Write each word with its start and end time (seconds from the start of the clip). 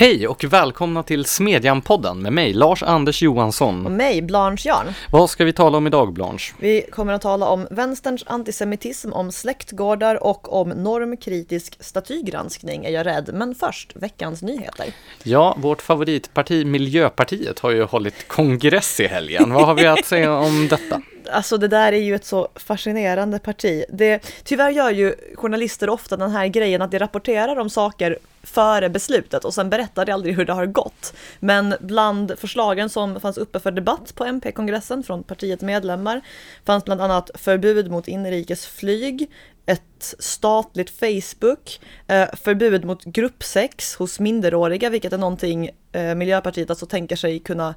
Hej 0.00 0.28
och 0.28 0.44
välkomna 0.44 1.02
till 1.02 1.24
Smedjan-podden 1.24 2.22
med 2.22 2.32
mig, 2.32 2.52
Lars-Anders 2.52 3.22
Johansson. 3.22 3.86
Och 3.86 3.92
mig, 3.92 4.22
Blanche 4.22 4.68
Jarn. 4.68 4.94
Vad 5.10 5.30
ska 5.30 5.44
vi 5.44 5.52
tala 5.52 5.78
om 5.78 5.86
idag, 5.86 6.12
Blanche? 6.12 6.52
Vi 6.58 6.82
kommer 6.92 7.12
att 7.12 7.22
tala 7.22 7.48
om 7.48 7.66
vänsterns 7.70 8.24
antisemitism, 8.26 9.12
om 9.12 9.32
släktgårdar 9.32 10.24
och 10.24 10.60
om 10.60 10.68
normkritisk 10.68 11.76
statygranskning 11.80 12.84
är 12.84 12.90
jag 12.90 13.06
rädd. 13.06 13.30
Men 13.32 13.54
först, 13.54 13.96
veckans 13.96 14.42
nyheter. 14.42 14.86
Ja, 15.22 15.56
vårt 15.58 15.82
favoritparti 15.82 16.64
Miljöpartiet 16.64 17.58
har 17.58 17.70
ju 17.70 17.82
hållit 17.82 18.28
kongress 18.28 19.00
i 19.00 19.06
helgen. 19.06 19.52
Vad 19.52 19.66
har 19.66 19.74
vi 19.74 19.86
att 19.86 20.06
säga 20.06 20.34
om 20.34 20.68
detta? 20.70 21.02
Alltså 21.32 21.56
det 21.56 21.68
där 21.68 21.92
är 21.92 22.02
ju 22.02 22.14
ett 22.14 22.24
så 22.24 22.48
fascinerande 22.54 23.38
parti. 23.38 23.84
Det, 23.88 24.26
tyvärr 24.44 24.70
gör 24.70 24.90
ju 24.90 25.14
journalister 25.34 25.90
ofta 25.90 26.16
den 26.16 26.30
här 26.30 26.46
grejen 26.46 26.82
att 26.82 26.90
de 26.90 26.98
rapporterar 26.98 27.56
om 27.56 27.70
saker 27.70 28.18
före 28.42 28.88
beslutet 28.88 29.44
och 29.44 29.54
sen 29.54 29.70
berättar 29.70 30.04
de 30.04 30.12
aldrig 30.12 30.36
hur 30.36 30.44
det 30.44 30.52
har 30.52 30.66
gått. 30.66 31.14
Men 31.40 31.74
bland 31.80 32.38
förslagen 32.38 32.88
som 32.88 33.20
fanns 33.20 33.38
uppe 33.38 33.60
för 33.60 33.70
debatt 33.70 34.14
på 34.14 34.24
MP-kongressen 34.24 35.02
från 35.02 35.22
partiets 35.22 35.62
medlemmar 35.62 36.20
fanns 36.64 36.84
bland 36.84 37.00
annat 37.00 37.30
förbud 37.34 37.90
mot 37.90 38.08
inrikesflyg, 38.08 39.30
ett 39.66 40.14
statligt 40.18 40.90
Facebook, 40.90 41.80
eh, 42.06 42.28
förbud 42.32 42.84
mot 42.84 43.04
gruppsex 43.04 43.94
hos 43.94 44.20
minderåriga, 44.20 44.90
vilket 44.90 45.12
är 45.12 45.18
någonting 45.18 45.70
eh, 45.92 46.14
Miljöpartiet 46.14 46.70
alltså 46.70 46.86
tänker 46.86 47.16
sig 47.16 47.38
kunna 47.38 47.74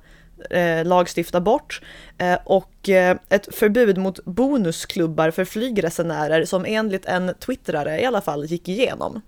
eh, 0.50 0.86
lagstifta 0.86 1.42
bort 1.42 1.82
och 2.46 2.90
ett 3.30 3.56
förbud 3.56 3.98
mot 3.98 4.26
bonusklubbar 4.26 5.32
för 5.32 5.46
flygresenärer 5.46 6.46
som 6.46 6.66
enligt 6.66 7.06
en 7.06 7.34
twittrare 7.40 8.02
i 8.02 8.06
alla 8.06 8.22
fall 8.22 8.46
gick 8.46 8.68
igenom. 8.68 9.22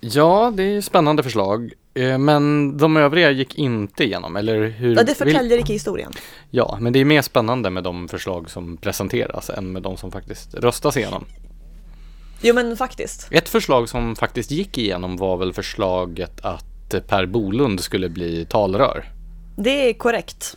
Ja, 0.00 0.52
det 0.56 0.62
är 0.62 0.80
spännande 0.80 1.22
förslag. 1.22 1.72
Eh, 1.94 2.18
men 2.18 2.76
de 2.76 2.96
övriga 2.96 3.30
gick 3.30 3.54
inte 3.58 4.04
igenom, 4.04 4.36
eller 4.36 4.66
hur? 4.66 4.96
Ja, 4.96 5.02
det 5.02 5.14
förtäljer 5.14 5.58
icke 5.58 5.72
historien. 5.72 6.12
Ja, 6.50 6.78
men 6.80 6.92
det 6.92 6.98
är 6.98 7.04
mer 7.04 7.22
spännande 7.22 7.70
med 7.70 7.84
de 7.84 8.08
förslag 8.08 8.50
som 8.50 8.76
presenteras 8.76 9.50
än 9.50 9.72
med 9.72 9.82
de 9.82 9.96
som 9.96 10.12
faktiskt 10.12 10.54
röstas 10.54 10.96
igenom. 10.96 11.24
Jo, 12.42 12.54
men 12.54 12.76
faktiskt. 12.76 13.28
Ett 13.30 13.48
förslag 13.48 13.88
som 13.88 14.16
faktiskt 14.16 14.50
gick 14.50 14.78
igenom 14.78 15.16
var 15.16 15.36
väl 15.36 15.52
förslaget 15.52 16.44
att 16.44 16.94
Per 17.08 17.26
Bolund 17.26 17.80
skulle 17.80 18.08
bli 18.08 18.46
talrör. 18.50 19.04
Det 19.56 19.88
är 19.90 19.92
korrekt. 19.92 20.56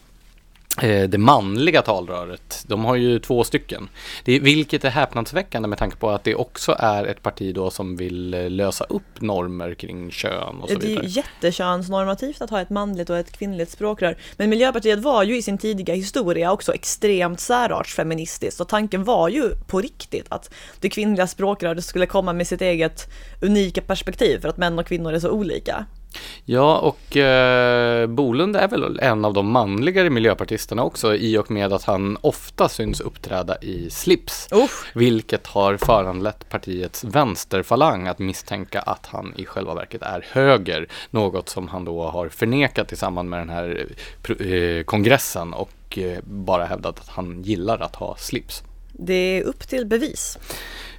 Eh, 0.81 1.09
det 1.09 1.17
manliga 1.17 1.81
talröret, 1.81 2.63
de 2.67 2.85
har 2.85 2.95
ju 2.95 3.19
två 3.19 3.43
stycken. 3.43 3.89
Det, 4.23 4.39
vilket 4.39 4.85
är 4.85 4.89
häpnadsväckande 4.89 5.67
med 5.67 5.77
tanke 5.77 5.97
på 5.97 6.09
att 6.09 6.23
det 6.23 6.35
också 6.35 6.75
är 6.79 7.05
ett 7.05 7.23
parti 7.23 7.55
då 7.55 7.69
som 7.69 7.97
vill 7.97 8.33
eh, 8.33 8.49
lösa 8.49 8.83
upp 8.83 9.21
normer 9.21 9.73
kring 9.73 10.11
kön 10.11 10.61
och 10.61 10.69
så 10.69 10.75
Det 10.75 10.85
är 10.85 10.87
vidare. 10.87 11.05
ju 11.05 11.09
jättekönsnormativt 11.11 12.41
att 12.41 12.49
ha 12.49 12.61
ett 12.61 12.69
manligt 12.69 13.09
och 13.09 13.17
ett 13.17 13.31
kvinnligt 13.31 13.71
språkrör. 13.71 14.17
Men 14.37 14.49
Miljöpartiet 14.49 14.99
var 14.99 15.23
ju 15.23 15.37
i 15.37 15.41
sin 15.41 15.57
tidiga 15.57 15.95
historia 15.95 16.51
också 16.51 16.73
extremt 16.73 17.39
särartsfeministiskt 17.39 18.61
och 18.61 18.67
tanken 18.67 19.03
var 19.03 19.29
ju 19.29 19.55
på 19.67 19.81
riktigt 19.81 20.25
att 20.29 20.53
det 20.79 20.89
kvinnliga 20.89 21.27
språkröret 21.27 21.85
skulle 21.85 22.05
komma 22.05 22.33
med 22.33 22.47
sitt 22.47 22.61
eget 22.61 23.09
unika 23.41 23.81
perspektiv 23.81 24.39
för 24.39 24.49
att 24.49 24.57
män 24.57 24.79
och 24.79 24.87
kvinnor 24.87 25.13
är 25.13 25.19
så 25.19 25.29
olika. 25.29 25.85
Ja, 26.45 26.77
och 26.77 27.17
eh, 27.17 28.07
Bolund 28.07 28.55
är 28.55 28.67
väl 28.67 28.99
en 28.99 29.25
av 29.25 29.33
de 29.33 29.51
manligare 29.51 30.09
miljöpartisterna 30.09 30.83
också 30.83 31.15
i 31.15 31.37
och 31.37 31.51
med 31.51 31.73
att 31.73 31.83
han 31.83 32.17
ofta 32.21 32.69
syns 32.69 33.01
uppträda 33.01 33.57
i 33.61 33.89
slips. 33.89 34.47
Usch. 34.53 34.95
Vilket 34.95 35.47
har 35.47 35.77
föranlett 35.77 36.49
partiets 36.49 37.03
vänsterfalang 37.03 38.07
att 38.07 38.19
misstänka 38.19 38.81
att 38.81 39.05
han 39.05 39.33
i 39.37 39.45
själva 39.45 39.75
verket 39.75 40.01
är 40.01 40.25
höger. 40.31 40.87
Något 41.09 41.49
som 41.49 41.67
han 41.67 41.85
då 41.85 42.03
har 42.03 42.29
förnekat 42.29 42.91
i 42.91 42.95
samband 42.95 43.29
med 43.29 43.39
den 43.39 43.49
här 43.49 43.87
eh, 44.39 44.83
kongressen 44.83 45.53
och 45.53 45.97
eh, 45.97 46.19
bara 46.23 46.65
hävdat 46.65 46.99
att 46.99 47.09
han 47.09 47.41
gillar 47.43 47.79
att 47.79 47.95
ha 47.95 48.15
slips. 48.15 48.63
Det 48.93 49.13
är 49.13 49.43
upp 49.43 49.67
till 49.67 49.85
bevis. 49.85 50.37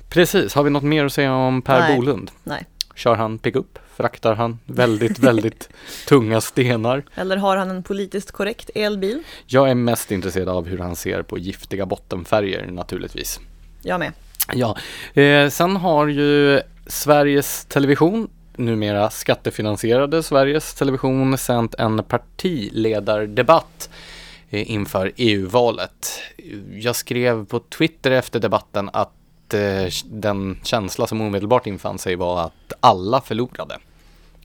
Precis, 0.09 0.55
har 0.55 0.63
vi 0.63 0.71
något 0.71 0.83
mer 0.83 1.05
att 1.05 1.13
säga 1.13 1.35
om 1.35 1.63
Per 1.63 1.81
Nej. 1.81 1.97
Bolund? 1.97 2.31
Nej. 2.45 2.67
Kör 2.95 3.15
han 3.15 3.39
pickup? 3.39 3.79
Fraktar 3.97 4.35
han 4.35 4.59
väldigt, 4.65 5.19
väldigt 5.19 5.69
tunga 6.09 6.41
stenar? 6.41 7.03
Eller 7.15 7.37
har 7.37 7.57
han 7.57 7.71
en 7.71 7.83
politiskt 7.83 8.33
korrekt 8.33 8.71
elbil? 8.75 9.23
Jag 9.47 9.71
är 9.71 9.75
mest 9.75 10.11
intresserad 10.11 10.49
av 10.49 10.67
hur 10.67 10.79
han 10.79 10.97
ser 10.97 11.23
på 11.23 11.39
giftiga 11.39 11.87
bottenfärger 11.87 12.67
naturligtvis. 12.67 13.41
Jag 13.83 13.99
med. 13.99 14.13
Ja, 14.53 14.77
eh, 15.23 15.49
sen 15.49 15.77
har 15.77 16.07
ju 16.07 16.61
Sveriges 16.87 17.65
Television, 17.65 18.29
numera 18.57 19.11
skattefinansierade 19.11 20.23
Sveriges 20.23 20.75
Television, 20.75 21.39
sänt 21.39 21.75
en 21.75 22.05
partiledardebatt 22.05 23.91
eh, 24.51 24.71
inför 24.71 25.13
EU-valet. 25.17 26.21
Jag 26.73 26.97
skrev 26.97 27.47
på 27.47 27.59
Twitter 27.59 28.11
efter 28.11 28.41
debatten 28.41 28.91
att 28.93 29.13
eh, 29.55 29.89
den 30.05 30.59
känsla 30.63 31.07
som 31.07 31.21
omedelbart 31.21 31.67
infann 31.67 31.99
sig 31.99 32.17
var 32.17 32.41
att 32.41 32.73
alla 32.81 33.21
förlorade. 33.21 33.79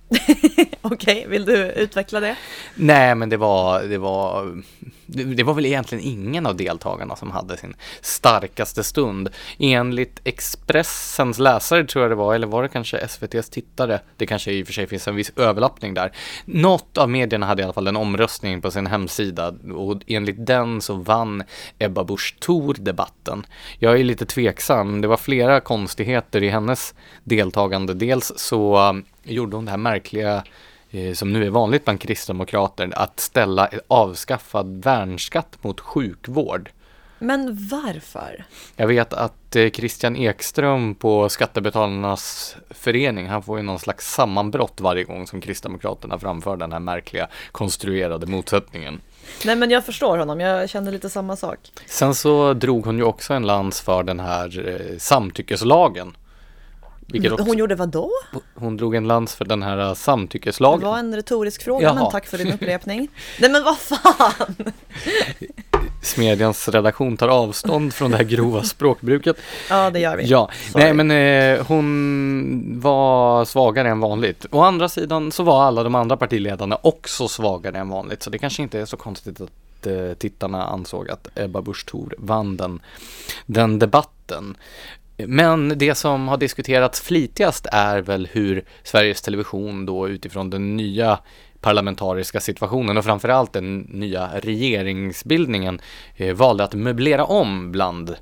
Okej, 0.82 1.26
vill 1.28 1.46
du 1.46 1.72
utveckla 1.72 2.20
det? 2.20 2.36
Nej, 2.76 3.16
men 3.16 3.30
det 3.30 3.38
var, 3.38 3.84
det 3.84 3.98
var, 3.98 4.62
det, 5.08 5.44
var 5.44 5.54
väl 5.54 5.66
egentligen 5.66 6.04
ingen 6.04 6.46
av 6.46 6.56
deltagarna 6.56 7.16
som 7.16 7.32
hade 7.32 7.58
sin 7.58 7.76
starkaste 8.02 8.84
stund. 8.84 9.30
Enligt 9.60 10.22
Expressens 10.24 11.40
läsare 11.40 11.84
tror 11.84 12.04
jag 12.04 12.12
det 12.12 12.16
var, 12.16 12.36
eller 12.36 12.48
var 12.48 12.64
det 12.64 12.70
kanske 12.70 12.98
SVTs 12.98 13.50
tittare? 13.50 14.00
Det 14.18 14.26
kanske 14.26 14.52
i 14.52 14.64
och 14.64 14.68
för 14.68 14.74
sig 14.74 14.88
finns 14.88 15.08
en 15.08 15.16
viss 15.16 15.32
överlappning 15.36 15.94
där. 15.94 16.12
Något 16.46 16.98
av 16.98 17.10
medierna 17.10 17.46
hade 17.46 17.62
i 17.62 17.64
alla 17.64 17.74
fall 17.74 17.88
en 17.88 17.98
omröstning 17.98 18.62
på 18.62 18.72
sin 18.72 18.88
hemsida 18.88 19.54
och 19.76 20.02
enligt 20.08 20.46
den 20.46 20.82
så 20.82 20.94
vann 20.94 21.44
Ebba 21.80 22.04
Busch 22.04 22.36
Thor 22.40 22.76
debatten. 22.80 23.46
Jag 23.80 24.00
är 24.00 24.04
lite 24.04 24.26
tveksam, 24.26 25.02
det 25.02 25.08
var 25.08 25.18
flera 25.18 25.60
konstigheter 25.60 26.44
i 26.44 26.50
hennes 26.50 26.94
deltagande. 27.24 27.94
Dels 27.94 28.34
så 28.36 28.90
um, 28.90 29.06
gjorde 29.24 29.56
hon 29.56 29.66
det 29.66 29.72
här 29.72 29.78
märkliga 29.78 30.44
som 31.14 31.34
nu 31.34 31.46
är 31.46 31.50
vanligt 31.50 31.86
bland 31.86 32.02
kristdemokrater, 32.02 32.92
att 32.96 33.20
ställa 33.20 33.68
ett 33.68 33.86
avskaffad 33.88 34.84
värnskatt 34.84 35.64
mot 35.64 35.80
sjukvård. 35.80 36.70
Men 37.20 37.68
varför? 37.72 38.46
Jag 38.76 38.88
vet 38.88 39.14
att 39.14 39.56
eh, 39.56 39.70
Christian 39.70 40.16
Ekström 40.16 40.96
på 40.96 41.30
Skattebetalarnas 41.30 42.56
förening, 42.70 43.28
han 43.28 43.44
får 43.44 43.58
ju 43.58 43.64
någon 43.64 43.80
slags 43.80 44.14
sammanbrott 44.14 44.82
varje 44.82 45.04
gång 45.04 45.28
som 45.28 45.42
Kristdemokraterna 45.42 46.20
framför 46.20 46.58
den 46.58 46.72
här 46.72 46.80
märkliga 46.80 47.28
konstruerade 47.52 48.26
motsättningen. 48.26 49.02
Nej 49.46 49.56
men 49.56 49.70
jag 49.72 49.86
förstår 49.86 50.18
honom, 50.18 50.40
jag 50.40 50.70
känner 50.70 50.92
lite 50.92 51.10
samma 51.10 51.36
sak. 51.36 51.60
Sen 51.86 52.16
så 52.16 52.54
drog 52.54 52.86
hon 52.86 52.98
ju 52.98 53.04
också 53.04 53.34
en 53.34 53.46
lans 53.46 53.82
för 53.82 54.04
den 54.04 54.20
här 54.20 54.68
eh, 54.68 54.98
samtyckeslagen. 54.98 56.16
Vilket 57.12 57.32
också, 57.32 57.46
Hon 57.46 57.58
gjorde 57.58 57.76
vad 57.76 57.90
då? 57.90 58.12
hon 58.56 58.78
drog 58.78 58.96
en 58.96 59.08
lans 59.08 59.36
för 59.36 59.46
den 59.46 59.64
här 59.64 59.78
eh, 59.80 59.90
Det 59.90 59.96
samtyckeslagen. 59.96 60.88
var 60.90 60.98
en 60.98 61.16
retorisk 61.16 61.64
fråga, 61.64 61.84
Jaha. 61.84 61.94
men 61.96 62.12
tack 62.12 62.26
för 62.28 62.38
din 62.38 62.54
upprepning. 62.54 63.08
Nej 63.40 63.50
men 63.52 63.64
vad 63.64 63.78
fan! 63.78 64.56
Smedjans 66.02 66.70
redaktion 66.70 67.18
tar 67.18 67.28
avstånd 67.28 67.94
från 67.94 68.12
det 68.12 68.18
här 68.18 68.24
grova 68.24 68.64
språkbruket. 68.64 69.38
Ja, 69.70 69.90
det 69.90 70.00
gör 70.00 70.18
vi. 70.18 70.26
Ja, 70.26 70.50
Sorry. 70.72 70.84
nej 70.84 70.94
men 70.94 71.12
eh, 71.60 71.66
hon 71.68 72.80
var 72.82 73.46
svagare 73.46 73.90
än 73.90 74.00
vanligt. 74.00 74.46
Å 74.52 74.62
andra 74.62 74.90
sidan 74.90 75.32
så 75.32 75.44
var 75.44 75.64
alla 75.64 75.84
de 75.84 75.96
andra 75.96 76.18
partiledarna 76.18 76.78
också 76.84 77.28
svagare 77.28 77.78
än 77.78 77.90
vanligt. 77.90 78.24
Så 78.24 78.30
det 78.30 78.38
kanske 78.38 78.62
inte 78.64 78.80
är 78.80 78.86
så 78.86 78.98
konstigt 78.98 79.42
att 79.42 79.88
eh, 79.88 80.14
tittarna 80.18 80.64
ansåg 80.66 81.10
att 81.10 81.28
Ebba 81.36 81.62
Busch 81.62 81.86
Thor 81.86 82.16
vann 82.18 82.58
den, 82.58 82.80
den 83.46 83.80
debatten. 83.80 84.58
Men 85.18 85.70
det 85.78 85.96
som 85.96 86.28
har 86.28 86.38
diskuterats 86.38 87.02
flitigast 87.02 87.68
är 87.72 88.02
väl 88.02 88.28
hur 88.32 88.66
Sveriges 88.84 89.22
Television 89.22 89.86
då 89.86 90.10
utifrån 90.10 90.50
den 90.50 90.76
nya 90.76 91.20
parlamentariska 91.62 92.40
situationen 92.40 92.98
och 92.98 93.06
framförallt 93.06 93.54
den 93.54 93.80
nya 93.80 94.30
regeringsbildningen 94.40 95.82
eh, 96.16 96.36
valde 96.36 96.64
att 96.64 96.74
möblera 96.74 97.26
om 97.26 97.72
bland 97.72 98.16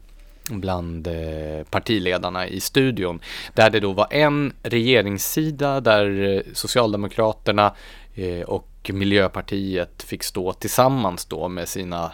bland 0.49 1.07
eh, 1.07 1.63
partiledarna 1.69 2.47
i 2.47 2.59
studion. 2.59 3.19
Där 3.53 3.69
det 3.69 3.79
då 3.79 3.91
var 3.91 4.07
en 4.11 4.53
regeringssida 4.63 5.81
där 5.81 6.35
eh, 6.35 6.41
Socialdemokraterna 6.53 7.75
eh, 8.15 8.41
och 8.41 8.91
Miljöpartiet 8.93 10.03
fick 10.03 10.23
stå 10.23 10.53
tillsammans 10.53 11.25
då 11.25 11.47
med 11.47 11.67
sina 11.67 12.11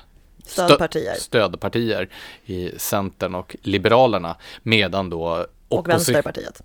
Stödpartier. 0.52 1.16
stödpartier 1.16 2.10
i 2.46 2.72
Centern 2.78 3.36
och 3.36 3.56
Liberalerna 3.62 4.36
medan 4.64 5.10
då 5.10 5.46
Och 5.68 5.90
Vänsterpartiet. 5.90 6.62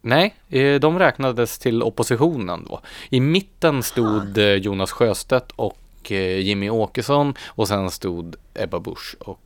Nej, 0.00 0.34
eh, 0.48 0.80
de 0.80 0.98
räknades 0.98 1.58
till 1.58 1.82
oppositionen 1.82 2.64
då. 2.68 2.80
I 3.10 3.20
mitten 3.20 3.82
stod 3.82 4.38
eh, 4.38 4.44
Jonas 4.44 4.92
Sjöstedt 4.92 5.52
och 5.56 6.12
eh, 6.12 6.38
Jimmy 6.38 6.70
Åkesson 6.70 7.34
och 7.46 7.68
sen 7.68 7.90
stod 7.90 8.36
Ebba 8.54 8.80
Busch 8.80 9.16
och 9.20 9.40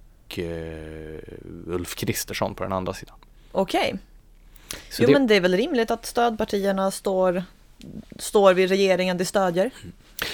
Ulf 1.66 1.94
Kristersson 1.94 2.54
på 2.54 2.62
den 2.62 2.72
andra 2.72 2.92
sidan. 2.92 3.14
Okej. 3.52 3.94
Så 4.90 5.02
Jo 5.02 5.06
det, 5.06 5.12
men 5.12 5.26
det 5.26 5.34
är 5.34 5.40
väl 5.40 5.56
rimligt 5.56 5.90
att 5.90 6.06
stödpartierna 6.06 6.90
står 6.90 7.42
står 8.18 8.54
vid 8.54 8.68
regeringen 8.68 9.18
de 9.18 9.24
stödjer. 9.24 9.70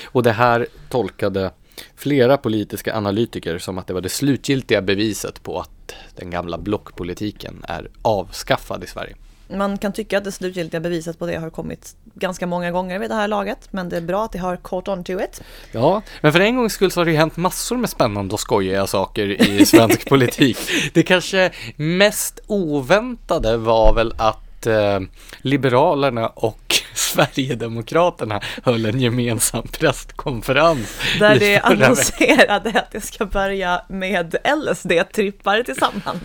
Och 0.05 0.23
det 0.23 0.33
här 0.33 0.67
tolkade 0.89 1.51
flera 1.97 2.37
politiska 2.37 2.97
analytiker 2.97 3.59
som 3.59 3.79
att 3.79 3.87
det 3.87 3.95
var 3.95 4.01
det 4.01 4.09
slutgiltiga 4.09 4.83
beviset 4.83 5.43
på 5.43 5.61
att 5.61 5.95
den 6.17 6.31
gamla 6.31 6.59
blockpolitiken 6.59 7.65
är 7.69 7.89
avskaffad 8.03 8.85
i 8.85 8.87
Sverige. 8.87 9.15
Man 9.49 9.79
kan 9.79 9.93
tycka 9.93 10.19
att 10.19 10.25
det 10.25 10.33
slutgiltiga 10.33 10.81
beviset 10.81 11.19
på 11.19 11.27
det 11.27 11.37
har 11.37 11.51
kommit 11.51 11.97
ganska 12.15 12.47
många 12.47 12.71
gånger 12.71 12.99
vid 12.99 13.11
det 13.11 13.15
här 13.15 13.29
laget, 13.29 13.69
men 13.71 13.89
det 13.89 13.97
är 13.97 14.01
bra 14.01 14.25
att 14.25 14.33
det 14.33 14.39
har 14.39 14.57
caught 14.57 14.89
on 14.89 15.05
to 15.05 15.13
it. 15.13 15.43
Ja, 15.73 16.03
men 16.21 16.33
för 16.33 16.41
en 16.41 16.57
gångs 16.57 16.73
skull 16.73 16.91
så 16.91 17.01
har 17.01 17.05
det 17.05 17.11
ju 17.11 17.17
hänt 17.17 17.37
massor 17.37 17.77
med 17.77 17.91
spännande 17.91 18.35
och 18.35 18.41
skojiga 18.41 18.87
saker 18.87 19.43
i 19.43 19.67
svensk 19.67 20.05
politik. 20.09 20.59
Det 20.95 21.03
kanske 21.03 21.51
mest 21.77 22.41
oväntade 22.47 23.57
var 23.57 23.95
väl 23.95 24.15
att 24.19 24.46
eh, 24.67 25.01
Liberalerna 25.39 26.27
och 26.29 26.75
Sverigedemokraterna 26.95 28.41
höll 28.65 28.87
en 28.87 29.01
gemensam 29.01 29.63
presskonferens. 29.73 31.01
Där 31.19 31.39
det 31.39 31.59
annonserade 31.61 32.71
att 32.81 32.91
det 32.93 33.01
ska 33.01 33.25
börja 33.27 33.83
med 33.89 34.37
LSD-trippar 34.45 35.63
tillsammans. 35.63 36.23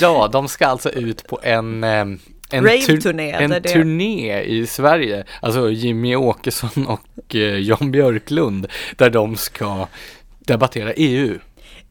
Ja, 0.00 0.28
de 0.32 0.48
ska 0.48 0.66
alltså 0.66 0.90
ut 0.90 1.26
på 1.28 1.40
en 1.42 1.84
eh, 1.84 2.04
en, 2.54 2.64
Rave-turné, 2.64 3.32
en 3.32 3.50
det- 3.50 3.60
turné 3.60 4.42
i 4.42 4.66
Sverige, 4.66 5.24
alltså 5.40 5.70
Jimmy 5.70 6.16
Åkesson 6.16 6.86
och 6.86 7.34
eh, 7.34 7.40
Jan 7.58 7.92
Björklund, 7.92 8.66
där 8.96 9.10
de 9.10 9.36
ska 9.36 9.86
debattera 10.38 10.92
EU. 10.92 11.38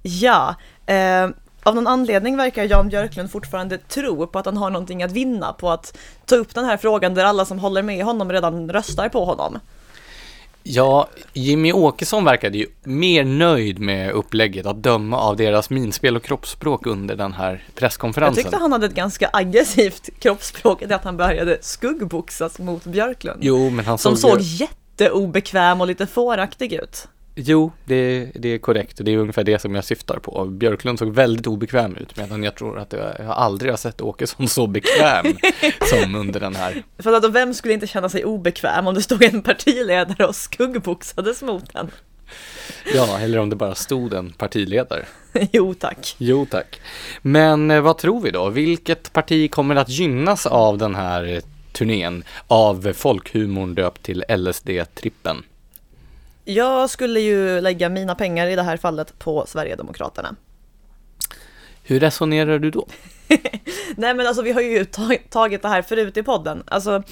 Ja, 0.01 0.55
eh, 0.85 1.29
av 1.63 1.75
någon 1.75 1.87
anledning 1.87 2.37
verkar 2.37 2.63
Jan 2.63 2.89
Björklund 2.89 3.31
fortfarande 3.31 3.77
tro 3.77 4.27
på 4.27 4.39
att 4.39 4.45
han 4.45 4.57
har 4.57 4.69
någonting 4.69 5.03
att 5.03 5.11
vinna 5.11 5.53
på 5.53 5.69
att 5.71 5.97
ta 6.25 6.35
upp 6.35 6.55
den 6.55 6.65
här 6.65 6.77
frågan 6.77 7.13
där 7.13 7.25
alla 7.25 7.45
som 7.45 7.59
håller 7.59 7.81
med 7.81 8.05
honom 8.05 8.31
redan 8.31 8.69
röstar 8.71 9.09
på 9.09 9.25
honom. 9.25 9.59
Ja, 10.63 11.07
Jimmy 11.33 11.73
Åkesson 11.73 12.23
verkade 12.25 12.57
ju 12.57 12.67
mer 12.83 13.23
nöjd 13.23 13.79
med 13.79 14.11
upplägget 14.11 14.65
att 14.65 14.83
döma 14.83 15.17
av 15.19 15.35
deras 15.37 15.69
minspel 15.69 16.15
och 16.15 16.23
kroppsspråk 16.23 16.85
under 16.87 17.15
den 17.15 17.33
här 17.33 17.51
Jag 17.67 17.75
presskonferensen. 17.75 18.43
tyckte 18.43 18.57
han 18.57 18.71
hade 18.71 18.85
ett 18.85 18.93
ganska 18.95 19.29
aggressivt 19.33 20.09
kroppsspråk, 20.19 20.83
det 20.87 20.95
att 20.95 21.03
han 21.03 21.17
började 21.17 21.57
skuggboxas 21.61 22.59
mot 22.59 22.83
Björklund. 22.83 23.39
Jo, 23.43 23.69
men 23.69 23.85
han 23.85 23.97
som 23.97 24.17
såg, 24.17 24.31
såg 24.31 24.41
ju- 24.41 24.65
jätteobekväm 24.65 25.81
och 25.81 25.87
lite 25.87 26.07
fåraktig 26.07 26.73
ut. 26.73 27.07
Jo, 27.35 27.71
det, 27.85 28.31
det 28.35 28.49
är 28.49 28.57
korrekt 28.57 28.99
och 28.99 29.05
det 29.05 29.11
är 29.11 29.17
ungefär 29.17 29.43
det 29.43 29.59
som 29.59 29.75
jag 29.75 29.83
syftar 29.83 30.19
på. 30.19 30.45
Björklund 30.45 30.99
såg 30.99 31.13
väldigt 31.13 31.47
obekväm 31.47 31.95
ut 31.95 32.17
medan 32.17 32.43
jag 32.43 32.55
tror 32.55 32.79
att 32.79 32.89
det, 32.89 33.15
jag 33.19 33.27
aldrig 33.27 33.71
har 33.71 33.77
sett 33.77 34.01
Åkesson 34.01 34.47
så 34.47 34.67
bekväm 34.67 35.25
som 35.89 36.15
under 36.15 36.39
den 36.39 36.55
här. 36.55 36.83
För 36.97 37.13
att 37.13 37.31
vem 37.31 37.53
skulle 37.53 37.73
inte 37.73 37.87
känna 37.87 38.09
sig 38.09 38.25
obekväm 38.25 38.87
om 38.87 38.93
det 38.93 39.01
stod 39.01 39.23
en 39.23 39.41
partiledare 39.41 40.25
och 40.25 40.35
skuggboxades 40.35 41.41
mot 41.41 41.75
en? 41.75 41.91
Ja, 42.93 43.19
eller 43.19 43.39
om 43.39 43.49
det 43.49 43.55
bara 43.55 43.75
stod 43.75 44.13
en 44.13 44.31
partiledare. 44.31 45.05
jo 45.51 45.73
tack. 45.73 46.15
Jo 46.17 46.45
tack. 46.45 46.81
Men 47.21 47.71
eh, 47.71 47.81
vad 47.81 47.97
tror 47.97 48.21
vi 48.21 48.31
då? 48.31 48.49
Vilket 48.49 49.13
parti 49.13 49.51
kommer 49.51 49.75
att 49.75 49.89
gynnas 49.89 50.45
av 50.45 50.77
den 50.77 50.95
här 50.95 51.41
turnén 51.71 52.23
av 52.47 52.93
folkhumorn 52.93 53.75
döpt 53.75 54.03
till 54.03 54.23
LSD-trippen? 54.27 55.43
Jag 56.53 56.89
skulle 56.89 57.19
ju 57.19 57.61
lägga 57.61 57.89
mina 57.89 58.15
pengar 58.15 58.47
i 58.47 58.55
det 58.55 58.63
här 58.63 58.77
fallet 58.77 59.19
på 59.19 59.45
Sverigedemokraterna. 59.47 60.35
Hur 61.83 61.99
resonerar 61.99 62.59
du 62.59 62.71
då? 62.71 62.87
Nej 63.95 64.13
men 64.13 64.27
alltså 64.27 64.41
vi 64.41 64.51
har 64.51 64.61
ju 64.61 64.85
ta- 64.85 65.17
tagit 65.29 65.61
det 65.61 65.67
här 65.67 65.81
förut 65.81 66.17
i 66.17 66.23
podden. 66.23 66.63
Alltså 66.67 67.03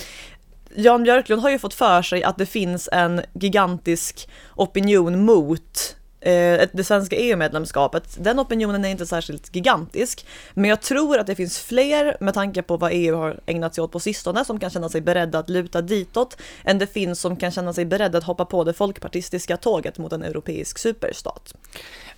Jan 0.75 1.03
Björklund 1.03 1.41
har 1.41 1.50
ju 1.50 1.59
fått 1.59 1.74
för 1.74 2.01
sig 2.01 2.24
att 2.24 2.38
det 2.38 2.45
finns 2.45 2.89
en 2.91 3.21
gigantisk 3.33 4.30
opinion 4.56 5.25
mot 5.25 5.95
Eh, 6.21 6.68
det 6.71 6.83
svenska 6.83 7.16
EU-medlemskapet. 7.16 8.18
Den 8.18 8.39
opinionen 8.39 8.86
är 8.86 8.89
inte 8.89 9.06
särskilt 9.06 9.56
gigantisk, 9.56 10.25
men 10.54 10.69
jag 10.69 10.81
tror 10.81 11.18
att 11.18 11.27
det 11.27 11.36
finns 11.36 11.60
fler 11.60 12.18
med 12.19 12.33
tanke 12.33 12.62
på 12.62 12.77
vad 12.77 12.92
EU 12.94 13.16
har 13.16 13.39
ägnat 13.45 13.75
sig 13.75 13.83
åt 13.83 13.92
på 13.92 14.00
sistone 14.00 14.45
som 14.45 14.60
kan 14.60 14.69
känna 14.69 14.89
sig 14.89 15.01
beredda 15.01 15.39
att 15.39 15.50
luta 15.50 15.81
ditåt 15.81 16.38
än 16.63 16.80
det 16.80 16.88
finns 16.88 17.19
som 17.19 17.36
kan 17.36 17.51
känna 17.51 17.74
sig 17.74 17.86
beredda 17.86 18.18
att 18.18 18.24
hoppa 18.24 18.45
på 18.45 18.63
det 18.63 18.74
folkpartistiska 18.74 19.57
tåget 19.57 19.98
mot 19.98 20.13
en 20.13 20.24
europeisk 20.24 20.77
superstat. 20.77 21.54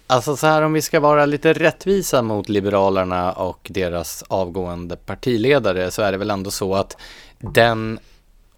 Alltså 0.07 0.35
så 0.35 0.47
här 0.47 0.61
om 0.61 0.73
vi 0.73 0.81
ska 0.81 0.99
vara 0.99 1.25
lite 1.25 1.53
rättvisa 1.53 2.21
mot 2.21 2.49
Liberalerna 2.49 3.31
och 3.31 3.67
deras 3.69 4.23
avgående 4.27 4.95
partiledare 4.95 5.91
så 5.91 6.01
är 6.01 6.11
det 6.11 6.17
väl 6.17 6.31
ändå 6.31 6.51
så 6.51 6.75
att 6.75 6.97
den 7.39 7.99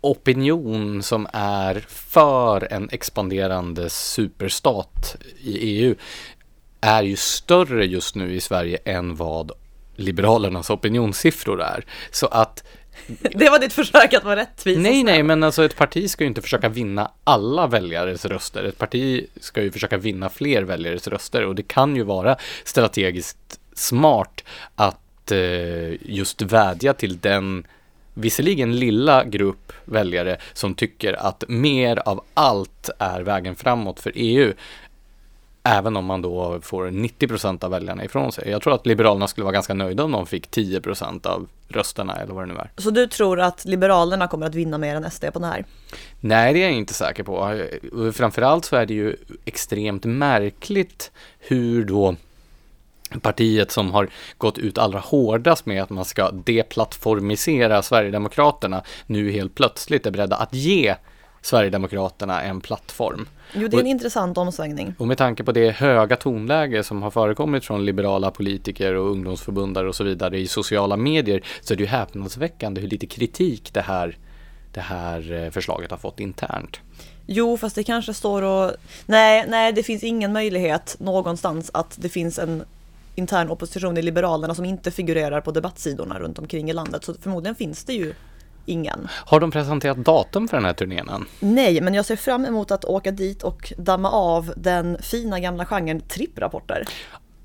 opinion 0.04 1.04
som 1.04 1.28
är 1.34 1.86
för 1.88 2.74
en 2.74 2.90
expanderande 2.92 3.90
superstat 3.90 5.16
i 5.44 5.58
EU 5.58 5.96
är 6.82 7.04
ju 7.04 7.16
större 7.16 7.86
just 7.86 8.16
nu 8.16 8.36
i 8.36 8.42
Sverige 8.42 8.78
än 8.86 9.16
vad 9.16 9.52
Liberalernas 9.96 10.70
opinionssiffror 10.70 11.62
är. 11.62 11.86
Så 12.12 12.28
att 12.28 12.64
Det 13.32 13.50
var 13.50 13.60
ditt 13.60 13.74
försök 13.74 14.14
att 14.14 14.24
vara 14.24 14.36
rättvis. 14.36 14.78
Nej, 14.78 15.04
nej, 15.04 15.24
men 15.24 15.44
alltså 15.44 15.66
ett 15.66 15.76
parti 15.76 16.10
ska 16.10 16.24
ju 16.24 16.28
inte 16.28 16.42
försöka 16.42 16.70
vinna 16.70 17.12
alla 17.24 17.68
väljares 17.68 18.26
röster. 18.26 18.64
Ett 18.64 18.78
parti 18.78 19.26
ska 19.40 19.62
ju 19.62 19.72
försöka 19.72 19.98
vinna 19.98 20.30
fler 20.30 20.64
väljares 20.64 21.08
röster 21.08 21.46
och 21.46 21.56
det 21.56 21.64
kan 21.64 21.96
ju 21.96 22.04
vara 22.04 22.38
strategiskt 22.64 23.60
smart 23.74 24.44
att 24.76 25.32
eh, 25.32 26.12
just 26.12 26.42
vädja 26.42 26.94
till 26.94 27.20
den 27.20 27.68
visserligen 28.14 28.76
lilla 28.76 29.24
grupp 29.24 29.74
väljare 29.86 30.38
som 30.54 30.76
tycker 30.76 31.14
att 31.14 31.44
mer 31.48 32.02
av 32.06 32.24
allt 32.34 32.90
är 33.00 33.22
vägen 33.22 33.56
framåt 33.56 34.00
för 34.00 34.12
EU. 34.16 34.54
Även 35.66 35.98
om 35.98 36.06
man 36.06 36.22
då 36.22 36.60
får 36.62 36.88
90% 36.88 37.64
av 37.64 37.72
väljarna 37.72 38.06
ifrån 38.06 38.32
sig. 38.32 38.50
Jag 38.50 38.62
tror 38.62 38.74
att 38.74 38.86
Liberalerna 38.86 39.28
skulle 39.28 39.44
vara 39.44 39.54
ganska 39.54 39.74
nöjda 39.74 40.04
om 40.04 40.12
de 40.12 40.28
fick 40.28 40.50
10% 40.50 41.28
av 41.28 41.48
rösterna 41.68 42.16
eller 42.16 42.34
vad 42.34 42.48
det 42.48 42.54
nu 42.54 42.60
är. 42.60 42.72
Så 42.78 42.90
du 42.90 43.08
tror 43.08 43.40
att 43.40 43.66
Liberalerna 43.66 44.28
kommer 44.28 44.46
att 44.46 44.56
vinna 44.56 44.78
mer 44.78 44.96
än 44.96 45.12
SD 45.12 45.26
på 45.34 45.40
den 45.40 45.50
här? 45.50 45.66
Nej, 46.20 46.54
det 46.54 46.60
är 46.60 46.64
jag 46.64 46.72
inte 46.72 46.94
säker 46.94 47.24
på. 47.24 47.64
Framförallt 48.14 48.66
så 48.66 48.76
är 48.76 48.86
det 48.86 48.94
ju 48.94 49.16
extremt 49.46 50.06
märkligt 50.06 51.12
hur 51.40 51.86
då 51.86 52.16
partiet 53.22 53.72
som 53.72 53.92
har 53.92 54.10
gått 54.38 54.58
ut 54.58 54.78
allra 54.78 55.00
hårdast 55.00 55.66
med 55.66 55.84
att 55.84 55.90
man 55.90 56.06
ska 56.06 56.32
deplattformisera 56.32 57.82
Sverigedemokraterna 57.82 58.84
nu 59.08 59.32
helt 59.32 59.56
plötsligt 59.56 60.06
är 60.06 60.12
beredda 60.12 60.36
att 60.36 60.54
ge 60.54 60.96
Sverigedemokraterna 61.42 62.42
en 62.42 62.62
plattform. 62.62 63.28
Jo, 63.54 63.68
det 63.68 63.76
är 63.78 63.80
en 63.80 63.86
Och- 63.86 63.90
intressant 63.90 64.38
omsvängning. 64.38 64.96
Och 64.98 65.08
med 65.08 65.18
tanke 65.18 65.44
på 65.44 65.52
det 65.52 65.72
höga 65.72 66.16
tonläge 66.16 66.84
som 66.84 67.02
har 67.02 67.12
förekommit 67.12 67.66
från 67.66 67.86
liberala 67.86 68.32
politiker 68.32 68.94
och 68.94 69.12
ungdomsförbundare 69.12 69.88
och 69.88 69.96
så 69.96 70.04
vidare 70.04 70.40
i 70.40 70.48
sociala 70.48 70.98
medier 70.98 71.44
så 71.62 71.74
är 71.74 71.78
det 71.78 71.84
ju 71.84 71.90
häpnadsväckande 71.90 72.82
hur 72.82 72.88
lite 72.88 73.06
kritik 73.08 73.74
det 73.74 73.82
här, 73.82 74.18
det 74.72 74.82
här 74.82 75.44
eh, 75.44 75.50
förslaget 75.52 75.92
har 75.92 75.98
fått 75.98 76.20
internt. 76.20 76.80
Jo, 77.26 77.58
fast 77.58 77.76
det 77.76 77.84
kanske 77.84 78.14
står 78.14 78.42
och... 78.42 78.72
Nej, 79.06 79.46
nej, 79.48 79.74
det 79.74 79.84
finns 79.84 80.04
ingen 80.04 80.34
möjlighet 80.34 80.96
någonstans 81.00 81.72
att 81.74 81.96
det 82.02 82.10
finns 82.10 82.40
en 82.40 82.64
intern 83.16 83.50
opposition 83.50 83.98
i 83.98 84.02
Liberalerna 84.02 84.56
som 84.56 84.66
inte 84.66 84.92
figurerar 84.92 85.42
på 85.42 85.52
debattsidorna 85.52 86.20
runt 86.20 86.40
omkring 86.40 86.70
i 86.70 86.74
landet. 86.74 87.04
Så 87.04 87.14
förmodligen 87.14 87.56
finns 87.56 87.84
det 87.86 87.94
ju 87.94 88.14
ingen. 88.66 89.08
Har 89.26 89.40
de 89.40 89.52
presenterat 89.52 89.98
datum 89.98 90.48
för 90.48 90.58
den 90.58 90.66
här 90.66 90.74
turnén 90.74 91.10
än? 91.10 91.26
Nej, 91.40 91.82
men 91.82 91.94
jag 91.94 92.06
ser 92.06 92.16
fram 92.16 92.46
emot 92.46 92.72
att 92.72 92.86
åka 92.86 93.12
dit 93.12 93.44
och 93.44 93.74
damma 93.78 94.12
av 94.12 94.54
den 94.58 94.98
fina 95.02 95.40
gamla 95.40 95.66
genren 95.66 96.02
tripprapporter. 96.02 96.86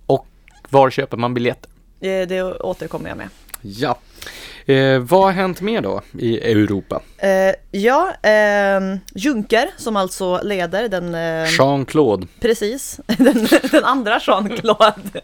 Och 0.07 0.27
var 0.71 0.91
köper 0.91 1.17
man 1.17 1.35
biljetter? 1.35 1.71
Eh, 2.01 2.27
Det 2.29 2.43
återkommer 2.43 3.09
jag 3.09 3.19
med. 3.19 3.29
Ja. 3.63 3.99
Eh, 4.69 4.99
vad 4.99 5.21
har 5.21 5.33
hänt 5.33 5.61
mer 5.61 5.81
då 5.81 6.03
i 6.19 6.53
Europa? 6.53 7.03
Eh, 7.19 7.55
ja, 7.71 8.13
eh, 8.23 8.97
Juncker 9.15 9.71
som 9.77 9.97
alltså 9.97 10.41
leder 10.43 10.89
den... 10.89 11.15
Eh, 11.15 11.47
Jean-Claude. 11.59 12.27
Precis, 12.41 13.01
den, 13.07 13.49
den 13.71 13.85
andra 13.85 14.19
Jean-Claude 14.19 15.21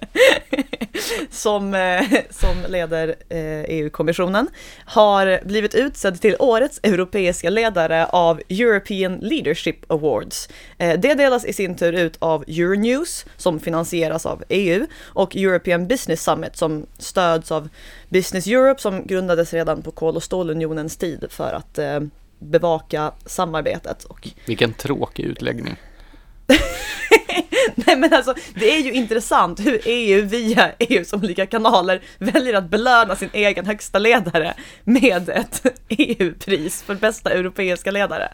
som, 1.30 1.74
eh, 1.74 2.02
som 2.30 2.56
leder 2.68 3.14
eh, 3.28 3.64
EU-kommissionen 3.64 4.48
har 4.84 5.40
blivit 5.44 5.74
utsedd 5.74 6.20
till 6.20 6.36
årets 6.38 6.80
europeiska 6.82 7.50
ledare 7.50 8.06
av 8.06 8.40
European 8.48 9.16
Leadership 9.16 9.90
Awards. 9.92 10.48
Eh, 10.78 11.00
det 11.00 11.14
delas 11.14 11.44
i 11.44 11.52
sin 11.52 11.76
tur 11.76 11.92
ut 11.92 12.16
av 12.18 12.44
Euronews 12.48 13.26
som 13.36 13.60
finansieras 13.60 14.26
av 14.26 14.44
EU 14.48 14.86
och 15.04 15.36
European 15.36 15.88
Business 15.88 16.22
Summit 16.22 16.56
som 16.56 16.86
stöds 16.98 17.52
av 17.52 17.68
Business 18.08 18.46
Europe 18.46 18.80
som 18.80 19.06
grundades 19.06 19.33
redan 19.38 19.82
på 19.82 19.90
kol 19.90 20.16
och 20.16 20.22
stålunionens 20.22 20.96
tid 20.96 21.26
för 21.30 21.52
att 21.52 21.78
eh, 21.78 22.00
bevaka 22.38 23.12
samarbetet 23.26 24.04
och 24.04 24.28
Vilken 24.46 24.72
tråkig 24.72 25.24
utläggning. 25.24 25.76
Nej 27.74 27.96
men 27.96 28.14
alltså, 28.14 28.34
det 28.54 28.76
är 28.76 28.80
ju 28.80 28.92
intressant 28.92 29.60
hur 29.60 29.80
EU 29.84 30.22
via 30.22 30.72
EUs 30.78 31.12
olika 31.12 31.46
kanaler 31.46 32.02
väljer 32.18 32.54
att 32.54 32.70
belöna 32.70 33.16
sin 33.16 33.30
egen 33.32 33.66
högsta 33.66 33.98
ledare 33.98 34.54
med 34.84 35.28
ett 35.28 35.62
EU-pris 35.88 36.82
för 36.82 36.94
bästa 36.94 37.30
europeiska 37.30 37.90
ledare. 37.90 38.28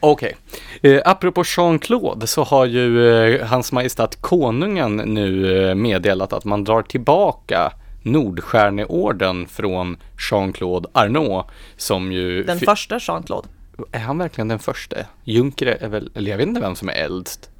Okej. 0.00 0.36
Eh, 0.82 1.00
apropå 1.04 1.42
Jean-Claude 1.44 2.26
så 2.26 2.44
har 2.44 2.66
ju 2.66 3.08
eh, 3.08 3.46
Hans 3.46 3.72
Majestät 3.72 4.20
Konungen 4.20 4.96
nu 4.96 5.58
eh, 5.68 5.74
meddelat 5.74 6.32
att 6.32 6.44
man 6.44 6.64
drar 6.64 6.82
tillbaka 6.82 7.72
Nordstjärneorden 8.02 9.46
från 9.46 9.96
Jean-Claude 10.30 10.88
Arnault 10.92 11.46
som 11.76 12.12
ju... 12.12 12.42
Den 12.42 12.58
första 12.58 12.98
Jean-Claude. 12.98 13.48
Är 13.92 13.98
han 13.98 14.18
verkligen 14.18 14.48
den 14.48 14.58
första? 14.58 14.96
Juncker 15.24 15.66
är 15.66 15.88
väl, 15.88 16.10
eller 16.14 16.30
jag 16.30 16.38
vet 16.38 16.48
inte 16.48 16.60
vem 16.60 16.76
som 16.76 16.88
är 16.88 16.92
äldst. 16.92 17.50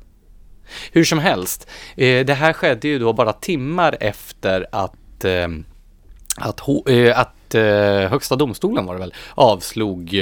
Hur 0.93 1.05
som 1.05 1.19
helst, 1.19 1.69
eh, 1.97 2.27
det 2.27 2.35
här 2.35 2.53
skedde 2.53 2.89
ju 2.89 2.99
då 2.99 3.13
bara 3.13 3.33
timmar 3.33 3.97
efter 4.01 4.67
att, 4.73 5.25
eh, 5.25 5.49
att, 6.37 6.89
eh, 6.89 7.19
att 7.19 7.37
Högsta 8.11 8.37
domstolen 8.37 8.87
var 8.87 8.95
det 8.95 9.01
väl, 9.01 9.15
avslog 9.35 10.21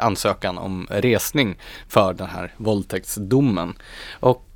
ansökan 0.00 0.58
om 0.58 0.86
resning 0.90 1.56
för 1.88 2.14
den 2.14 2.26
här 2.26 2.54
våldtäktsdomen. 2.56 3.74
Och 4.20 4.48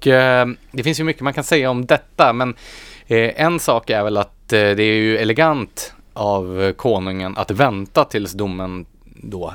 det 0.70 0.82
finns 0.84 1.00
ju 1.00 1.04
mycket 1.04 1.22
man 1.22 1.32
kan 1.32 1.44
säga 1.44 1.70
om 1.70 1.86
detta, 1.86 2.32
men 2.32 2.54
en 3.06 3.60
sak 3.60 3.90
är 3.90 4.04
väl 4.04 4.16
att 4.16 4.37
eh, 4.52 4.76
det 4.76 4.82
är 4.82 4.94
ju 4.94 5.16
elegant 5.18 5.92
av 6.12 6.72
konungen 6.72 7.36
att 7.36 7.50
vänta 7.50 8.04
tills 8.04 8.32
domen 8.32 8.86
då 9.22 9.52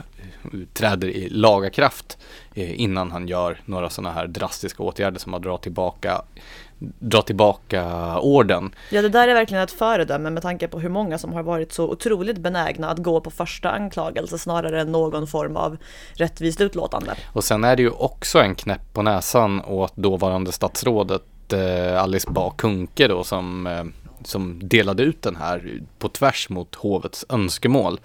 träder 0.73 1.07
i 1.07 1.29
lagakraft 1.29 2.17
eh, 2.53 2.81
innan 2.81 3.11
han 3.11 3.27
gör 3.27 3.61
några 3.65 3.89
sådana 3.89 4.13
här 4.13 4.27
drastiska 4.27 4.83
åtgärder 4.83 5.19
som 5.19 5.33
att 5.33 5.41
dra 5.41 5.57
tillbaka, 5.57 6.21
dra 6.99 7.21
tillbaka 7.21 8.19
orden. 8.19 8.75
Ja, 8.89 9.01
det 9.01 9.09
där 9.09 9.27
är 9.27 9.33
verkligen 9.33 9.63
ett 9.63 9.71
föredöme 9.71 10.29
med 10.29 10.43
tanke 10.43 10.67
på 10.67 10.79
hur 10.79 10.89
många 10.89 11.17
som 11.17 11.33
har 11.33 11.43
varit 11.43 11.73
så 11.73 11.89
otroligt 11.89 12.37
benägna 12.37 12.89
att 12.89 12.97
gå 12.97 13.21
på 13.21 13.31
första 13.31 13.69
anklagelse 13.69 14.37
snarare 14.37 14.81
än 14.81 14.91
någon 14.91 15.27
form 15.27 15.57
av 15.57 15.77
rättvist 16.13 16.61
utlåtande. 16.61 17.15
Och 17.33 17.43
sen 17.43 17.63
är 17.63 17.75
det 17.75 17.81
ju 17.81 17.89
också 17.89 18.39
en 18.39 18.55
knäpp 18.55 18.93
på 18.93 19.01
näsan 19.01 19.61
åt 19.61 19.95
dåvarande 19.95 20.51
statsrådet 20.51 21.53
eh, 21.53 22.03
Alice 22.03 22.29
Bah 22.31 22.53
Kuhnke 22.55 23.07
då 23.07 23.23
som, 23.23 23.67
som 24.27 24.59
delade 24.63 25.03
ut 25.03 25.21
den 25.21 25.35
här 25.35 25.81
på 25.99 26.09
tvärs 26.09 26.49
mot 26.49 26.75
hovets 26.75 27.25
önskemål. 27.29 27.99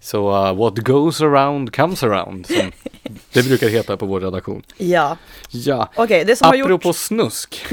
Så 0.00 0.30
uh, 0.30 0.54
what 0.54 0.78
goes 0.78 1.20
around 1.20 1.76
comes 1.76 2.02
around, 2.02 2.46
som 2.46 2.72
det 3.32 3.42
brukar 3.42 3.68
heta 3.68 3.96
på 3.96 4.06
vår 4.06 4.20
redaktion. 4.20 4.62
Ja, 4.76 5.16
Ja, 5.50 5.88
okej, 5.96 6.24
det 6.24 6.36
som 6.36 6.46
har 6.46 6.54
gjort... 6.54 6.66
apropå 6.66 6.92
snusk. 6.92 7.66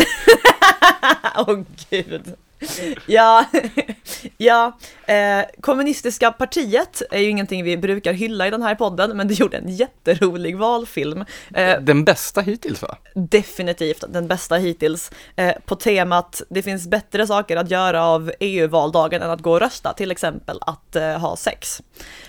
Åh 1.47 1.59
gud. 1.89 2.35
Ja, 3.05 3.45
ja 4.37 4.77
eh, 5.05 5.45
kommunistiska 5.61 6.31
partiet 6.31 7.01
är 7.11 7.19
ju 7.19 7.29
ingenting 7.29 7.63
vi 7.63 7.77
brukar 7.77 8.13
hylla 8.13 8.47
i 8.47 8.49
den 8.49 8.61
här 8.61 8.75
podden, 8.75 9.17
men 9.17 9.27
det 9.27 9.33
gjorde 9.33 9.57
en 9.57 9.75
jätterolig 9.75 10.57
valfilm. 10.57 11.25
Eh, 11.53 11.79
Den 11.81 12.03
bästa 12.05 12.41
hittills 12.41 12.81
va? 12.81 12.97
definitivt 13.15 14.03
den 14.09 14.27
bästa 14.27 14.55
hittills 14.55 15.11
eh, 15.35 15.53
på 15.65 15.75
temat 15.75 16.41
det 16.49 16.61
finns 16.61 16.87
bättre 16.87 17.27
saker 17.27 17.57
att 17.57 17.71
göra 17.71 18.05
av 18.05 18.31
EU-valdagen 18.39 19.21
än 19.21 19.29
att 19.29 19.41
gå 19.41 19.51
och 19.51 19.59
rösta, 19.59 19.93
till 19.93 20.11
exempel 20.11 20.57
att 20.61 20.95
eh, 20.95 21.17
ha 21.19 21.35
sex. 21.35 21.81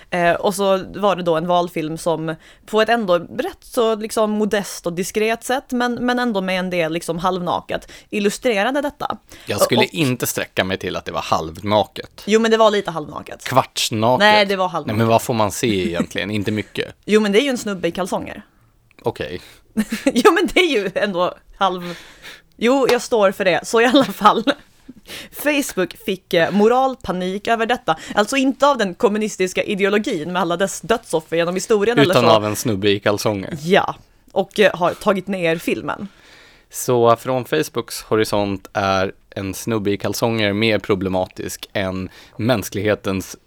Eh, 0.09 0.31
och 0.33 0.55
så 0.55 0.77
var 0.95 1.15
det 1.15 1.23
då 1.23 1.35
en 1.35 1.47
valfilm 1.47 1.97
som 1.97 2.35
på 2.65 2.81
ett 2.81 2.89
ändå 2.89 3.17
rätt 3.19 3.57
så 3.61 3.95
liksom 3.95 4.31
modest 4.31 4.85
och 4.85 4.93
diskret 4.93 5.43
sätt, 5.43 5.71
men, 5.71 5.93
men 5.93 6.19
ändå 6.19 6.41
med 6.41 6.59
en 6.59 6.69
del 6.69 6.93
liksom 6.93 7.17
halvnaket, 7.19 7.91
illustrerade 8.09 8.81
detta. 8.81 9.17
Jag 9.45 9.61
skulle 9.61 9.81
Och- 9.81 9.93
inte 9.93 10.22
sträcka 10.27 10.63
mig 10.63 10.77
till 10.77 10.95
att 10.95 11.05
det 11.05 11.11
var 11.11 11.21
halvnaket. 11.21 12.23
Jo, 12.25 12.39
men 12.39 12.51
det 12.51 12.57
var 12.57 12.71
lite 12.71 12.91
halvnaket. 12.91 13.43
Kvartsnaket. 13.43 14.19
Nej, 14.19 14.45
det 14.45 14.55
var 14.55 14.65
Nej, 14.65 14.71
halvnaket. 14.71 14.97
men 14.97 15.07
vad 15.07 15.21
får 15.21 15.33
man 15.33 15.51
se 15.51 15.87
egentligen? 15.87 16.31
inte 16.31 16.51
mycket. 16.51 16.95
Jo, 17.05 17.21
men 17.21 17.31
det 17.31 17.39
är 17.39 17.43
ju 17.43 17.49
en 17.49 17.57
snubbe 17.57 17.87
i 17.87 17.91
kalsonger. 17.91 18.41
Okej. 19.01 19.41
jo, 20.13 20.31
men 20.31 20.47
det 20.53 20.59
är 20.59 20.69
ju 20.69 20.91
ändå 20.95 21.33
halv... 21.57 21.97
Jo, 22.57 22.87
jag 22.91 23.01
står 23.01 23.31
för 23.31 23.45
det, 23.45 23.67
så 23.67 23.81
i 23.81 23.85
alla 23.85 24.03
fall. 24.05 24.43
Facebook 25.31 25.95
fick 26.05 26.33
eh, 26.33 26.51
moralpanik 26.51 27.47
över 27.47 27.65
detta, 27.65 27.97
alltså 28.15 28.37
inte 28.37 28.67
av 28.67 28.77
den 28.77 28.93
kommunistiska 28.95 29.63
ideologin 29.63 30.33
med 30.33 30.41
alla 30.41 30.57
dess 30.57 30.81
dödsoffer 30.81 31.35
genom 31.37 31.55
historien 31.55 31.99
eller 31.99 32.13
Utan 32.13 32.23
så. 32.23 32.29
av 32.29 32.45
en 32.45 32.55
snubbe 32.55 32.89
i 32.89 32.99
kalsonger. 32.99 33.57
Ja, 33.61 33.95
och 34.31 34.59
eh, 34.59 34.75
har 34.75 34.93
tagit 34.93 35.27
ner 35.27 35.57
filmen. 35.57 36.07
Så 36.69 37.15
från 37.15 37.45
Facebooks 37.45 38.01
horisont 38.01 38.67
är 38.73 39.11
en 39.35 39.53
snubbe 39.53 39.91
i 39.91 39.97
kalsonger 39.97 40.53
mer 40.53 40.79
problematisk 40.79 41.69
än 41.73 42.09
mänsklighetens 42.37 43.37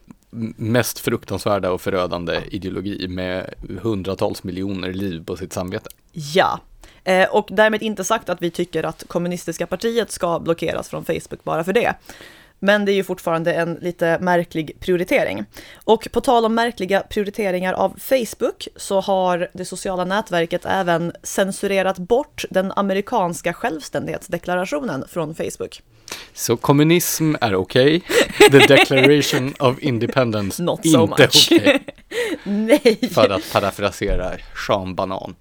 mest 0.57 0.99
fruktansvärda 0.99 1.71
och 1.71 1.81
förödande 1.81 2.41
ideologi 2.51 3.09
med 3.09 3.55
hundratals 3.83 4.45
miljoner 4.45 4.93
liv 4.93 5.25
på 5.25 5.37
sitt 5.37 5.53
samvete. 5.53 5.91
Ja. 6.13 6.61
Eh, 7.05 7.29
och 7.29 7.49
därmed 7.51 7.83
inte 7.83 8.05
sagt 8.05 8.29
att 8.29 8.43
vi 8.43 8.51
tycker 8.51 8.85
att 8.85 9.05
kommunistiska 9.09 9.67
partiet 9.67 10.11
ska 10.11 10.39
blockeras 10.39 10.89
från 10.89 11.05
Facebook 11.05 11.45
bara 11.45 11.65
för 11.65 11.73
det. 11.73 11.95
Men 12.59 12.85
det 12.85 12.93
är 12.93 12.95
ju 12.95 13.05
fortfarande 13.05 13.55
en 13.55 13.75
lite 13.75 14.19
märklig 14.21 14.81
prioritering. 14.81 15.45
Och 15.85 16.09
på 16.13 16.21
tal 16.21 16.45
om 16.45 16.55
märkliga 16.55 17.01
prioriteringar 17.01 17.73
av 17.73 17.95
Facebook 17.99 18.69
så 18.77 19.01
har 19.01 19.49
det 19.53 19.65
sociala 19.65 20.05
nätverket 20.05 20.67
även 20.67 21.13
censurerat 21.23 21.99
bort 21.99 22.45
den 22.51 22.73
amerikanska 22.77 23.53
självständighetsdeklarationen 23.53 25.05
från 25.09 25.35
Facebook. 25.35 25.83
Så 26.35 26.57
kommunism 26.57 27.35
är 27.41 27.55
okej. 27.55 28.03
The 28.51 28.59
Declaration 28.59 29.55
of 29.59 29.79
Independence 29.79 30.63
Not 30.63 30.81
so 30.89 31.03
inte 31.03 31.25
okej. 31.25 31.85
Nej, 32.45 33.11
För 33.13 33.31
att 33.31 33.53
parafrasera 33.53 34.33
Sean 34.67 34.95
Banan. 34.95 35.35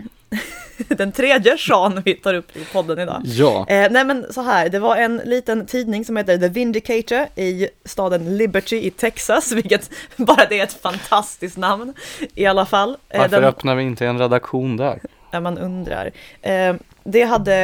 den 0.88 1.12
tredje 1.12 1.58
Sean 1.58 2.02
vi 2.06 2.14
tar 2.14 2.34
upp 2.34 2.58
i 2.58 2.66
podden 2.66 3.00
idag. 3.00 3.22
Ja, 3.24 3.66
Eh, 3.70 3.92
nej 3.92 4.06
men 4.06 4.34
så 4.34 4.42
här, 4.42 4.70
det 4.70 4.80
var 4.80 4.96
en 4.96 5.18
liten 5.26 5.66
tidning 5.66 6.06
som 6.06 6.18
heter 6.18 6.38
The 6.38 6.48
Vindicator 6.50 7.28
i 7.36 7.70
staden 7.86 8.38
Liberty 8.38 8.82
i 8.82 8.92
Texas, 8.92 9.52
vilket 9.56 9.90
bara 10.16 10.46
det 10.50 10.60
är 10.60 10.64
ett 10.64 10.82
fantastiskt 10.82 11.58
namn 11.58 11.94
i 12.36 12.46
alla 12.46 12.66
fall. 12.66 12.98
Eh, 13.10 13.20
varför 13.20 13.36
den, 13.36 13.44
öppnar 13.44 13.76
vi 13.76 13.84
inte 13.84 14.06
en 14.06 14.20
redaktion 14.20 14.78
där? 14.78 15.00
när 15.36 15.42
man 15.42 15.58
undrar. 15.58 16.12
Eh, 16.42 16.76
det 17.04 17.24
hade 17.24 17.56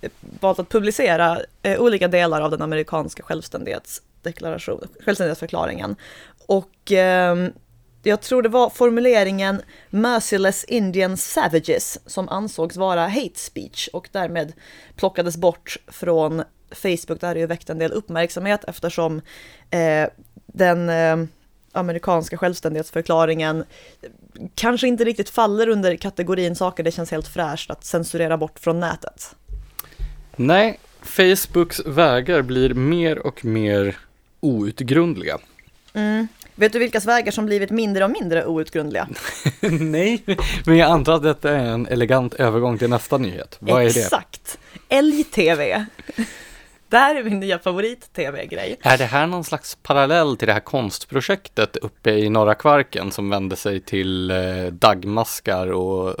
eh, 0.00 0.10
valt 0.40 0.58
att 0.58 0.68
publicera 0.68 1.38
eh, 1.62 1.80
olika 1.80 2.08
delar 2.08 2.40
av 2.40 2.50
den 2.50 2.62
amerikanska 2.62 3.22
självständighetsdeklaration, 3.22 4.88
självständighetsförklaringen. 5.04 5.96
Och 6.46 6.92
eh, 6.92 7.48
jag 8.06 8.20
tror 8.20 8.42
det 8.42 8.48
var 8.48 8.70
formuleringen 8.70 9.62
“merciless 9.90 10.64
Indian 10.64 11.16
savages” 11.16 11.98
som 12.06 12.28
ansågs 12.28 12.76
vara 12.76 13.08
hate 13.08 13.38
speech 13.38 13.88
och 13.92 14.08
därmed 14.12 14.52
plockades 14.96 15.36
bort 15.36 15.76
från 15.86 16.42
Facebook. 16.70 17.20
Det 17.20 17.26
här 17.26 17.34
har 17.34 17.40
ju 17.40 17.46
väckt 17.46 17.70
en 17.70 17.78
del 17.78 17.92
uppmärksamhet 17.92 18.64
eftersom 18.64 19.20
eh, 19.70 20.08
den 20.46 20.88
eh, 20.88 21.16
amerikanska 21.72 22.36
självständighetsförklaringen 22.38 23.64
kanske 24.54 24.88
inte 24.88 25.04
riktigt 25.04 25.30
faller 25.30 25.68
under 25.68 25.96
kategorin 25.96 26.56
saker 26.56 26.82
det 26.82 26.90
känns 26.90 27.10
helt 27.10 27.28
fräscht 27.28 27.70
att 27.70 27.84
censurera 27.84 28.36
bort 28.36 28.58
från 28.58 28.80
nätet. 28.80 29.34
Nej, 30.36 30.78
Facebooks 31.02 31.80
vägar 31.86 32.42
blir 32.42 32.74
mer 32.74 33.18
och 33.18 33.44
mer 33.44 33.96
outgrundliga. 34.40 35.38
Mm. 35.92 36.28
Vet 36.54 36.72
du 36.72 36.78
vilkas 36.78 37.06
vägar 37.06 37.32
som 37.32 37.46
blivit 37.46 37.70
mindre 37.70 38.04
och 38.04 38.10
mindre 38.10 38.46
outgrundliga? 38.46 39.08
Nej, 39.80 40.22
men 40.66 40.76
jag 40.76 40.90
antar 40.90 41.12
att 41.12 41.22
detta 41.22 41.50
är 41.50 41.64
en 41.64 41.86
elegant 41.86 42.34
övergång 42.34 42.78
till 42.78 42.90
nästa 42.90 43.18
nyhet. 43.18 43.56
Vad 43.58 43.80
är 43.82 43.84
det? 43.84 44.00
Exakt! 44.00 44.58
Älg-TV. 44.88 45.86
Det 46.94 46.98
här 46.98 47.14
är 47.14 47.22
min 47.22 47.40
nya 47.40 47.58
favorit-tv-grej. 47.58 48.78
Är 48.82 48.98
det 48.98 49.04
här 49.04 49.26
någon 49.26 49.44
slags 49.44 49.78
parallell 49.82 50.36
till 50.36 50.46
det 50.46 50.52
här 50.52 50.60
konstprojektet 50.60 51.76
uppe 51.76 52.10
i 52.10 52.28
Norra 52.28 52.54
Kvarken 52.54 53.12
som 53.12 53.30
vände 53.30 53.56
sig 53.56 53.80
till 53.80 54.30
eh, 54.30 54.36
dagmaskar 54.72 55.72
och 55.72 56.08
eh, 56.08 56.14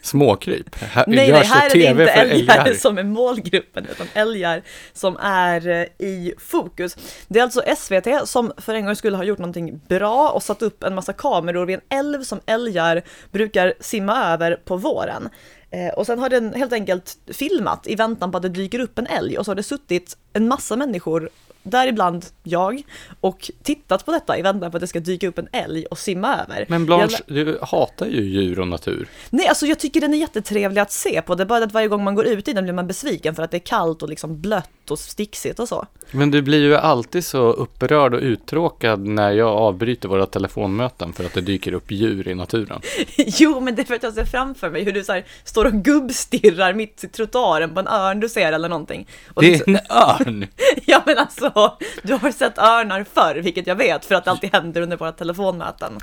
småkryp? 0.00 0.76
Här, 0.82 1.04
Nej, 1.06 1.32
nej, 1.32 1.44
här 1.44 1.70
är 1.70 1.74
det 1.74 1.84
inte 1.84 2.06
för 2.06 2.20
älgar, 2.20 2.74
som 2.78 2.98
är 2.98 3.02
målgruppen, 3.02 3.86
utan 3.92 4.06
älgar 4.14 4.62
som 4.92 5.16
är 5.16 5.68
eh, 5.68 6.06
i 6.06 6.34
fokus. 6.38 6.96
Det 7.28 7.38
är 7.38 7.42
alltså 7.42 7.62
SVT 7.76 8.28
som 8.28 8.52
för 8.56 8.74
en 8.74 8.84
gång 8.84 8.96
skulle 8.96 9.16
ha 9.16 9.24
gjort 9.24 9.38
någonting 9.38 9.80
bra 9.88 10.28
och 10.28 10.42
satt 10.42 10.62
upp 10.62 10.82
en 10.82 10.94
massa 10.94 11.12
kameror 11.12 11.66
vid 11.66 11.74
en 11.74 11.98
älv 11.98 12.22
som 12.22 12.40
älgar 12.46 13.02
brukar 13.30 13.74
simma 13.80 14.32
över 14.32 14.56
på 14.64 14.76
våren. 14.76 15.28
Eh, 15.74 15.88
och 15.88 16.06
sen 16.06 16.18
har 16.18 16.28
den 16.28 16.54
helt 16.54 16.72
enkelt 16.72 17.18
filmat 17.26 17.86
i 17.86 17.94
väntan 17.94 18.30
på 18.30 18.36
att 18.36 18.42
det 18.42 18.48
dyker 18.48 18.78
upp 18.78 18.98
en 18.98 19.06
älg 19.06 19.38
och 19.38 19.44
så 19.44 19.50
har 19.50 19.56
det 19.56 19.62
suttit 19.62 20.16
en 20.32 20.48
massa 20.48 20.76
människor 20.76 21.30
däribland 21.64 22.26
jag, 22.42 22.82
och 23.20 23.50
tittat 23.62 24.06
på 24.06 24.12
detta 24.12 24.38
i 24.38 24.42
väntan 24.42 24.70
på 24.70 24.76
att 24.76 24.80
det 24.80 24.86
ska 24.86 25.00
dyka 25.00 25.28
upp 25.28 25.38
en 25.38 25.48
älg 25.52 25.86
och 25.86 25.98
simma 25.98 26.36
över. 26.36 26.66
Men 26.68 26.86
Blanche, 26.86 27.22
du 27.26 27.58
hatar 27.62 28.06
ju 28.06 28.22
djur 28.22 28.60
och 28.60 28.68
natur. 28.68 29.08
Nej, 29.30 29.48
alltså 29.48 29.66
jag 29.66 29.78
tycker 29.78 30.00
den 30.00 30.14
är 30.14 30.18
jättetrevlig 30.18 30.80
att 30.80 30.92
se 30.92 31.22
på. 31.22 31.34
Det 31.34 31.42
är 31.42 31.46
bara 31.46 31.64
att 31.64 31.72
varje 31.72 31.88
gång 31.88 32.04
man 32.04 32.14
går 32.14 32.26
ut 32.26 32.48
i 32.48 32.52
den 32.52 32.64
blir 32.64 32.74
man 32.74 32.86
besviken 32.86 33.34
för 33.34 33.42
att 33.42 33.50
det 33.50 33.56
är 33.56 33.66
kallt 33.66 34.02
och 34.02 34.08
liksom 34.08 34.40
blött 34.40 34.90
och 34.90 34.98
sticksigt 34.98 35.58
och 35.58 35.68
så. 35.68 35.86
Men 36.10 36.30
du 36.30 36.42
blir 36.42 36.62
ju 36.62 36.76
alltid 36.76 37.24
så 37.24 37.38
upprörd 37.38 38.14
och 38.14 38.20
uttråkad 38.20 39.06
när 39.06 39.32
jag 39.32 39.48
avbryter 39.48 40.08
våra 40.08 40.26
telefonmöten 40.26 41.12
för 41.12 41.24
att 41.24 41.34
det 41.34 41.40
dyker 41.40 41.72
upp 41.72 41.90
djur 41.90 42.28
i 42.28 42.34
naturen. 42.34 42.80
jo, 43.16 43.60
men 43.60 43.74
det 43.74 43.82
är 43.82 43.84
för 43.84 43.94
att 43.94 44.02
jag 44.02 44.14
ser 44.14 44.24
framför 44.24 44.70
mig 44.70 44.84
hur 44.84 44.92
du 44.92 45.04
så 45.04 45.12
här, 45.12 45.24
står 45.44 45.64
och 45.64 45.72
gubbstirrar 45.72 46.74
mitt 46.74 47.04
i 47.04 47.08
trottoaren 47.08 47.74
på 47.74 47.80
en 47.80 47.88
örn 47.88 48.20
du 48.20 48.28
ser 48.28 48.52
eller 48.52 48.68
någonting. 48.68 49.06
Och 49.34 49.42
det 49.42 49.54
är 49.54 49.68
en 49.68 49.78
örn! 49.90 50.46
ja, 50.86 51.02
men 51.06 51.18
alltså, 51.18 51.52
du 52.02 52.12
har 52.12 52.30
sett 52.30 52.58
örnar 52.58 53.04
förr, 53.14 53.34
vilket 53.34 53.66
jag 53.66 53.76
vet, 53.76 54.04
för 54.04 54.14
att 54.14 54.24
det 54.24 54.30
alltid 54.30 54.52
händer 54.52 54.80
under 54.80 54.96
våra 54.96 55.12
telefonmöten. 55.12 56.00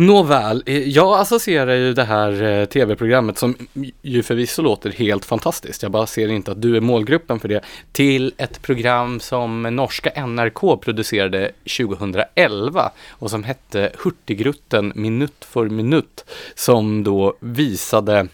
Nåväl, 0.00 0.62
eh, 0.66 0.88
jag 0.88 1.20
associerar 1.20 1.74
ju 1.74 1.94
det 1.94 2.04
här 2.04 2.42
eh, 2.42 2.64
tv-programmet 2.64 3.38
som 3.38 3.54
ju 4.02 4.22
förvisso 4.22 4.62
låter 4.62 4.90
helt 4.90 5.24
fantastiskt. 5.24 5.82
Jag 5.82 5.92
bara 5.92 6.06
ser 6.06 6.28
inte 6.28 6.52
att 6.52 6.62
du 6.62 6.76
är 6.76 6.80
målgruppen 6.80 7.40
för 7.40 7.48
det. 7.48 7.60
Till 7.92 8.32
ett 8.36 8.62
program 8.62 9.20
som 9.20 9.62
norska 9.62 10.26
NRK 10.26 10.76
producerade 10.80 11.50
2011 11.78 12.90
och 13.10 13.30
som 13.30 13.44
hette 13.44 13.92
Hurtigruten 14.04 14.92
minut 14.94 15.44
för 15.44 15.68
minut. 15.68 16.24
Som 16.54 17.04
då 17.04 17.34
visade, 17.40 18.28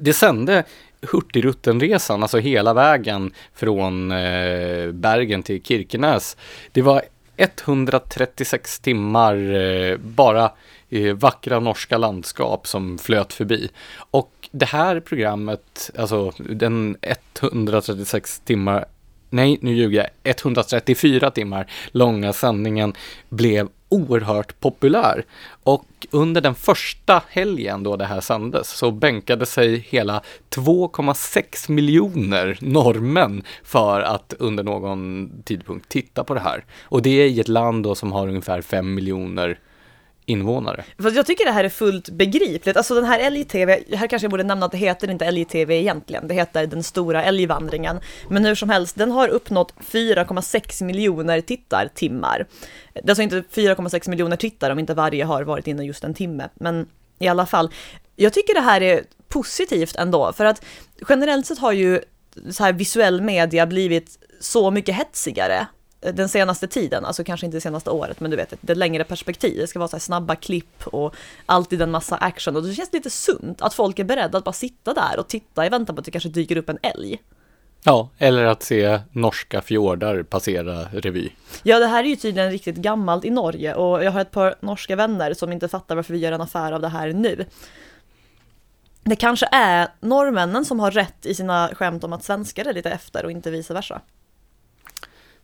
det 0.00 0.12
sände 0.12 0.64
Hurtigruten-resan, 1.12 2.22
alltså 2.22 2.38
hela 2.38 2.74
vägen 2.74 3.32
från 3.54 4.10
eh, 4.10 4.92
Bergen 4.92 5.42
till 5.42 5.62
Kirkenes. 5.62 6.36
Det 6.72 6.82
var 6.82 7.02
136 7.36 8.80
timmar 8.80 9.54
eh, 9.54 9.96
bara 9.96 10.52
eh, 10.90 11.14
vackra 11.14 11.60
norska 11.60 11.98
landskap 11.98 12.66
som 12.66 12.98
flöt 12.98 13.32
förbi. 13.32 13.70
Och 13.96 14.48
det 14.50 14.66
här 14.66 15.00
programmet, 15.00 15.90
alltså 15.98 16.32
den 16.38 16.96
136 17.40 18.40
timmar 18.44 18.84
nej 19.30 19.58
nu 19.60 19.74
ljuger 19.74 19.98
jag, 19.98 20.08
134 20.22 21.30
timmar 21.30 21.70
långa 21.92 22.32
sändningen 22.32 22.94
blev 23.28 23.68
oerhört 23.88 24.60
populär. 24.60 25.24
Och 25.62 25.86
under 26.10 26.40
den 26.40 26.54
första 26.54 27.22
helgen 27.28 27.82
då 27.82 27.96
det 27.96 28.04
här 28.04 28.20
sändes 28.20 28.68
så 28.68 28.90
bänkade 28.90 29.46
sig 29.46 29.78
hela 29.78 30.22
2,6 30.50 31.70
miljoner 31.70 32.58
norrmän 32.60 33.42
för 33.64 34.00
att 34.00 34.34
under 34.38 34.64
någon 34.64 35.30
tidpunkt 35.44 35.88
titta 35.88 36.24
på 36.24 36.34
det 36.34 36.40
här. 36.40 36.64
Och 36.82 37.02
det 37.02 37.10
är 37.10 37.26
i 37.26 37.40
ett 37.40 37.48
land 37.48 37.84
då 37.84 37.94
som 37.94 38.12
har 38.12 38.28
ungefär 38.28 38.62
5 38.62 38.94
miljoner 38.94 39.58
invånare. 40.26 40.84
Fast 40.98 41.16
jag 41.16 41.26
tycker 41.26 41.44
det 41.44 41.50
här 41.50 41.64
är 41.64 41.68
fullt 41.68 42.08
begripligt. 42.08 42.76
Alltså 42.76 42.94
den 42.94 43.04
här 43.04 43.18
älg-tv, 43.18 43.82
här 43.92 44.06
kanske 44.06 44.24
jag 44.24 44.30
borde 44.30 44.42
nämna 44.42 44.66
att 44.66 44.72
det 44.72 44.78
heter 44.78 45.10
inte 45.10 45.24
älg-tv 45.24 45.74
egentligen, 45.74 46.28
det 46.28 46.34
heter 46.34 46.66
Den 46.66 46.82
stora 46.82 47.24
älgvandringen. 47.24 48.00
Men 48.30 48.44
hur 48.44 48.54
som 48.54 48.70
helst, 48.70 48.96
den 48.96 49.10
har 49.10 49.28
uppnått 49.28 49.74
4,6 49.90 50.84
miljoner 50.84 51.40
tittartimmar. 51.40 52.46
Det 52.94 53.00
är 53.04 53.08
alltså 53.08 53.22
inte 53.22 53.40
4,6 53.40 54.10
miljoner 54.10 54.36
tittare 54.36 54.72
om 54.72 54.78
inte 54.78 54.94
varje 54.94 55.24
har 55.24 55.42
varit 55.42 55.66
inne 55.66 55.84
just 55.84 56.04
en 56.04 56.14
timme, 56.14 56.48
men 56.54 56.86
i 57.18 57.28
alla 57.28 57.46
fall. 57.46 57.70
Jag 58.16 58.32
tycker 58.32 58.54
det 58.54 58.60
här 58.60 58.80
är 58.80 59.04
positivt 59.28 59.96
ändå, 59.96 60.32
för 60.32 60.44
att 60.44 60.64
generellt 61.08 61.46
sett 61.46 61.58
har 61.58 61.72
ju 61.72 62.00
så 62.50 62.64
här 62.64 62.72
visuell 62.72 63.20
media 63.20 63.66
blivit 63.66 64.18
så 64.40 64.70
mycket 64.70 64.94
hetsigare 64.94 65.66
den 66.12 66.28
senaste 66.28 66.66
tiden, 66.66 67.04
alltså 67.04 67.24
kanske 67.24 67.46
inte 67.46 67.56
det 67.56 67.60
senaste 67.60 67.90
året, 67.90 68.20
men 68.20 68.30
du 68.30 68.36
vet, 68.36 68.54
det 68.60 68.74
längre 68.74 69.04
perspektiv. 69.04 69.56
Det 69.56 69.66
ska 69.66 69.78
vara 69.78 69.88
så 69.88 69.98
snabba 69.98 70.34
klipp 70.34 70.86
och 70.86 71.14
alltid 71.46 71.82
en 71.82 71.90
massa 71.90 72.16
action 72.16 72.56
och 72.56 72.62
det 72.62 72.74
känns 72.74 72.92
lite 72.92 73.10
sunt 73.10 73.62
att 73.62 73.74
folk 73.74 73.98
är 73.98 74.04
beredda 74.04 74.38
att 74.38 74.44
bara 74.44 74.52
sitta 74.52 74.94
där 74.94 75.18
och 75.18 75.28
titta 75.28 75.66
i 75.66 75.68
väntan 75.68 75.96
på 75.96 76.00
att 76.00 76.04
det 76.04 76.10
kanske 76.10 76.28
dyker 76.28 76.56
upp 76.56 76.68
en 76.68 76.78
älg. 76.82 77.18
Ja, 77.84 78.10
eller 78.18 78.44
att 78.44 78.62
se 78.62 79.00
norska 79.12 79.60
fjordar 79.60 80.22
passera 80.22 80.84
revy. 80.92 81.30
Ja, 81.62 81.78
det 81.78 81.86
här 81.86 82.04
är 82.04 82.08
ju 82.08 82.16
tydligen 82.16 82.50
riktigt 82.50 82.76
gammalt 82.76 83.24
i 83.24 83.30
Norge 83.30 83.74
och 83.74 84.04
jag 84.04 84.12
har 84.12 84.20
ett 84.20 84.30
par 84.30 84.54
norska 84.60 84.96
vänner 84.96 85.34
som 85.34 85.52
inte 85.52 85.68
fattar 85.68 85.96
varför 85.96 86.12
vi 86.12 86.18
gör 86.18 86.32
en 86.32 86.40
affär 86.40 86.72
av 86.72 86.80
det 86.80 86.88
här 86.88 87.12
nu. 87.12 87.46
Det 89.04 89.16
kanske 89.16 89.48
är 89.52 89.88
norrmännen 90.00 90.64
som 90.64 90.80
har 90.80 90.90
rätt 90.90 91.26
i 91.26 91.34
sina 91.34 91.70
skämt 91.72 92.04
om 92.04 92.12
att 92.12 92.24
svenskar 92.24 92.64
är 92.64 92.72
lite 92.72 92.90
efter 92.90 93.24
och 93.24 93.30
inte 93.30 93.50
vice 93.50 93.74
versa. 93.74 94.00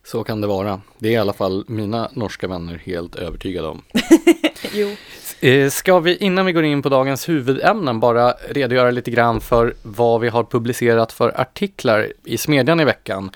Så 0.05 0.23
kan 0.23 0.41
det 0.41 0.47
vara. 0.47 0.81
Det 0.97 1.07
är 1.07 1.11
i 1.11 1.17
alla 1.17 1.33
fall 1.33 1.65
mina 1.67 2.09
norska 2.13 2.47
vänner 2.47 2.81
helt 2.85 3.15
övertygade 3.15 3.67
om. 3.67 3.81
jo. 4.73 4.95
Eh, 5.39 5.69
ska 5.69 5.99
vi 5.99 6.17
innan 6.17 6.45
vi 6.45 6.51
går 6.51 6.63
in 6.63 6.81
på 6.81 6.89
dagens 6.89 7.29
huvudämnen 7.29 7.99
bara 7.99 8.31
redogöra 8.31 8.91
lite 8.91 9.11
grann 9.11 9.41
för 9.41 9.73
vad 9.81 10.21
vi 10.21 10.29
har 10.29 10.43
publicerat 10.43 11.11
för 11.11 11.41
artiklar 11.41 12.13
i 12.23 12.37
Smedjan 12.37 12.79
i 12.79 12.85
veckan. 12.85 13.31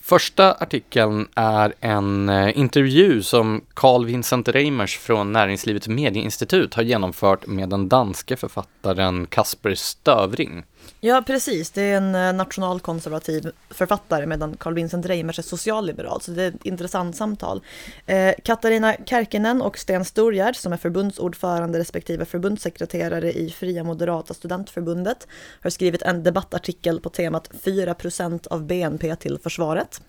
Första 0.00 0.52
artikeln 0.52 1.28
är 1.34 1.74
en 1.80 2.28
eh, 2.28 2.58
intervju 2.58 3.22
som 3.22 3.64
Carl 3.74 4.06
Vincent 4.06 4.48
Reimers 4.48 4.98
från 4.98 5.32
Näringslivets 5.32 5.88
medieinstitut 5.88 6.74
har 6.74 6.82
genomfört 6.82 7.46
med 7.46 7.68
den 7.68 7.88
danske 7.88 8.36
författaren 8.36 9.26
Kasper 9.26 9.74
Stövring. 9.74 10.62
Ja, 11.00 11.22
precis. 11.26 11.70
Det 11.70 11.82
är 11.82 11.96
en 11.96 12.14
eh, 12.14 12.32
nationalkonservativ 12.32 13.50
författare 13.70 14.26
medan 14.26 14.56
Carl 14.56 14.74
Vincent 14.74 15.06
Reimers 15.06 15.38
är 15.38 15.42
socialliberal, 15.42 16.20
så 16.20 16.30
det 16.30 16.42
är 16.42 16.48
ett 16.48 16.64
intressant 16.64 17.16
samtal. 17.16 17.62
Eh, 18.06 18.34
Katarina 18.44 18.96
Kärkinen 19.06 19.62
och 19.62 19.78
Sten 19.78 20.04
Storgärd, 20.04 20.56
som 20.56 20.72
är 20.72 20.76
förbundsordförande 20.76 21.78
respektive 21.78 22.24
förbundssekreterare 22.24 23.32
i 23.32 23.50
Fria 23.50 23.84
Moderata 23.84 24.34
Studentförbundet, 24.34 25.28
har 25.60 25.70
skrivit 25.70 26.02
en 26.02 26.22
debattartikel 26.22 27.00
på 27.00 27.08
temat 27.08 27.50
4% 27.64 28.46
av 28.46 28.66
BNP 28.66 29.16
till 29.16 29.38
försvaret. 29.38 30.00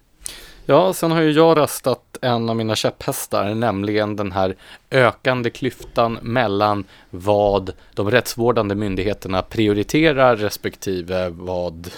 Ja, 0.67 0.93
sen 0.93 1.11
har 1.11 1.21
ju 1.21 1.31
jag 1.31 1.57
röstat 1.57 2.17
en 2.21 2.49
av 2.49 2.55
mina 2.55 2.75
käpphästar, 2.75 3.53
nämligen 3.53 4.15
den 4.15 4.31
här 4.31 4.55
ökande 4.91 5.49
klyftan 5.49 6.19
mellan 6.21 6.83
vad 7.09 7.73
de 7.93 8.11
rättsvårdande 8.11 8.75
myndigheterna 8.75 9.41
prioriterar 9.41 10.35
respektive 10.35 11.29
vad 11.29 11.89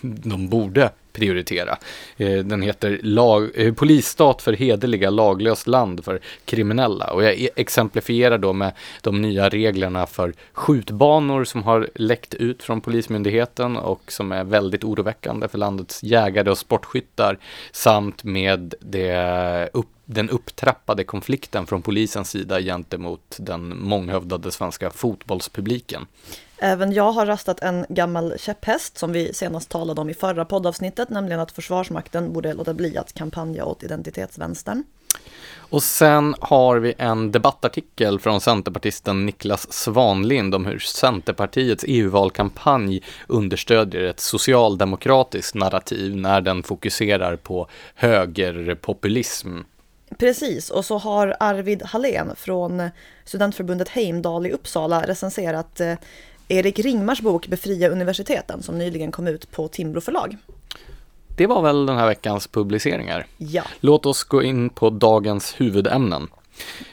de 0.00 0.48
borde 0.48 0.90
prioritera. 1.12 1.78
Eh, 2.16 2.38
den 2.38 2.62
heter 2.62 3.00
lag, 3.02 3.50
eh, 3.54 3.74
Polisstat 3.74 4.42
för 4.42 4.52
hederliga, 4.52 5.10
laglöst 5.10 5.66
land 5.66 6.04
för 6.04 6.20
kriminella. 6.44 7.12
Och 7.12 7.24
jag 7.24 7.40
e-, 7.40 7.48
exemplifierar 7.56 8.38
då 8.38 8.52
med 8.52 8.72
de 9.00 9.22
nya 9.22 9.48
reglerna 9.48 10.06
för 10.06 10.34
skjutbanor 10.52 11.44
som 11.44 11.62
har 11.62 11.88
läckt 11.94 12.34
ut 12.34 12.62
från 12.62 12.80
Polismyndigheten 12.80 13.76
och 13.76 14.12
som 14.12 14.32
är 14.32 14.44
väldigt 14.44 14.84
oroväckande 14.84 15.48
för 15.48 15.58
landets 15.58 16.02
jägare 16.02 16.50
och 16.50 16.58
sportskyttar. 16.58 17.38
Samt 17.72 18.24
med 18.24 18.74
det 18.80 19.70
upp 19.72 19.86
den 20.04 20.30
upptrappade 20.30 21.04
konflikten 21.04 21.66
från 21.66 21.82
polisens 21.82 22.30
sida 22.30 22.60
gentemot 22.60 23.36
den 23.38 23.78
månghövdade 23.78 24.52
svenska 24.52 24.90
fotbollspubliken. 24.90 26.06
Även 26.58 26.92
jag 26.92 27.12
har 27.12 27.26
röstat 27.26 27.60
en 27.60 27.86
gammal 27.88 28.34
käpphäst 28.38 28.98
som 28.98 29.12
vi 29.12 29.34
senast 29.34 29.68
talade 29.68 30.00
om 30.00 30.10
i 30.10 30.14
förra 30.14 30.44
poddavsnittet, 30.44 31.10
nämligen 31.10 31.40
att 31.40 31.52
Försvarsmakten 31.52 32.32
borde 32.32 32.54
låta 32.54 32.74
bli 32.74 32.96
att 32.96 33.12
kampanja 33.12 33.64
åt 33.64 33.82
identitetsvänstern. 33.82 34.84
Och 35.72 35.82
sen 35.82 36.34
har 36.40 36.78
vi 36.78 36.94
en 36.98 37.32
debattartikel 37.32 38.20
från 38.20 38.40
centerpartisten 38.40 39.26
Niklas 39.26 39.72
Svanlind 39.72 40.54
om 40.54 40.66
hur 40.66 40.78
Centerpartiets 40.78 41.84
EU-valkampanj 41.88 43.02
understödjer 43.26 44.02
ett 44.02 44.20
socialdemokratiskt 44.20 45.54
narrativ 45.54 46.16
när 46.16 46.40
den 46.40 46.62
fokuserar 46.62 47.36
på 47.36 47.68
högerpopulism. 47.94 49.58
Precis, 50.18 50.70
och 50.70 50.84
så 50.84 50.98
har 50.98 51.36
Arvid 51.40 51.82
Hallén 51.82 52.32
från 52.36 52.90
studentförbundet 53.24 53.88
Heimdal 53.88 54.46
i 54.46 54.52
Uppsala 54.52 55.06
recenserat 55.06 55.80
eh, 55.80 55.94
Erik 56.48 56.78
Ringmars 56.78 57.20
bok 57.20 57.46
Befria 57.46 57.88
universiteten 57.88 58.62
som 58.62 58.78
nyligen 58.78 59.12
kom 59.12 59.28
ut 59.28 59.50
på 59.50 59.68
Timbro 59.68 60.00
förlag. 60.00 60.36
Det 61.36 61.46
var 61.46 61.62
väl 61.62 61.86
den 61.86 61.96
här 61.96 62.06
veckans 62.06 62.46
publiceringar. 62.46 63.26
Ja. 63.36 63.62
Låt 63.80 64.06
oss 64.06 64.24
gå 64.24 64.42
in 64.42 64.70
på 64.70 64.90
dagens 64.90 65.60
huvudämnen. 65.60 66.28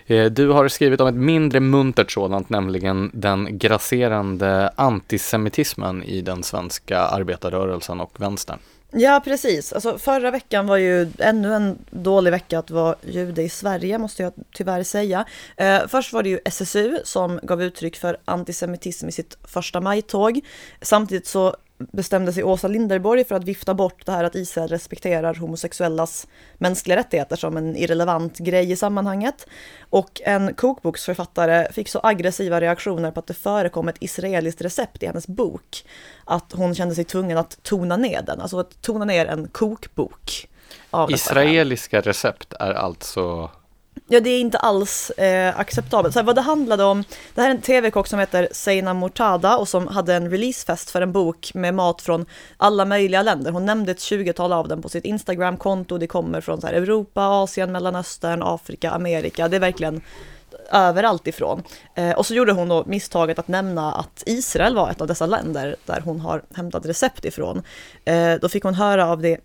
Eh, 0.07 0.25
du 0.25 0.49
har 0.49 0.67
skrivit 0.67 1.01
om 1.01 1.07
ett 1.07 1.15
mindre 1.15 1.59
muntert 1.59 2.11
sådant, 2.11 2.49
nämligen 2.49 3.11
den 3.13 3.57
grasserande 3.57 4.69
antisemitismen 4.75 6.03
i 6.03 6.21
den 6.21 6.43
svenska 6.43 6.99
arbetarrörelsen 6.99 7.99
och 7.99 8.21
vänstern. 8.21 8.59
Ja, 8.91 9.21
precis. 9.23 9.73
Alltså, 9.73 9.97
förra 9.97 10.31
veckan 10.31 10.67
var 10.67 10.77
ju 10.77 11.07
ännu 11.19 11.53
en 11.53 11.77
dålig 11.89 12.31
vecka 12.31 12.59
att 12.59 12.71
vara 12.71 12.95
jude 13.01 13.43
i 13.43 13.49
Sverige, 13.49 13.97
måste 13.97 14.23
jag 14.23 14.33
tyvärr 14.53 14.83
säga. 14.83 15.25
Eh, 15.57 15.87
först 15.87 16.13
var 16.13 16.23
det 16.23 16.29
ju 16.29 16.39
SSU 16.45 16.99
som 17.03 17.39
gav 17.43 17.63
uttryck 17.63 17.95
för 17.95 18.17
antisemitism 18.25 19.07
i 19.07 19.11
sitt 19.11 19.37
första 19.43 19.81
majtåg. 19.81 20.39
Samtidigt 20.81 21.27
så 21.27 21.55
bestämde 21.79 22.33
sig 22.33 22.43
Åsa 22.43 22.67
Linderborg 22.67 23.23
för 23.23 23.35
att 23.35 23.43
vifta 23.43 23.73
bort 23.73 24.05
det 24.05 24.11
här 24.11 24.23
att 24.23 24.35
Israel 24.35 24.69
respekterar 24.69 25.35
homosexuellas 25.35 26.27
mänskliga 26.57 26.97
rättigheter 26.97 27.35
som 27.35 27.57
en 27.57 27.75
irrelevant 27.75 28.37
grej 28.37 28.71
i 28.71 28.75
sammanhanget. 28.75 29.47
Och 29.89 30.21
en 30.25 30.53
kokboksförfattare 30.53 31.71
fick 31.71 31.89
så 31.89 31.99
aggressiva 32.03 32.61
reaktioner 32.61 33.11
på 33.11 33.19
att 33.19 33.27
det 33.27 33.33
förekom 33.33 33.87
ett 33.87 33.97
israeliskt 33.99 34.61
recept 34.61 35.03
i 35.03 35.05
hennes 35.05 35.27
bok 35.27 35.85
att 36.25 36.53
hon 36.53 36.75
kände 36.75 36.95
sig 36.95 37.03
tvungen 37.03 37.37
att 37.37 37.63
tona 37.63 37.97
ner 37.97 38.21
den, 38.21 38.41
alltså 38.41 38.59
att 38.59 38.81
tona 38.81 39.05
ner 39.05 39.25
en 39.25 39.47
kokbok. 39.47 40.47
Israeliska 41.09 42.01
recept 42.01 42.53
är 42.53 42.73
alltså 42.73 43.49
Ja, 44.11 44.19
det 44.19 44.29
är 44.29 44.39
inte 44.39 44.57
alls 44.57 45.09
eh, 45.09 45.59
acceptabelt. 45.59 46.13
Så 46.13 46.19
här, 46.19 46.25
vad 46.25 46.35
det 46.35 46.41
handlade 46.41 46.83
om, 46.83 47.03
det 47.35 47.41
här 47.41 47.49
är 47.49 47.55
en 47.55 47.61
tv-kock 47.61 48.07
som 48.07 48.19
heter 48.19 48.47
Seina 48.51 48.93
Mortada 48.93 49.57
och 49.57 49.67
som 49.67 49.87
hade 49.87 50.13
en 50.13 50.31
releasefest 50.31 50.89
för 50.89 51.01
en 51.01 51.11
bok 51.11 51.51
med 51.53 51.73
mat 51.73 52.01
från 52.01 52.25
alla 52.57 52.85
möjliga 52.85 53.21
länder. 53.21 53.51
Hon 53.51 53.65
nämnde 53.65 53.91
ett 53.91 53.97
20-tal 53.97 54.53
av 54.53 54.67
dem 54.67 54.81
på 54.81 54.89
sitt 54.89 55.05
Instagram-konto. 55.05 55.97
Det 55.97 56.07
kommer 56.07 56.41
från 56.41 56.61
så 56.61 56.67
här, 56.67 56.73
Europa, 56.73 57.21
Asien, 57.21 57.71
Mellanöstern, 57.71 58.43
Afrika, 58.43 58.91
Amerika. 58.91 59.47
Det 59.47 59.55
är 59.55 59.59
verkligen 59.59 60.01
överallt 60.71 61.27
ifrån. 61.27 61.63
Eh, 61.95 62.11
och 62.11 62.25
så 62.25 62.33
gjorde 62.33 62.51
hon 62.51 62.69
då 62.69 62.83
misstaget 62.87 63.39
att 63.39 63.47
nämna 63.47 63.91
att 63.91 64.23
Israel 64.25 64.75
var 64.75 64.89
ett 64.89 65.01
av 65.01 65.07
dessa 65.07 65.25
länder 65.25 65.75
där 65.85 66.01
hon 66.01 66.19
har 66.19 66.41
hämtat 66.53 66.85
recept 66.85 67.25
ifrån. 67.25 67.63
Eh, 68.05 68.33
då 68.41 68.49
fick 68.49 68.63
hon 68.63 68.73
höra 68.73 69.07
av 69.07 69.21
det 69.21 69.37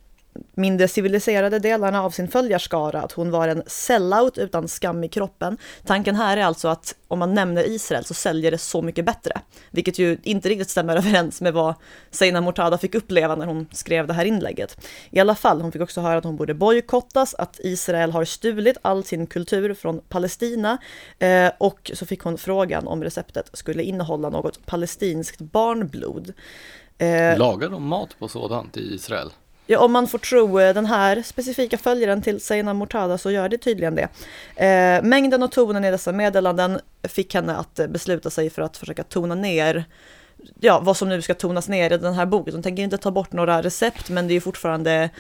mindre 0.55 0.89
civiliserade 0.89 1.59
delarna 1.59 2.03
av 2.03 2.11
sin 2.11 2.29
följarskara, 2.29 3.03
att 3.03 3.13
hon 3.13 3.31
var 3.31 3.49
en 3.49 3.63
sellout 3.67 4.39
utan 4.39 4.69
skam 4.69 5.05
i 5.05 5.09
kroppen. 5.09 5.59
Tanken 5.87 6.15
här 6.15 6.37
är 6.37 6.45
alltså 6.45 6.69
att 6.69 6.95
om 7.09 7.19
man 7.19 7.35
nämner 7.35 7.69
Israel 7.69 8.05
så 8.05 8.15
säljer 8.15 8.51
det 8.51 8.59
så 8.59 8.83
mycket 8.83 9.05
bättre, 9.05 9.41
vilket 9.71 9.99
ju 9.99 10.19
inte 10.23 10.49
riktigt 10.49 10.71
stämmer 10.71 10.97
överens 10.97 11.41
med 11.41 11.53
vad 11.53 11.75
Seina 12.11 12.41
Mortada 12.41 12.79
fick 12.79 12.95
uppleva 12.95 13.35
när 13.35 13.47
hon 13.47 13.67
skrev 13.73 14.07
det 14.07 14.13
här 14.13 14.25
inlägget. 14.25 14.87
I 15.11 15.21
alla 15.21 15.35
fall, 15.35 15.61
hon 15.61 15.73
fick 15.73 15.83
också 15.83 16.01
höra 16.01 16.19
att 16.19 16.25
hon 16.25 16.37
borde 16.37 16.55
bojkottas, 16.55 17.35
att 17.35 17.61
Israel 17.63 18.13
har 18.13 18.25
stulit 18.25 18.77
all 18.83 19.05
sin 19.05 19.27
kultur 19.27 19.75
från 19.75 20.01
Palestina 20.01 20.79
eh, 21.19 21.51
och 21.59 21.91
så 21.95 22.07
fick 22.07 22.21
hon 22.21 22.39
frågan 22.39 22.87
om 22.87 23.05
receptet 23.05 23.51
skulle 23.53 23.83
innehålla 23.83 24.31
något 24.31 24.67
palestinskt 24.67 25.41
barnblod. 25.41 26.33
Eh, 26.99 27.39
Lagar 27.39 27.69
de 27.69 27.87
mat 27.87 28.19
på 28.19 28.29
sådant 28.29 28.77
i 28.77 28.95
Israel? 28.95 29.31
Ja, 29.67 29.79
om 29.79 29.93
man 29.93 30.09
får 30.09 30.19
tro 30.19 30.61
eh, 30.61 30.75
den 30.75 30.87
här 30.87 31.23
specifika 31.23 31.79
följaren 31.79 32.23
till 32.23 32.41
Seina 32.41 32.75
Mortada 32.75 33.19
så 33.19 33.31
gör 33.31 33.49
det 33.49 33.59
tydligen 33.59 33.95
det. 33.95 34.09
Eh, 34.67 35.03
mängden 35.03 35.43
och 35.43 35.53
tonen 35.53 35.85
i 35.85 35.91
dessa 35.91 36.13
meddelanden 36.13 36.81
fick 37.03 37.35
henne 37.35 37.57
att 37.57 37.79
eh, 37.79 37.87
besluta 37.87 38.31
sig 38.31 38.51
för 38.51 38.63
att 38.63 38.77
försöka 38.77 39.05
tona 39.05 39.35
ner 39.35 39.85
ja, 40.61 40.81
vad 40.81 40.97
som 40.97 41.09
nu 41.09 41.23
ska 41.23 41.35
tonas 41.35 41.69
ner 41.69 41.93
i 41.93 41.99
den 41.99 42.15
här 42.15 42.27
boken. 42.27 42.55
Hon 42.55 42.63
tänker 42.63 42.83
inte 42.83 42.99
ta 42.99 43.11
bort 43.11 43.33
några 43.33 43.63
recept, 43.63 44.11
men 44.11 44.29
det 44.29 44.33
är 44.33 44.35
ju 44.35 44.41
fortfarande, 44.41 45.11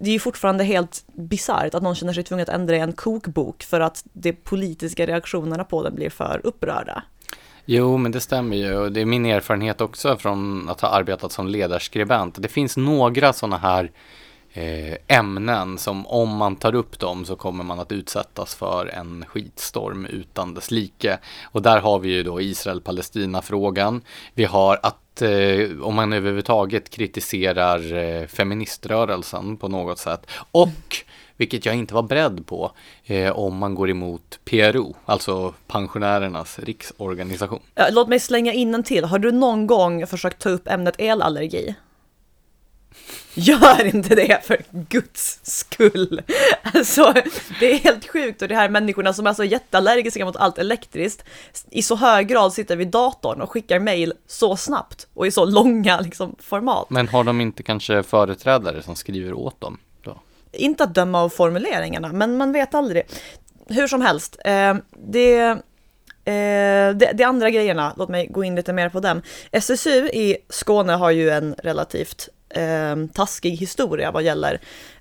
det 0.00 0.10
är 0.10 0.18
fortfarande 0.18 0.64
helt 0.64 1.04
bisarrt 1.06 1.74
att 1.74 1.82
någon 1.82 1.94
känner 1.94 2.12
sig 2.12 2.24
tvungen 2.24 2.42
att 2.42 2.48
ändra 2.48 2.76
i 2.76 2.80
en 2.80 2.92
kokbok 2.92 3.62
för 3.62 3.80
att 3.80 4.04
de 4.12 4.32
politiska 4.32 5.06
reaktionerna 5.06 5.64
på 5.64 5.82
den 5.82 5.94
blir 5.94 6.10
för 6.10 6.40
upprörda. 6.44 7.02
Jo, 7.72 7.96
men 7.96 8.12
det 8.12 8.20
stämmer 8.20 8.56
ju 8.56 8.76
och 8.76 8.92
det 8.92 9.00
är 9.00 9.04
min 9.04 9.26
erfarenhet 9.26 9.80
också 9.80 10.16
från 10.16 10.68
att 10.68 10.80
ha 10.80 10.88
arbetat 10.88 11.32
som 11.32 11.48
ledarskribent. 11.48 12.42
Det 12.42 12.48
finns 12.48 12.76
några 12.76 13.32
sådana 13.32 13.58
här 13.58 13.90
eh, 14.52 15.18
ämnen 15.18 15.78
som 15.78 16.06
om 16.06 16.36
man 16.36 16.56
tar 16.56 16.74
upp 16.74 16.98
dem 16.98 17.24
så 17.24 17.36
kommer 17.36 17.64
man 17.64 17.80
att 17.80 17.92
utsättas 17.92 18.54
för 18.54 18.86
en 18.86 19.24
skitstorm 19.28 20.06
utan 20.06 20.54
dess 20.54 20.70
like. 20.70 21.18
Och 21.44 21.62
där 21.62 21.80
har 21.80 21.98
vi 21.98 22.08
ju 22.08 22.22
då 22.22 22.40
Israel-Palestina-frågan. 22.40 24.02
Vi 24.34 24.44
har 24.44 24.80
att 24.82 25.22
eh, 25.22 25.82
om 25.82 25.94
man 25.94 26.12
överhuvudtaget 26.12 26.90
kritiserar 26.90 27.94
eh, 27.94 28.26
feministrörelsen 28.26 29.56
på 29.56 29.68
något 29.68 29.98
sätt 29.98 30.26
och 30.50 31.04
vilket 31.40 31.66
jag 31.66 31.74
inte 31.76 31.94
var 31.94 32.02
beredd 32.02 32.46
på 32.46 32.72
eh, 33.04 33.38
om 33.38 33.56
man 33.56 33.74
går 33.74 33.90
emot 33.90 34.38
PRO, 34.44 34.96
alltså 35.04 35.54
pensionärernas 35.66 36.58
riksorganisation. 36.58 37.60
Låt 37.90 38.08
mig 38.08 38.20
slänga 38.20 38.52
in 38.52 38.74
en 38.74 38.82
till. 38.82 39.04
Har 39.04 39.18
du 39.18 39.32
någon 39.32 39.66
gång 39.66 40.06
försökt 40.06 40.42
ta 40.42 40.48
upp 40.48 40.68
ämnet 40.68 40.94
elallergi? 40.98 41.74
Gör 43.34 43.94
inte 43.94 44.14
det 44.14 44.44
för 44.44 44.62
guds 44.70 45.40
skull. 45.42 46.22
Alltså, 46.62 47.14
det 47.60 47.72
är 47.72 47.78
helt 47.78 48.08
sjukt 48.08 48.42
och 48.42 48.48
de 48.48 48.54
här 48.54 48.68
människorna 48.68 49.12
som 49.12 49.26
är 49.26 49.34
så 49.34 49.44
jätteallergiska 49.44 50.24
mot 50.24 50.36
allt 50.36 50.58
elektriskt 50.58 51.24
i 51.70 51.82
så 51.82 51.96
hög 51.96 52.28
grad 52.28 52.52
sitter 52.52 52.76
vid 52.76 52.88
datorn 52.88 53.40
och 53.40 53.50
skickar 53.50 53.80
mail 53.80 54.12
så 54.26 54.56
snabbt 54.56 55.06
och 55.14 55.26
i 55.26 55.30
så 55.30 55.44
långa 55.44 56.00
liksom, 56.00 56.36
format. 56.38 56.90
Men 56.90 57.08
har 57.08 57.24
de 57.24 57.40
inte 57.40 57.62
kanske 57.62 58.02
företrädare 58.02 58.82
som 58.82 58.96
skriver 58.96 59.32
åt 59.32 59.60
dem? 59.60 59.78
Inte 60.52 60.84
att 60.84 60.94
döma 60.94 61.22
av 61.22 61.28
formuleringarna, 61.28 62.12
men 62.12 62.36
man 62.36 62.52
vet 62.52 62.74
aldrig. 62.74 63.02
Hur 63.68 63.86
som 63.86 64.00
helst, 64.00 64.36
eh, 64.44 64.74
det, 64.96 65.40
eh, 66.24 66.94
det, 66.94 67.12
det, 67.14 67.24
andra 67.24 67.50
grejerna, 67.50 67.92
låt 67.96 68.08
mig 68.08 68.26
gå 68.26 68.44
in 68.44 68.54
lite 68.54 68.72
mer 68.72 68.88
på 68.88 69.00
dem. 69.00 69.22
SSU 69.52 70.08
i 70.08 70.36
Skåne 70.48 70.92
har 70.92 71.10
ju 71.10 71.30
en 71.30 71.54
relativt 71.58 72.28
eh, 72.48 72.96
taskig 73.14 73.50
historia 73.50 74.10
vad 74.10 74.22
gäller, 74.22 74.60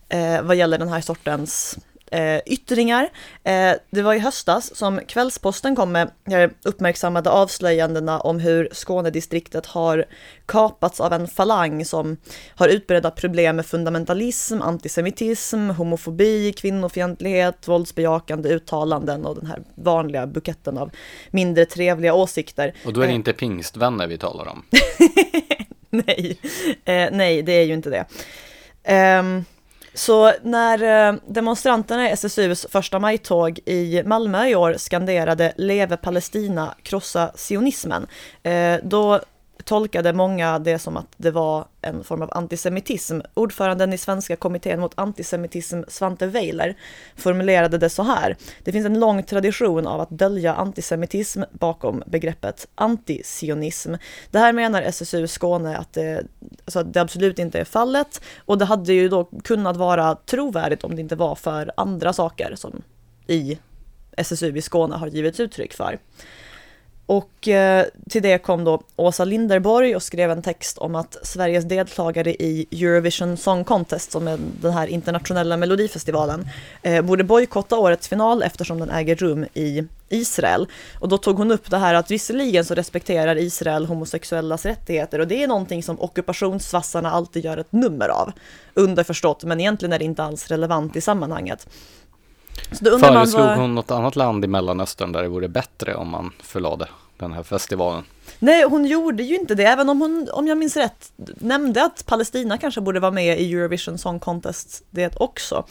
eh, 0.09 0.41
vad 0.41 0.55
gäller 0.55 0.77
den 0.77 0.89
här 0.89 1.01
sortens 1.01 1.77
eh, 2.11 2.39
yttringar. 2.45 3.09
Eh, 3.43 3.73
det 3.89 4.01
var 4.01 4.13
i 4.13 4.19
höstas 4.19 4.75
som 4.75 4.99
Kvällsposten 5.07 5.75
kom 5.75 5.91
med 5.91 6.11
eh, 6.31 6.49
uppmärksammade 6.63 7.29
avslöjandena 7.29 8.19
om 8.19 8.39
hur 8.39 8.69
Skånedistriktet 8.71 9.65
har 9.65 10.05
kapats 10.45 10.99
av 10.99 11.13
en 11.13 11.27
falang 11.27 11.85
som 11.85 12.17
har 12.55 12.67
utbredda 12.67 13.11
problem 13.11 13.55
med 13.55 13.65
fundamentalism, 13.65 14.61
antisemitism, 14.61 15.69
homofobi, 15.69 16.53
kvinnofientlighet, 16.53 17.67
våldsbejakande 17.67 18.49
uttalanden 18.49 19.25
och 19.25 19.35
den 19.35 19.45
här 19.45 19.63
vanliga 19.75 20.27
buketten 20.27 20.77
av 20.77 20.91
mindre 21.31 21.65
trevliga 21.65 22.13
åsikter. 22.13 22.73
Och 22.85 22.93
då 22.93 23.01
är 23.01 23.05
det 23.05 23.11
eh, 23.11 23.15
inte 23.15 23.33
pingstvänner 23.33 24.07
vi 24.07 24.17
talar 24.17 24.47
om? 24.47 24.63
nej, 25.89 26.39
eh, 26.85 27.07
nej, 27.11 27.41
det 27.41 27.51
är 27.51 27.63
ju 27.63 27.73
inte 27.73 27.89
det. 27.89 28.05
Um, 29.19 29.45
så 29.93 30.33
när 30.43 31.09
eh, 31.09 31.15
demonstranterna 31.27 32.09
i 32.09 32.11
SSUs 32.11 32.65
första 32.69 32.99
majtåg 32.99 33.59
i 33.65 34.03
Malmö 34.05 34.47
i 34.47 34.55
år 34.55 34.75
skanderade 34.77 35.53
Leve 35.57 35.97
Palestina, 35.97 36.75
krossa 36.83 37.31
sionismen, 37.35 38.07
eh, 38.43 38.75
då 38.83 39.21
tolkade 39.69 40.13
många 40.13 40.59
det 40.59 40.79
som 40.79 40.97
att 40.97 41.07
det 41.17 41.31
var 41.31 41.65
en 41.81 42.03
form 42.03 42.21
av 42.21 42.29
antisemitism. 42.33 43.19
Ordföranden 43.33 43.93
i 43.93 43.97
Svenska 43.97 44.35
kommittén 44.35 44.79
mot 44.79 44.99
antisemitism, 44.99 45.81
Svante 45.87 46.27
Weiler, 46.27 46.77
formulerade 47.15 47.77
det 47.77 47.89
så 47.89 48.03
här. 48.03 48.37
Det 48.63 48.71
finns 48.71 48.85
en 48.85 48.99
lång 48.99 49.23
tradition 49.23 49.87
av 49.87 50.01
att 50.01 50.09
dölja 50.09 50.53
antisemitism 50.53 51.43
bakom 51.51 52.03
begreppet 52.05 52.67
antisionism. 52.75 53.93
Det 54.31 54.39
här 54.39 54.53
menar 54.53 54.81
SSU 54.81 55.27
Skåne 55.27 55.77
att 55.77 55.93
det, 55.93 56.23
alltså 56.65 56.79
att 56.79 56.93
det 56.93 57.01
absolut 57.01 57.39
inte 57.39 57.59
är 57.59 57.65
fallet 57.65 58.21
och 58.45 58.57
det 58.57 58.65
hade 58.65 58.93
ju 58.93 59.09
då 59.09 59.23
kunnat 59.43 59.77
vara 59.77 60.15
trovärdigt 60.15 60.83
om 60.83 60.95
det 60.95 61.01
inte 61.01 61.15
var 61.15 61.35
för 61.35 61.71
andra 61.77 62.13
saker 62.13 62.55
som 62.55 62.81
i 63.27 63.59
SSU 64.17 64.57
i 64.57 64.61
Skåne 64.61 64.95
har 64.95 65.07
givits 65.07 65.39
uttryck 65.39 65.73
för. 65.73 65.99
Och 67.09 67.47
eh, 67.47 67.85
till 68.09 68.21
det 68.21 68.37
kom 68.37 68.63
då 68.63 68.81
Åsa 68.95 69.25
Linderborg 69.25 69.95
och 69.95 70.03
skrev 70.03 70.31
en 70.31 70.41
text 70.41 70.77
om 70.77 70.95
att 70.95 71.17
Sveriges 71.23 71.65
deltagare 71.65 72.33
i 72.33 72.65
Eurovision 72.71 73.37
Song 73.37 73.63
Contest, 73.63 74.11
som 74.11 74.27
är 74.27 74.39
den 74.61 74.73
här 74.73 74.87
internationella 74.87 75.57
melodifestivalen, 75.57 76.47
eh, 76.81 77.01
borde 77.01 77.23
bojkotta 77.23 77.77
årets 77.77 78.07
final 78.07 78.43
eftersom 78.43 78.79
den 78.79 78.89
äger 78.89 79.15
rum 79.15 79.45
i 79.53 79.87
Israel. 80.09 80.67
Och 80.99 81.09
då 81.09 81.17
tog 81.17 81.37
hon 81.37 81.51
upp 81.51 81.69
det 81.69 81.77
här 81.77 81.93
att 81.93 82.11
visserligen 82.11 82.65
så 82.65 82.75
respekterar 82.75 83.37
Israel 83.37 83.85
homosexuellas 83.85 84.65
rättigheter 84.65 85.19
och 85.19 85.27
det 85.27 85.43
är 85.43 85.47
någonting 85.47 85.83
som 85.83 85.99
ockupationsvassarna 85.99 87.11
alltid 87.11 87.45
gör 87.45 87.57
ett 87.57 87.71
nummer 87.71 88.09
av. 88.09 88.31
Underförstått, 88.73 89.43
men 89.43 89.59
egentligen 89.59 89.93
är 89.93 89.99
det 89.99 90.05
inte 90.05 90.23
alls 90.23 90.47
relevant 90.47 90.95
i 90.95 91.01
sammanhanget. 91.01 91.67
Föreslog 92.99 93.45
var... 93.45 93.55
hon 93.55 93.75
något 93.75 93.91
annat 93.91 94.15
land 94.15 94.45
i 94.45 94.47
Mellanöstern 94.47 95.11
där 95.11 95.21
det 95.21 95.29
vore 95.29 95.47
bättre 95.47 95.95
om 95.95 96.09
man 96.09 96.31
förlade 96.43 96.87
den 97.17 97.33
här 97.33 97.43
festivalen? 97.43 98.03
Nej, 98.39 98.63
hon 98.63 98.85
gjorde 98.85 99.23
ju 99.23 99.35
inte 99.35 99.55
det, 99.55 99.63
även 99.63 99.89
om 99.89 100.01
hon, 100.01 100.29
om 100.33 100.47
jag 100.47 100.57
minns 100.57 100.77
rätt, 100.77 101.11
nämnde 101.37 101.83
att 101.83 102.05
Palestina 102.05 102.57
kanske 102.57 102.81
borde 102.81 102.99
vara 102.99 103.11
med 103.11 103.41
i 103.41 103.53
Eurovision 103.53 103.97
Song 103.97 104.19
Contest 104.19 104.83
det 104.89 105.15
också. 105.15 105.65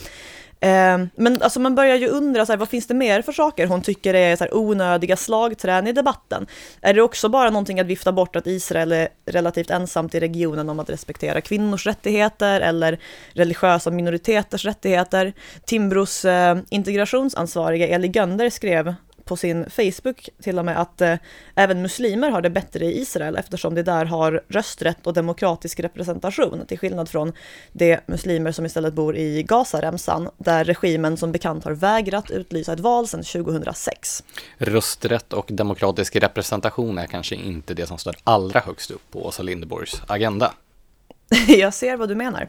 Ehm, 0.60 1.08
men 1.14 1.42
alltså 1.42 1.60
man 1.60 1.74
börjar 1.74 1.96
ju 1.96 2.08
undra, 2.08 2.46
så 2.46 2.52
här, 2.52 2.58
vad 2.58 2.68
finns 2.68 2.86
det 2.86 2.94
mer 2.94 3.22
för 3.22 3.32
saker 3.32 3.66
hon 3.66 3.82
tycker 3.82 4.14
är 4.14 4.36
så 4.36 4.44
här, 4.44 4.56
onödiga 4.56 5.16
slagträn 5.16 5.86
i 5.86 5.92
debatten? 5.92 6.46
Är 6.80 6.94
det 6.94 7.02
också 7.02 7.28
bara 7.28 7.50
någonting 7.50 7.80
att 7.80 7.86
vifta 7.86 8.12
bort 8.12 8.36
att 8.36 8.46
Israel 8.46 8.92
är 8.92 9.08
relativt 9.26 9.70
ensamt 9.70 10.14
i 10.14 10.20
regionen 10.20 10.68
om 10.68 10.80
att 10.80 10.90
respektera 10.90 11.40
kvinnors 11.40 11.86
rättigheter 11.86 12.60
eller 12.60 12.98
religiösa 13.32 13.90
minoriteters 13.90 14.64
rättigheter? 14.64 15.32
Timbros 15.64 16.24
eh, 16.24 16.58
integrationsansvariga 16.70 17.88
Eli 17.88 18.08
Gönder 18.08 18.50
skrev 18.50 18.94
på 19.28 19.36
sin 19.36 19.70
Facebook 19.70 20.28
till 20.42 20.58
och 20.58 20.64
med 20.64 20.80
att 20.80 21.00
eh, 21.00 21.14
även 21.54 21.82
muslimer 21.82 22.30
har 22.30 22.42
det 22.42 22.50
bättre 22.50 22.84
i 22.84 23.00
Israel 23.00 23.36
eftersom 23.36 23.74
de 23.74 23.82
där 23.82 24.04
har 24.04 24.42
rösträtt 24.48 25.06
och 25.06 25.14
demokratisk 25.14 25.80
representation 25.80 26.66
till 26.66 26.78
skillnad 26.78 27.08
från 27.08 27.32
de 27.72 27.98
muslimer 28.06 28.52
som 28.52 28.66
istället 28.66 28.94
bor 28.94 29.16
i 29.16 29.42
Gazaremsan 29.42 30.30
där 30.38 30.64
regimen 30.64 31.16
som 31.16 31.32
bekant 31.32 31.64
har 31.64 31.72
vägrat 31.72 32.30
utlysa 32.30 32.72
ett 32.72 32.80
val 32.80 33.08
sedan 33.08 33.22
2006. 33.22 34.24
Rösträtt 34.58 35.32
och 35.32 35.46
demokratisk 35.48 36.16
representation 36.16 36.98
är 36.98 37.06
kanske 37.06 37.34
inte 37.34 37.74
det 37.74 37.86
som 37.86 37.98
står 37.98 38.16
allra 38.24 38.60
högst 38.60 38.90
upp 38.90 39.10
på 39.10 39.26
Åsa 39.26 39.42
Linderborgs 39.42 40.02
agenda. 40.06 40.52
Jag 41.48 41.74
ser 41.74 41.96
vad 41.96 42.08
du 42.08 42.14
menar. 42.14 42.48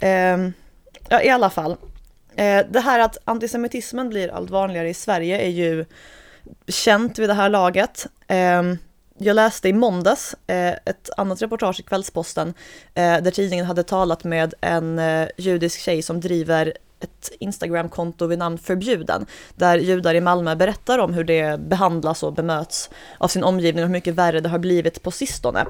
Eh, 0.00 0.48
ja, 1.08 1.22
i 1.22 1.28
alla 1.28 1.50
fall. 1.50 1.76
Eh, 2.36 2.66
det 2.70 2.80
här 2.80 3.00
att 3.00 3.18
antisemitismen 3.24 4.08
blir 4.08 4.28
allt 4.28 4.50
vanligare 4.50 4.88
i 4.88 4.94
Sverige 4.94 5.38
är 5.38 5.50
ju 5.50 5.84
känt 6.68 7.18
vid 7.18 7.28
det 7.28 7.34
här 7.34 7.48
laget. 7.48 8.06
Ehm, 8.28 8.78
jag 9.18 9.34
läste 9.34 9.68
i 9.68 9.72
måndags 9.72 10.34
eh, 10.46 10.72
ett 10.72 11.10
annat 11.16 11.42
reportage 11.42 11.80
i 11.80 11.82
Kvällsposten 11.82 12.54
eh, 12.94 13.22
där 13.22 13.30
tidningen 13.30 13.66
hade 13.66 13.82
talat 13.82 14.24
med 14.24 14.54
en 14.60 15.00
judisk 15.36 15.80
tjej 15.80 16.02
som 16.02 16.20
driver 16.20 16.72
ett 17.00 17.30
Instagramkonto 17.40 18.26
vid 18.26 18.38
namn 18.38 18.58
Förbjuden, 18.58 19.26
där 19.54 19.78
judar 19.78 20.14
i 20.14 20.20
Malmö 20.20 20.54
berättar 20.54 20.98
om 20.98 21.14
hur 21.14 21.24
det 21.24 21.60
behandlas 21.60 22.22
och 22.22 22.32
bemöts 22.32 22.90
av 23.18 23.28
sin 23.28 23.44
omgivning 23.44 23.84
och 23.84 23.88
hur 23.88 23.92
mycket 23.92 24.14
värre 24.14 24.40
det 24.40 24.48
har 24.48 24.58
blivit 24.58 25.02
på 25.02 25.10
sistone. 25.10 25.66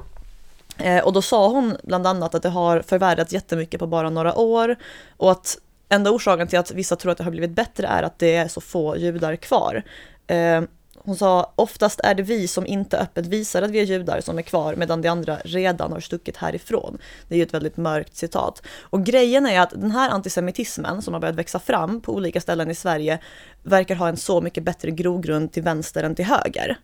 Och 1.05 1.12
då 1.12 1.22
sa 1.22 1.48
hon 1.48 1.77
bland 1.83 2.07
annat 2.07 2.35
att 2.35 2.42
det 2.42 2.48
har 2.48 2.83
förvärrats 2.83 3.33
jättemycket 3.33 3.81
på 3.81 3.87
bara 3.87 4.11
några 4.11 4.35
år 4.35 4.77
och 5.16 5.31
att 5.31 5.59
enda 5.93 6.11
orsaken 6.11 6.49
till 6.49 6.59
att 6.59 6.71
vissa 6.71 6.97
tror 6.97 7.13
att 7.13 7.19
det 7.19 7.25
har 7.25 7.31
blivit 7.31 7.51
bättre 7.51 7.87
är 7.87 8.03
att 8.03 8.19
det 8.19 8.35
är 8.35 8.49
så 8.49 8.61
få 8.61 8.97
judar 8.97 9.37
kvar. 9.37 9.83
Eh, 10.27 10.63
hon 11.05 11.17
sa, 11.17 11.53
oftast 11.57 12.01
är 12.01 12.15
det 12.15 12.23
vi 12.23 12.49
som 12.49 12.67
inte 12.67 12.99
öppet 12.99 13.27
visar 13.27 13.63
att 13.63 13.71
vi 13.71 13.81
är 13.81 13.85
judar 13.85 14.21
som 14.21 14.39
är 14.39 14.43
kvar 14.43 14.75
medan 14.75 15.03
de 15.03 15.09
andra 15.09 15.39
redan 15.45 15.93
har 15.93 16.01
stuckit 16.01 16.37
härifrån. 16.37 16.99
Det 17.29 17.35
är 17.35 17.37
ju 17.37 17.43
ett 17.43 17.55
väldigt 17.55 17.77
mörkt 17.77 18.17
citat. 18.17 18.63
Och 18.81 19.05
grejen 19.05 19.47
är 19.47 19.61
att 19.61 19.71
den 19.71 19.91
här 19.91 20.11
antisemitismen 20.11 21.03
som 21.03 21.15
har 21.15 21.21
börjat 21.21 21.37
växa 21.37 21.59
fram 21.59 22.01
på 22.01 22.15
olika 22.15 22.41
ställen 22.41 22.71
i 22.71 22.75
Sverige 22.75 23.19
verkar 23.63 23.95
ha 23.95 24.09
en 24.09 24.17
så 24.17 24.41
mycket 24.41 24.65
bättre 24.65 24.91
grogrund 24.91 25.53
till 25.53 25.63
vänster 25.63 26.05
än 26.05 26.15
till 26.15 26.25
höger. 26.25 26.79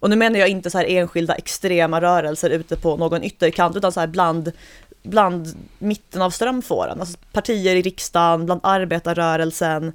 Och 0.00 0.10
nu 0.10 0.16
menar 0.16 0.38
jag 0.38 0.48
inte 0.48 0.70
så 0.70 0.78
här 0.78 0.84
enskilda 0.88 1.34
extrema 1.34 2.00
rörelser 2.00 2.50
ute 2.50 2.76
på 2.76 2.96
någon 2.96 3.22
ytterkant 3.22 3.76
utan 3.76 3.92
så 3.92 4.00
här 4.00 4.06
bland, 4.06 4.52
bland 5.02 5.48
mitten 5.78 6.22
av 6.22 6.30
strömfåran. 6.30 7.00
Alltså 7.00 7.18
partier 7.32 7.76
i 7.76 7.82
riksdagen, 7.82 8.46
bland 8.46 8.60
arbetarrörelsen, 8.62 9.92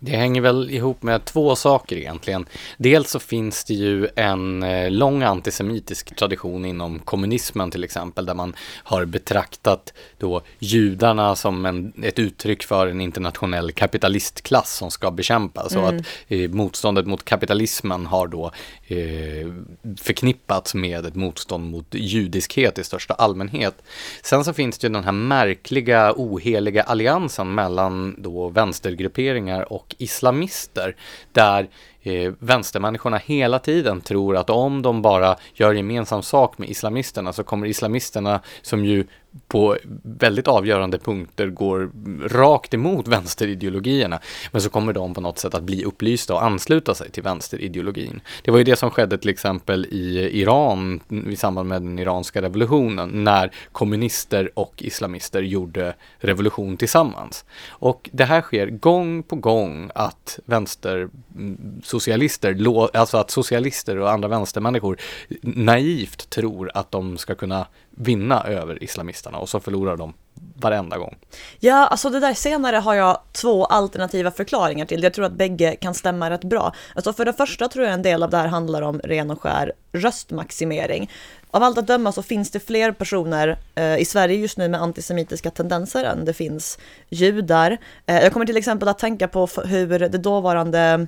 det 0.00 0.16
hänger 0.16 0.40
väl 0.40 0.70
ihop 0.70 1.02
med 1.02 1.24
två 1.24 1.56
saker 1.56 1.96
egentligen. 1.96 2.46
Dels 2.76 3.10
så 3.10 3.18
finns 3.18 3.64
det 3.64 3.74
ju 3.74 4.08
en 4.16 4.62
eh, 4.62 4.90
lång 4.90 5.22
antisemitisk 5.22 6.16
tradition 6.16 6.64
inom 6.64 6.98
kommunismen 6.98 7.70
till 7.70 7.84
exempel, 7.84 8.26
där 8.26 8.34
man 8.34 8.54
har 8.84 9.04
betraktat 9.04 9.92
då 10.18 10.42
judarna 10.58 11.36
som 11.36 11.66
en, 11.66 11.92
ett 12.02 12.18
uttryck 12.18 12.62
för 12.62 12.86
en 12.86 13.00
internationell 13.00 13.72
kapitalistklass 13.72 14.76
som 14.76 14.90
ska 14.90 15.10
bekämpas. 15.10 15.72
Mm. 15.72 15.84
Och 15.84 15.90
att 15.90 16.06
eh, 16.28 16.50
motståndet 16.50 17.06
mot 17.06 17.24
kapitalismen 17.24 18.06
har 18.06 18.26
då 18.26 18.52
eh, 18.86 19.52
förknippats 20.00 20.74
med 20.74 21.06
ett 21.06 21.14
motstånd 21.14 21.70
mot 21.70 21.86
judiskhet 21.94 22.78
i 22.78 22.84
största 22.84 23.14
allmänhet. 23.14 23.82
Sen 24.22 24.44
så 24.44 24.52
finns 24.52 24.78
det 24.78 24.86
ju 24.86 24.92
den 24.92 25.04
här 25.04 25.12
märkliga 25.12 26.12
oheliga 26.16 26.82
alliansen 26.82 27.54
mellan 27.54 28.14
då 28.18 28.48
vänstergrupperingar 28.48 29.72
och 29.72 29.87
och 29.88 29.94
islamister 29.98 30.96
där 31.32 31.68
eh, 32.08 32.32
vänstermänniskorna 32.38 33.16
hela 33.16 33.58
tiden 33.58 34.00
tror 34.00 34.36
att 34.36 34.50
om 34.50 34.82
de 34.82 35.02
bara 35.02 35.36
gör 35.54 35.72
gemensam 35.72 36.22
sak 36.22 36.58
med 36.58 36.68
islamisterna 36.70 37.32
så 37.32 37.44
kommer 37.44 37.66
islamisterna 37.66 38.40
som 38.62 38.84
ju 38.84 39.04
på 39.48 39.76
väldigt 40.02 40.48
avgörande 40.48 40.98
punkter 40.98 41.46
går 41.46 41.90
rakt 42.28 42.74
emot 42.74 43.08
vänsterideologierna. 43.08 44.20
Men 44.52 44.62
så 44.62 44.70
kommer 44.70 44.92
de 44.92 45.14
på 45.14 45.20
något 45.20 45.38
sätt 45.38 45.54
att 45.54 45.62
bli 45.62 45.84
upplysta 45.84 46.34
och 46.34 46.44
ansluta 46.44 46.94
sig 46.94 47.10
till 47.10 47.22
vänsterideologin. 47.22 48.20
Det 48.42 48.50
var 48.50 48.58
ju 48.58 48.64
det 48.64 48.76
som 48.76 48.90
skedde 48.90 49.18
till 49.18 49.30
exempel 49.30 49.86
i 49.90 50.40
Iran 50.40 51.00
i 51.30 51.36
samband 51.36 51.68
med 51.68 51.82
den 51.82 51.98
iranska 51.98 52.42
revolutionen 52.42 53.24
när 53.24 53.50
kommunister 53.72 54.50
och 54.54 54.74
islamister 54.82 55.42
gjorde 55.42 55.94
revolution 56.18 56.76
tillsammans. 56.76 57.44
Och 57.68 58.10
det 58.12 58.24
här 58.24 58.40
sker 58.40 58.66
gång 58.66 59.22
på 59.22 59.36
gång 59.36 59.90
att 59.94 60.38
mm, 60.46 61.80
socialister, 62.00 62.56
alltså 62.96 63.16
att 63.16 63.30
socialister 63.30 63.98
och 63.98 64.10
andra 64.10 64.28
vänstermänniskor 64.28 65.00
naivt 65.42 66.30
tror 66.30 66.70
att 66.74 66.90
de 66.90 67.18
ska 67.18 67.34
kunna 67.34 67.66
vinna 67.90 68.44
över 68.44 68.82
islamisterna 68.82 69.38
och 69.38 69.48
så 69.48 69.60
förlorar 69.60 69.96
de 69.96 70.14
varenda 70.54 70.98
gång. 70.98 71.16
Ja, 71.60 71.86
alltså 71.86 72.10
det 72.10 72.20
där 72.20 72.34
senare 72.34 72.76
har 72.76 72.94
jag 72.94 73.20
två 73.32 73.64
alternativa 73.64 74.30
förklaringar 74.30 74.86
till. 74.86 75.02
Jag 75.02 75.14
tror 75.14 75.24
att 75.24 75.32
bägge 75.32 75.76
kan 75.76 75.94
stämma 75.94 76.30
rätt 76.30 76.44
bra. 76.44 76.74
Alltså 76.94 77.12
för 77.12 77.24
det 77.24 77.32
första 77.32 77.68
tror 77.68 77.84
jag 77.84 77.94
en 77.94 78.02
del 78.02 78.22
av 78.22 78.30
det 78.30 78.36
här 78.36 78.48
handlar 78.48 78.82
om 78.82 79.00
ren 79.00 79.30
och 79.30 79.42
skär 79.42 79.72
röstmaximering. 79.92 81.10
Av 81.50 81.62
allt 81.62 81.78
att 81.78 81.86
döma 81.86 82.12
så 82.12 82.22
finns 82.22 82.50
det 82.50 82.60
fler 82.60 82.92
personer 82.92 83.58
eh, 83.74 83.98
i 83.98 84.04
Sverige 84.04 84.36
just 84.36 84.58
nu 84.58 84.68
med 84.68 84.82
antisemitiska 84.82 85.50
tendenser 85.50 86.04
än 86.04 86.24
det 86.24 86.34
finns 86.34 86.78
judar. 87.08 87.78
Eh, 88.06 88.22
jag 88.22 88.32
kommer 88.32 88.46
till 88.46 88.56
exempel 88.56 88.88
att 88.88 88.98
tänka 88.98 89.28
på 89.28 89.48
hur 89.64 89.98
det 89.98 90.18
dåvarande 90.18 91.06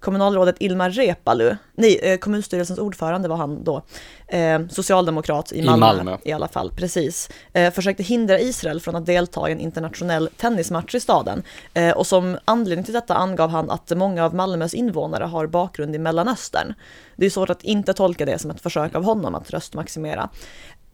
kommunalrådet 0.00 0.56
Ilmar 0.58 0.90
Reepalu, 0.90 1.56
nej, 1.74 1.98
eh, 2.02 2.18
kommunstyrelsens 2.18 2.78
ordförande 2.78 3.28
var 3.28 3.36
han 3.36 3.64
då, 3.64 3.82
eh, 4.26 4.60
socialdemokrat 4.70 5.52
i 5.52 5.62
Malmö, 5.62 5.86
I 5.86 5.96
Malmö, 5.96 6.16
i 6.24 6.32
alla 6.32 6.48
fall, 6.48 6.72
precis, 6.76 7.30
eh, 7.52 7.72
försökte 7.72 8.02
hindra 8.02 8.40
Israel 8.40 8.80
från 8.80 8.96
att 8.96 9.06
delta 9.06 9.48
i 9.48 9.52
en 9.52 9.60
internationell 9.60 10.28
tennismatch 10.36 10.94
i 10.94 11.00
staden. 11.00 11.42
Eh, 11.74 11.90
och 11.90 12.06
som 12.06 12.38
anledning 12.44 12.84
till 12.84 12.94
detta 12.94 13.14
angav 13.14 13.50
han 13.50 13.70
att 13.70 13.92
många 13.96 14.24
av 14.24 14.34
Malmös 14.34 14.74
invånare 14.74 15.24
har 15.24 15.46
bakgrund 15.46 15.94
i 15.94 15.98
Mellanöstern. 15.98 16.74
Det 17.16 17.26
är 17.26 17.30
svårt 17.30 17.50
att 17.50 17.62
inte 17.62 17.92
tolka 17.92 18.24
det 18.24 18.38
som 18.38 18.50
ett 18.50 18.60
försök 18.60 18.94
av 18.94 19.04
honom 19.04 19.34
att 19.34 19.50
röstmaximera. 19.50 20.28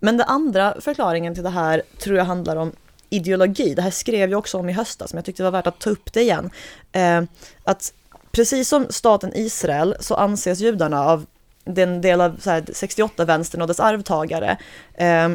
Men 0.01 0.17
den 0.17 0.27
andra 0.29 0.75
förklaringen 0.81 1.35
till 1.35 1.43
det 1.43 1.51
här 1.51 1.83
tror 1.99 2.17
jag 2.17 2.25
handlar 2.25 2.57
om 2.57 2.73
ideologi. 3.11 3.75
Det 3.75 3.83
här 3.83 3.91
skrev 3.91 4.31
jag 4.31 4.39
också 4.39 4.59
om 4.59 4.69
i 4.69 4.73
höstas, 4.73 5.13
men 5.13 5.19
jag 5.19 5.25
tyckte 5.25 5.43
det 5.43 5.51
var 5.51 5.59
värt 5.59 5.67
att 5.67 5.79
ta 5.79 5.91
upp 5.91 6.13
det 6.13 6.21
igen. 6.21 6.51
Eh, 6.93 7.23
att 7.65 7.93
precis 8.37 8.69
som 8.69 8.87
staten 8.91 9.33
Israel 9.35 9.97
så 10.01 10.15
anses 10.15 10.61
judarna 10.61 11.05
av 11.05 11.27
den 11.65 12.01
del 12.01 12.21
av 12.21 12.39
68-vänstern 12.39 13.63
och 13.63 13.69
dess 13.69 13.81
arvtagare 13.81 14.57
eh, 14.95 15.29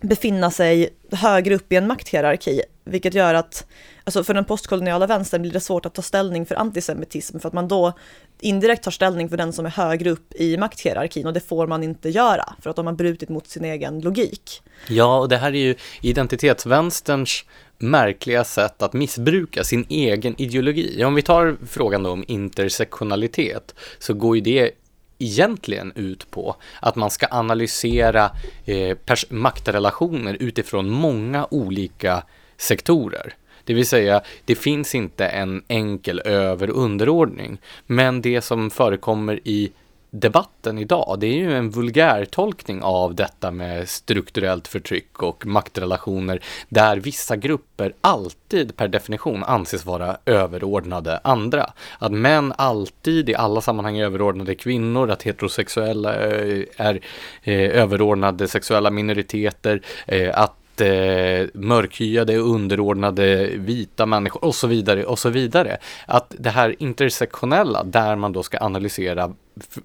befinna 0.00 0.50
sig 0.50 0.88
högre 1.12 1.54
upp 1.54 1.72
i 1.72 1.76
en 1.76 1.86
makthierarki, 1.86 2.62
vilket 2.84 3.14
gör 3.14 3.34
att 3.34 3.66
alltså 4.04 4.24
för 4.24 4.34
den 4.34 4.44
postkoloniala 4.44 5.06
vänstern 5.06 5.42
blir 5.42 5.52
det 5.52 5.60
svårt 5.60 5.86
att 5.86 5.94
ta 5.94 6.02
ställning 6.02 6.46
för 6.46 6.54
antisemitism 6.54 7.38
för 7.38 7.48
att 7.48 7.54
man 7.54 7.68
då 7.68 7.92
indirekt 8.40 8.84
tar 8.84 8.90
ställning 8.90 9.28
för 9.28 9.36
den 9.36 9.52
som 9.52 9.66
är 9.66 9.70
högre 9.70 10.10
upp 10.10 10.34
i 10.34 10.56
makthierarkin 10.56 11.26
och 11.26 11.32
det 11.32 11.40
får 11.40 11.66
man 11.66 11.82
inte 11.82 12.08
göra 12.08 12.54
för 12.62 12.70
att 12.70 12.76
de 12.76 12.86
har 12.86 12.92
brutit 12.92 13.28
mot 13.28 13.46
sin 13.46 13.64
egen 13.64 14.00
logik. 14.00 14.62
Ja, 14.88 15.18
och 15.18 15.28
det 15.28 15.36
här 15.36 15.52
är 15.52 15.58
ju 15.58 15.74
identitetsvänsterns 16.00 17.44
märkliga 17.78 18.44
sätt 18.44 18.82
att 18.82 18.92
missbruka 18.92 19.64
sin 19.64 19.86
egen 19.88 20.40
ideologi. 20.40 21.04
Om 21.04 21.14
vi 21.14 21.22
tar 21.22 21.56
frågan 21.66 22.02
då 22.02 22.10
om 22.10 22.24
intersektionalitet 22.28 23.74
så 23.98 24.14
går 24.14 24.36
ju 24.36 24.42
det 24.42 24.70
egentligen 25.18 25.92
ut 25.94 26.30
på 26.30 26.56
att 26.80 26.96
man 26.96 27.10
ska 27.10 27.26
analysera 27.30 28.30
eh, 28.64 28.96
maktrelationer 29.28 30.36
utifrån 30.40 30.90
många 30.90 31.46
olika 31.50 32.22
sektorer. 32.62 33.34
Det 33.64 33.74
vill 33.74 33.86
säga, 33.86 34.22
det 34.44 34.54
finns 34.54 34.94
inte 34.94 35.26
en 35.26 35.62
enkel 35.68 36.20
över 36.24 36.70
underordning. 36.70 37.58
Men 37.86 38.22
det 38.22 38.40
som 38.40 38.70
förekommer 38.70 39.40
i 39.44 39.72
debatten 40.10 40.78
idag, 40.78 41.16
det 41.20 41.26
är 41.26 41.34
ju 41.34 41.56
en 41.56 41.70
vulgärtolkning 41.70 42.82
av 42.82 43.14
detta 43.14 43.50
med 43.50 43.88
strukturellt 43.88 44.68
förtryck 44.68 45.22
och 45.22 45.46
maktrelationer 45.46 46.40
där 46.68 46.96
vissa 46.96 47.36
grupper 47.36 47.94
alltid 48.00 48.76
per 48.76 48.88
definition 48.88 49.44
anses 49.44 49.86
vara 49.86 50.16
överordnade 50.26 51.20
andra. 51.24 51.72
Att 51.98 52.12
män 52.12 52.52
alltid 52.58 53.28
i 53.28 53.34
alla 53.34 53.60
sammanhang 53.60 53.98
är 53.98 54.04
överordnade 54.04 54.54
kvinnor, 54.54 55.10
att 55.10 55.22
heterosexuella 55.22 56.14
eh, 56.14 56.64
är 56.76 57.00
eh, 57.42 57.82
överordnade 57.82 58.48
sexuella 58.48 58.90
minoriteter, 58.90 59.82
eh, 60.06 60.38
att 60.38 60.61
eh, 60.80 61.46
mörkhyade, 61.54 62.36
underordnade 62.36 63.46
vita 63.46 64.06
människor 64.06 64.44
och 64.44 64.54
så 64.54 64.66
vidare 64.66 65.04
och 65.04 65.18
så 65.18 65.28
vidare. 65.28 65.76
Att 66.06 66.34
det 66.38 66.50
här 66.50 66.76
intersektionella 66.78 67.84
där 67.84 68.16
man 68.16 68.32
då 68.32 68.42
ska 68.42 68.58
analysera 68.58 69.24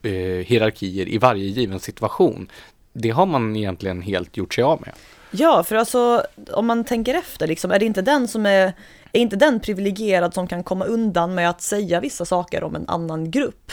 eh, 0.03 0.11
hierarkier 0.45 1.09
i 1.09 1.17
varje 1.17 1.45
given 1.45 1.79
situation, 1.79 2.51
det 2.93 3.09
har 3.09 3.25
man 3.25 3.55
egentligen 3.55 4.01
helt 4.01 4.37
gjort 4.37 4.53
sig 4.53 4.63
av 4.63 4.81
med. 4.81 4.93
Ja, 5.31 5.63
för 5.63 5.75
alltså 5.75 6.23
om 6.51 6.67
man 6.67 6.83
tänker 6.83 7.13
efter, 7.13 7.47
liksom, 7.47 7.71
är 7.71 7.79
det 7.79 7.85
inte 7.85 8.01
den 8.01 8.27
som 8.27 8.45
är, 8.45 8.73
är 9.11 9.19
inte 9.19 9.35
den 9.35 9.59
privilegierad 9.59 10.33
som 10.33 10.47
kan 10.47 10.63
komma 10.63 10.85
undan 10.85 11.35
med 11.35 11.49
att 11.49 11.61
säga 11.61 11.99
vissa 11.99 12.25
saker 12.25 12.63
om 12.63 12.75
en 12.75 12.89
annan 12.89 13.31
grupp? 13.31 13.71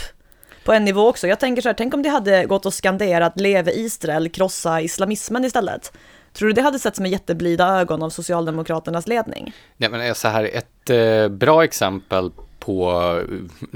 på 0.65 0.73
en 0.73 0.85
nivå 0.85 1.09
också. 1.09 1.27
Jag 1.27 1.41
tänker 1.41 1.63
så 1.63 1.69
här, 1.69 1.75
tänk 1.75 1.95
om 1.95 2.03
det 2.03 2.09
hade 2.09 2.45
gått 2.45 2.67
och 2.67 2.75
skanderat 2.75 3.41
leve 3.41 3.73
Israel, 3.73 4.29
krossa 4.29 4.81
islamismen 4.81 5.45
istället. 5.45 5.93
Tror 6.35 6.49
du 6.49 6.53
det 6.53 6.63
hade 6.63 6.79
setts 6.79 7.01
med 7.01 7.11
jätteblida 7.11 7.81
ögon 7.81 8.03
av 8.03 8.11
Socialdemokraternas 8.11 9.07
ledning? 9.07 9.55
Nej 9.77 9.91
men 9.91 10.15
så 10.15 10.29
här, 10.29 10.51
ett 10.53 10.91
eh, 10.91 11.29
bra 11.29 11.65
exempel 11.65 12.31
på, 12.65 13.23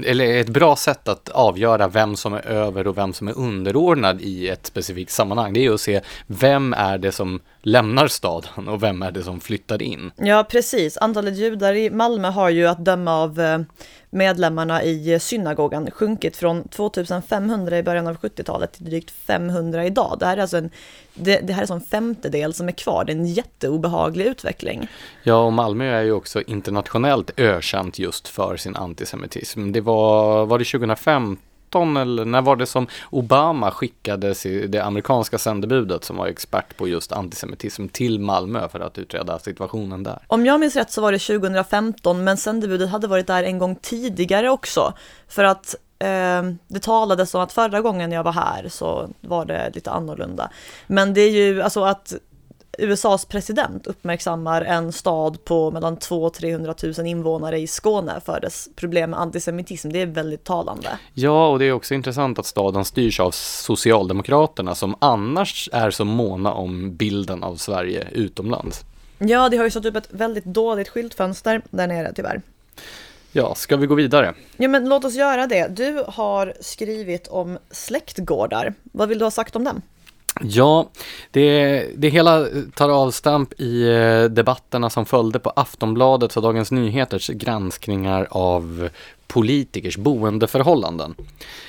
eller 0.05 0.37
ett 0.37 0.49
bra 0.49 0.75
sätt 0.75 1.07
att 1.07 1.29
avgöra 1.29 1.87
vem 1.87 2.15
som 2.15 2.33
är 2.33 2.47
över 2.47 2.87
och 2.87 2.97
vem 2.97 3.13
som 3.13 3.27
är 3.27 3.37
underordnad 3.37 4.21
i 4.21 4.49
ett 4.49 4.65
specifikt 4.65 5.11
sammanhang. 5.11 5.53
Det 5.53 5.59
är 5.59 5.61
ju 5.61 5.73
att 5.73 5.81
se 5.81 6.01
vem 6.27 6.73
är 6.73 6.97
det 6.97 7.11
som 7.11 7.39
lämnar 7.61 8.07
staden 8.07 8.67
och 8.67 8.83
vem 8.83 9.01
är 9.01 9.11
det 9.11 9.23
som 9.23 9.39
flyttar 9.39 9.81
in. 9.81 10.11
Ja, 10.15 10.45
precis. 10.49 10.97
Antalet 10.97 11.37
judar 11.37 11.73
i 11.73 11.89
Malmö 11.89 12.27
har 12.27 12.49
ju 12.49 12.67
att 12.67 12.85
döma 12.85 13.15
av 13.15 13.39
eh, 13.39 13.59
medlemmarna 14.09 14.83
i 14.83 15.19
synagogan 15.19 15.91
sjunkit 15.91 16.37
från 16.37 16.67
2500 16.67 17.77
i 17.77 17.83
början 17.83 18.07
av 18.07 18.17
70-talet 18.17 18.73
till 18.73 18.85
drygt 18.85 19.11
500 19.11 19.85
idag. 19.85 20.17
Det 20.19 20.25
här 20.25 20.37
är 20.37 20.41
alltså 20.41 20.57
en, 20.57 20.69
det, 21.13 21.39
det 21.39 21.53
här 21.53 21.63
är 21.63 21.73
en 21.73 21.81
femtedel 21.81 22.53
som 22.53 22.67
är 22.67 22.71
kvar. 22.71 23.05
Det 23.05 23.11
är 23.11 23.15
en 23.15 23.25
jätteobehaglig 23.25 24.25
utveckling. 24.25 24.87
Ja, 25.23 25.35
och 25.35 25.53
Malmö 25.53 25.85
är 25.85 26.03
ju 26.03 26.11
också 26.11 26.41
internationellt 26.41 27.31
ökänt 27.37 27.99
just 27.99 28.27
för 28.27 28.57
sin 28.57 28.75
antisemitism. 28.75 29.71
Det 29.71 29.81
var, 29.81 30.45
var 30.45 30.59
det 30.59 30.65
2015 30.65 31.37
eller 31.75 32.25
när 32.25 32.41
var 32.41 32.55
det 32.55 32.65
som 32.65 32.87
Obama 33.09 33.71
skickade 33.71 34.33
det 34.67 34.79
amerikanska 34.79 35.37
sändebudet 35.37 36.03
som 36.03 36.17
var 36.17 36.27
expert 36.27 36.77
på 36.77 36.87
just 36.87 37.11
antisemitism 37.11 37.87
till 37.87 38.19
Malmö 38.19 38.69
för 38.69 38.79
att 38.79 38.97
utreda 38.97 39.39
situationen 39.39 40.03
där? 40.03 40.19
Om 40.27 40.45
jag 40.45 40.59
minns 40.59 40.75
rätt 40.75 40.91
så 40.91 41.01
var 41.01 41.11
det 41.11 41.19
2015 41.19 42.23
men 42.23 42.37
sändebudet 42.37 42.89
hade 42.89 43.07
varit 43.07 43.27
där 43.27 43.43
en 43.43 43.57
gång 43.57 43.75
tidigare 43.75 44.49
också 44.49 44.93
för 45.27 45.43
att 45.43 45.75
eh, 45.99 46.43
det 46.67 46.79
talades 46.81 47.35
om 47.35 47.41
att 47.41 47.53
förra 47.53 47.81
gången 47.81 48.11
jag 48.11 48.23
var 48.23 48.31
här 48.31 48.69
så 48.69 49.09
var 49.21 49.45
det 49.45 49.71
lite 49.73 49.91
annorlunda. 49.91 50.49
Men 50.87 51.13
det 51.13 51.21
är 51.21 51.31
ju 51.31 51.61
alltså 51.61 51.83
att 51.83 52.13
USAs 52.79 53.25
president 53.25 53.87
uppmärksammar 53.87 54.61
en 54.61 54.91
stad 54.91 55.45
på 55.45 55.71
mellan 55.71 55.97
200 55.97 56.27
och 56.27 56.33
300 56.33 56.75
000 56.97 57.07
invånare 57.07 57.59
i 57.59 57.67
Skåne 57.67 58.21
för 58.25 58.39
dess 58.39 58.69
problem 58.75 59.09
med 59.09 59.19
antisemitism. 59.19 59.89
Det 59.89 60.01
är 60.01 60.05
väldigt 60.05 60.43
talande. 60.43 60.89
Ja, 61.13 61.47
och 61.47 61.59
det 61.59 61.65
är 61.65 61.71
också 61.71 61.93
intressant 61.93 62.39
att 62.39 62.45
staden 62.45 62.85
styrs 62.85 63.19
av 63.19 63.31
Socialdemokraterna 63.31 64.75
som 64.75 64.95
annars 64.99 65.69
är 65.73 65.91
så 65.91 66.05
måna 66.05 66.53
om 66.53 66.95
bilden 66.95 67.43
av 67.43 67.55
Sverige 67.55 68.07
utomlands. 68.11 68.81
Ja, 69.17 69.49
det 69.49 69.57
har 69.57 69.63
ju 69.63 69.71
satt 69.71 69.85
upp 69.85 69.95
ett 69.95 70.07
väldigt 70.09 70.45
dåligt 70.45 70.89
skyltfönster 70.89 71.61
där 71.69 71.87
nere 71.87 72.13
tyvärr. 72.15 72.41
Ja, 73.31 73.55
ska 73.55 73.77
vi 73.77 73.87
gå 73.87 73.95
vidare? 73.95 74.33
Ja, 74.57 74.67
men 74.67 74.89
låt 74.89 75.05
oss 75.05 75.15
göra 75.15 75.47
det. 75.47 75.67
Du 75.67 76.03
har 76.07 76.53
skrivit 76.59 77.27
om 77.27 77.57
släktgårdar. 77.71 78.73
Vad 78.83 79.09
vill 79.09 79.19
du 79.19 79.25
ha 79.25 79.31
sagt 79.31 79.55
om 79.55 79.63
dem? 79.63 79.81
Ja, 80.41 80.89
det, 81.31 81.85
det 81.95 82.09
hela 82.09 82.45
tar 82.75 82.89
avstamp 82.89 83.53
i 83.61 83.89
eh, 83.89 84.23
debatterna 84.23 84.89
som 84.89 85.05
följde 85.05 85.39
på 85.39 85.49
Aftonbladets 85.49 86.37
och 86.37 86.43
Dagens 86.43 86.71
Nyheters 86.71 87.27
granskningar 87.27 88.27
av 88.31 88.89
politikers 89.27 89.97
boendeförhållanden. 89.97 91.15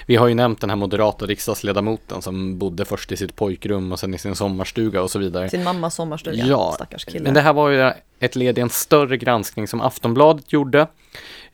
Vi 0.07 0.16
har 0.16 0.29
ju 0.29 0.35
nämnt 0.35 0.61
den 0.61 0.70
här 0.70 0.77
moderata 0.77 1.27
riksdagsledamoten 1.27 2.23
som 2.23 2.59
bodde 2.59 2.85
först 2.85 3.12
i 3.12 3.16
sitt 3.16 3.37
pojkrum 3.37 3.92
och 3.92 4.01
sen 4.01 4.14
i 4.14 4.18
sin 4.18 4.37
sommarstuga 4.37 5.03
och 5.03 5.11
så 5.11 5.18
vidare. 5.18 5.51
Sin 5.51 5.64
mammas 5.64 5.94
sommarstuga, 5.94 6.44
ja, 6.44 6.73
stackars 6.75 7.05
kille. 7.05 7.25
Men 7.25 7.35
det 7.35 7.40
här 7.40 7.53
var 7.53 7.70
ju 7.70 7.92
ett 8.20 8.37
led 8.37 8.59
i 8.59 8.61
en 8.61 8.70
större 8.70 9.16
granskning 9.16 9.68
som 9.68 9.81
Aftonbladet 9.81 10.53
gjorde. 10.53 10.87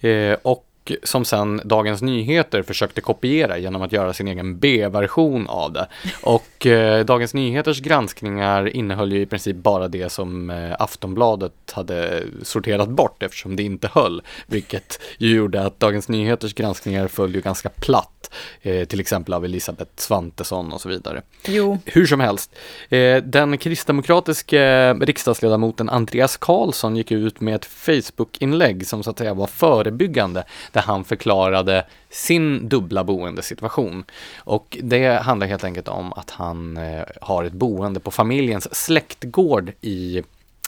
Eh, 0.01 0.37
och 0.43 0.67
som 1.03 1.25
sen 1.25 1.61
Dagens 1.65 2.03
Nyheter 2.03 2.63
försökte 2.63 3.01
kopiera 3.01 3.59
genom 3.59 3.83
att 3.83 3.93
göra 3.93 4.13
sin 4.13 4.29
egen 4.29 4.59
B-version 4.59 5.47
av 5.49 5.73
det. 5.73 5.89
Och 6.23 6.67
eh, 6.67 7.05
Dagens 7.05 7.35
Nyheters 7.35 7.81
granskningar 7.81 8.77
innehöll 8.77 9.13
ju 9.13 9.21
i 9.21 9.27
princip 9.27 9.57
bara 9.57 9.89
det 9.89 10.13
som 10.13 10.51
eh, 10.51 10.75
Aftonbladet 10.79 11.53
hade 11.73 12.23
sorterat 12.43 12.89
bort 12.89 13.23
eftersom 13.23 13.57
det 13.57 13.63
inte 13.63 13.91
höll, 13.93 14.23
vilket 14.47 15.01
ju 15.19 15.37
gjorde 15.37 15.67
att 15.67 15.81
Dagens 15.81 16.09
Nyheters 16.09 16.55
granskningar 16.55 17.09
föll 17.09 17.35
ju 17.35 17.41
ganska 17.41 17.69
platt 17.69 18.31
eh, 18.63 18.85
till 18.85 19.01
exempel 19.01 19.35
av 19.35 19.45
Elisabeth 19.45 19.91
Svantesson 19.97 20.73
och 20.73 20.81
så 20.81 20.89
vidare. 20.89 21.23
Jo. 21.47 21.79
Hur 21.85 22.07
som 22.07 22.21
helst, 22.21 22.57
eh, 22.89 23.17
den 23.17 23.59
kristdemokratiske 23.59 24.93
riksdagsledamoten 24.95 25.89
Andreas 25.89 26.37
Karlsson 26.37 26.97
gick 26.97 27.13
ut 27.13 27.41
med 27.41 27.55
ett 27.55 27.65
Facebook-inlägg 27.65 28.87
som 28.87 29.03
så 29.03 29.11
att 29.11 29.19
säga 29.19 29.35
var 29.35 29.47
förebyggande, 29.47 30.45
där 30.77 30.83
han 30.83 31.05
förklarade 31.05 31.85
sin 32.11 32.69
dubbla 32.69 33.05
boendesituation. 33.05 34.05
Och 34.39 34.79
det 34.83 35.23
handlar 35.23 35.47
helt 35.47 35.65
enkelt 35.65 35.89
om 35.89 36.13
att 36.13 36.31
han 36.31 36.77
eh, 36.77 37.03
har 37.21 37.45
ett 37.45 37.53
boende 37.53 38.01
på 38.01 38.11
familjens 38.11 38.75
släktgård 38.75 39.73
i 39.81 40.23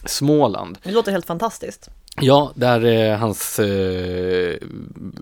Småland. 0.04 0.78
Det 0.82 0.90
låter 0.90 1.12
helt 1.12 1.26
fantastiskt. 1.26 1.90
Ja, 2.20 2.52
där 2.54 2.84
eh, 2.84 3.18
hans 3.18 3.58
eh, 3.58 4.56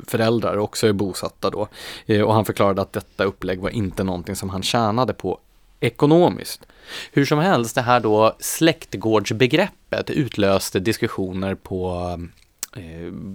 föräldrar 0.07 0.57
också 0.57 0.87
är 0.87 0.93
bosatta 0.93 1.51
då. 1.51 1.69
Eh, 2.07 2.21
och 2.21 2.35
han 2.35 2.45
förklarade 2.45 2.83
att 2.83 2.93
detta 2.93 3.25
upplägg 3.25 3.61
var 3.61 3.71
inte 3.71 4.05
någonting 4.05 4.37
som 4.37 4.51
han 4.51 4.63
tjänade 4.63 5.13
på 5.15 5.39
ekonomiskt. 5.81 6.67
Hur 7.13 7.25
som 7.25 7.39
helst, 7.39 7.75
det 7.75 7.83
här 7.83 8.01
då 8.01 8.37
släktgårdsbegreppet 8.39 10.11
utlöste 10.11 10.81
diskussioner 10.81 11.55
på 11.55 12.19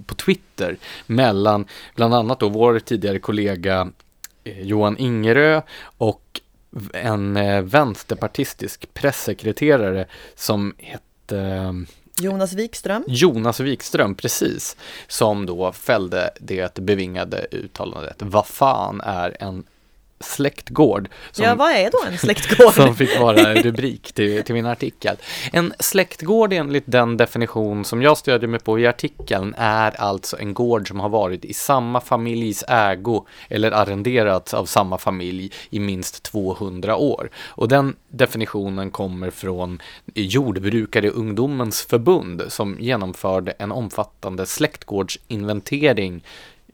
på 0.06 0.16
Twitter 0.16 0.78
mellan 1.08 1.66
bland 1.96 2.14
annat 2.14 2.40
då 2.40 2.50
vår 2.50 2.80
tidigare 2.80 3.20
kollega 3.20 3.92
eh, 4.44 4.62
Johan 4.62 4.98
Ingerö 4.98 5.62
och 5.98 6.42
en 6.94 7.38
eh, 7.38 7.62
vänsterpartistisk 7.62 8.94
pressekreterare 8.94 10.06
som 10.36 10.74
hette 10.78 11.74
Jonas 12.20 12.54
Wikström. 12.54 13.04
Jonas 13.08 13.60
Wikström, 13.60 14.16
precis. 14.16 14.78
Som 15.08 15.46
då 15.46 15.72
fällde 15.72 16.32
det 16.40 16.80
bevingade 16.80 17.48
uttalandet. 17.52 18.16
Vad 18.20 18.48
fan 18.48 19.02
är 19.02 19.38
en 19.40 19.64
släktgård. 20.22 21.10
Som, 21.32 21.46
ja, 21.46 21.56
vad 21.56 21.72
är 21.72 21.92
då 21.92 22.12
en 22.12 22.18
släktgård? 22.18 22.74
som 22.74 22.96
fick 22.96 23.20
vara 23.20 23.54
rubrik 23.54 24.14
till, 24.14 24.44
till 24.44 24.56
min 24.56 24.66
artikel. 24.66 25.16
En 25.54 25.74
släktgård 25.80 26.54
enligt 26.54 26.84
den 26.88 27.18
definition 27.18 27.86
som 27.86 28.02
jag 28.02 28.18
stödjer 28.18 28.48
mig 28.48 28.60
på 28.60 28.80
i 28.80 28.88
artikeln 28.88 29.56
är 29.58 30.02
alltså 30.02 30.38
en 30.40 30.54
gård 30.54 30.88
som 30.88 31.00
har 31.00 31.10
varit 31.10 31.46
i 31.46 31.54
samma 31.54 32.02
familjs 32.02 32.64
ägo 32.68 33.26
eller 33.50 33.72
arrenderats 33.72 34.54
av 34.54 34.66
samma 34.66 34.98
familj 34.98 35.52
i 35.70 35.80
minst 35.80 36.24
200 36.24 36.96
år. 36.96 37.30
Och 37.48 37.68
den 37.68 37.96
definitionen 38.10 38.92
kommer 38.92 39.30
från 39.30 39.82
Jordbrukare 40.14 41.10
ungdomens 41.10 41.82
förbund 41.82 42.44
som 42.48 42.78
genomförde 42.80 43.52
en 43.52 43.72
omfattande 43.72 44.46
släktgårdsinventering 44.46 46.24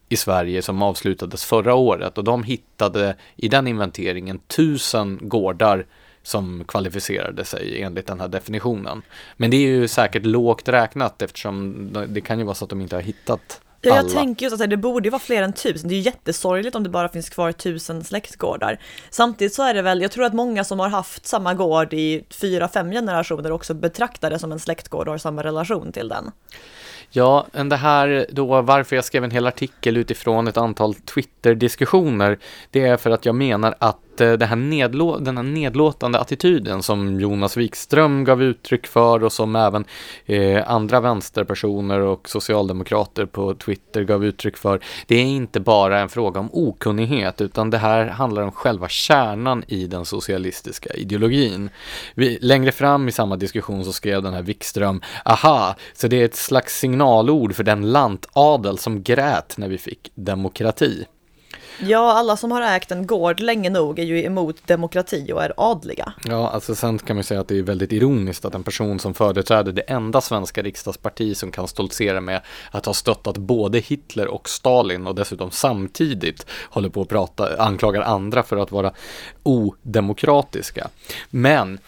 i 0.09 0.15
Sverige 0.15 0.61
som 0.61 0.81
avslutades 0.81 1.45
förra 1.45 1.75
året 1.75 2.17
och 2.17 2.23
de 2.23 2.43
hittade 2.43 3.15
i 3.35 3.47
den 3.47 3.67
inventeringen 3.67 4.39
tusen 4.39 5.19
gårdar 5.21 5.85
som 6.23 6.63
kvalificerade 6.67 7.45
sig 7.45 7.81
enligt 7.81 8.07
den 8.07 8.19
här 8.19 8.27
definitionen. 8.27 9.01
Men 9.37 9.51
det 9.51 9.57
är 9.57 9.67
ju 9.67 9.87
säkert 9.87 10.25
lågt 10.25 10.69
räknat 10.69 11.21
eftersom 11.21 11.89
det 12.07 12.21
kan 12.21 12.39
ju 12.39 12.45
vara 12.45 12.55
så 12.55 12.63
att 12.65 12.69
de 12.69 12.81
inte 12.81 12.95
har 12.95 13.03
hittat 13.03 13.61
Ja, 13.81 13.95
jag 13.95 14.09
tänker 14.09 14.45
just 14.45 14.61
att 14.61 14.69
det 14.69 14.77
borde 14.77 15.09
vara 15.09 15.19
fler 15.19 15.43
än 15.43 15.53
tusen. 15.53 15.89
Det 15.89 15.95
är 15.95 15.97
ju 15.97 16.01
jättesorgligt 16.01 16.75
om 16.75 16.83
det 16.83 16.89
bara 16.89 17.09
finns 17.09 17.29
kvar 17.29 17.51
tusen 17.51 18.03
släktgårdar. 18.03 18.79
Samtidigt 19.09 19.53
så 19.53 19.63
är 19.63 19.73
det 19.73 19.81
väl, 19.81 20.01
jag 20.01 20.11
tror 20.11 20.25
att 20.25 20.33
många 20.33 20.63
som 20.63 20.79
har 20.79 20.89
haft 20.89 21.25
samma 21.25 21.53
gård 21.53 21.93
i 21.93 22.23
fyra, 22.29 22.67
fem 22.67 22.91
generationer 22.91 23.51
också 23.51 23.73
betraktar 23.73 24.29
det 24.29 24.39
som 24.39 24.51
en 24.51 24.59
släktgård 24.59 25.07
och 25.07 25.13
har 25.13 25.17
samma 25.17 25.43
relation 25.43 25.91
till 25.91 26.07
den. 26.07 26.31
Ja, 27.09 27.47
men 27.51 27.69
det 27.69 27.75
här 27.75 28.25
då 28.29 28.61
varför 28.61 28.95
jag 28.95 29.05
skrev 29.05 29.23
en 29.23 29.31
hel 29.31 29.47
artikel 29.47 29.97
utifrån 29.97 30.47
ett 30.47 30.57
antal 30.57 30.95
Twitter-diskussioner, 30.95 32.37
det 32.71 32.81
är 32.81 32.97
för 32.97 33.11
att 33.11 33.25
jag 33.25 33.35
menar 33.35 33.75
att 33.79 33.97
Eh, 34.21 34.33
det 34.33 34.45
här 34.45 34.55
nedlå 34.55 35.17
den 35.17 35.37
här 35.37 35.43
nedlåtande 35.43 36.19
attityden 36.19 36.83
som 36.83 37.19
Jonas 37.19 37.57
Wikström 37.57 38.23
gav 38.23 38.43
uttryck 38.43 38.87
för 38.87 39.23
och 39.23 39.31
som 39.31 39.55
även 39.55 39.85
eh, 40.25 40.71
andra 40.71 40.99
vänsterpersoner 40.99 41.99
och 41.99 42.29
socialdemokrater 42.29 43.25
på 43.25 43.53
Twitter 43.53 44.03
gav 44.03 44.25
uttryck 44.25 44.57
för. 44.57 44.79
Det 45.07 45.15
är 45.15 45.23
inte 45.23 45.59
bara 45.59 45.99
en 45.99 46.09
fråga 46.09 46.39
om 46.39 46.49
okunnighet 46.53 47.41
utan 47.41 47.69
det 47.69 47.77
här 47.77 48.07
handlar 48.07 48.41
om 48.41 48.51
själva 48.51 48.89
kärnan 48.89 49.63
i 49.67 49.87
den 49.87 50.05
socialistiska 50.05 50.93
ideologin. 50.93 51.69
Vi, 52.15 52.37
längre 52.41 52.71
fram 52.71 53.07
i 53.07 53.11
samma 53.11 53.35
diskussion 53.35 53.85
så 53.85 53.93
skrev 53.93 54.23
den 54.23 54.33
här 54.33 54.41
Wikström, 54.41 55.01
aha, 55.25 55.75
så 55.93 56.07
det 56.07 56.21
är 56.21 56.25
ett 56.25 56.35
slags 56.35 56.79
signalord 56.79 57.55
för 57.55 57.63
den 57.63 57.91
lantadel 57.91 58.77
som 58.77 59.03
grät 59.03 59.57
när 59.57 59.67
vi 59.67 59.77
fick 59.77 60.11
demokrati. 60.15 61.05
Ja, 61.79 62.11
alla 62.11 62.37
som 62.37 62.51
har 62.51 62.61
ägt 62.61 62.91
en 62.91 63.07
gård 63.07 63.39
länge 63.39 63.69
nog 63.69 63.99
är 63.99 64.03
ju 64.03 64.23
emot 64.23 64.67
demokrati 64.67 65.31
och 65.33 65.43
är 65.43 65.53
adliga. 65.57 66.13
Ja, 66.25 66.49
alltså 66.49 66.75
sen 66.75 66.99
kan 66.99 67.15
man 67.15 67.19
ju 67.19 67.23
säga 67.23 67.39
att 67.39 67.47
det 67.47 67.57
är 67.57 67.63
väldigt 67.63 67.91
ironiskt 67.91 68.45
att 68.45 68.55
en 68.55 68.63
person 68.63 68.99
som 68.99 69.13
företräder 69.13 69.71
det 69.71 69.81
enda 69.81 70.21
svenska 70.21 70.63
riksdagsparti 70.63 71.37
som 71.37 71.51
kan 71.51 71.67
stoltsera 71.67 72.21
med 72.21 72.41
att 72.71 72.85
ha 72.85 72.93
stöttat 72.93 73.37
både 73.37 73.79
Hitler 73.79 74.27
och 74.27 74.49
Stalin 74.49 75.07
och 75.07 75.15
dessutom 75.15 75.51
samtidigt 75.51 76.45
håller 76.69 76.89
på 76.89 77.01
att 77.01 77.09
prata, 77.09 77.63
anklagar 77.63 78.01
andra 78.01 78.43
för 78.43 78.57
att 78.57 78.71
vara 78.71 78.91
odemokratiska. 79.43 80.87
Men 81.29 81.79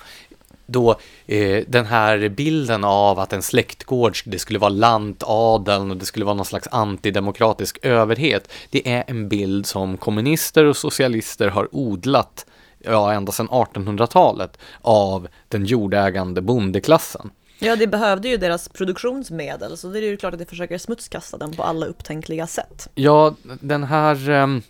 då 0.72 1.00
eh, 1.28 1.64
den 1.68 1.86
här 1.86 2.30
bilden 2.30 2.84
av 2.84 3.20
att 3.20 3.34
en 3.34 3.42
släktgård, 3.42 4.18
det 4.26 4.40
skulle 4.40 4.60
vara 4.60 4.70
lantadeln 4.70 5.92
och 5.92 5.98
det 5.98 6.06
skulle 6.06 6.26
vara 6.26 6.36
någon 6.36 6.46
slags 6.46 6.68
antidemokratisk 6.72 7.80
överhet. 7.82 8.52
Det 8.70 8.92
är 8.92 9.04
en 9.08 9.30
bild 9.30 9.66
som 9.66 9.98
kommunister 9.98 10.66
och 10.66 10.78
socialister 10.78 11.48
har 11.48 11.76
odlat, 11.76 12.46
ja, 12.80 13.14
ända 13.14 13.32
sedan 13.32 13.50
1800-talet 13.50 14.58
av 14.82 15.28
den 15.48 15.66
jordägande 15.66 16.42
bondeklassen. 16.42 17.30
Ja, 17.60 17.76
det 17.76 17.88
behövde 17.88 18.30
ju 18.30 18.38
deras 18.38 18.70
produktionsmedel, 18.70 19.78
så 19.78 19.88
det 19.88 20.00
är 20.00 20.02
ju 20.02 20.18
klart 20.18 20.34
att 20.34 20.40
det 20.40 20.46
försöker 20.46 20.78
smutskasta 20.78 21.38
den 21.38 21.52
på 21.52 21.64
alla 21.64 21.86
upptänkliga 21.86 22.48
sätt. 22.48 22.90
Ja, 22.96 23.36
den 23.62 23.84
här, 23.84 24.30
ehm, 24.30 24.62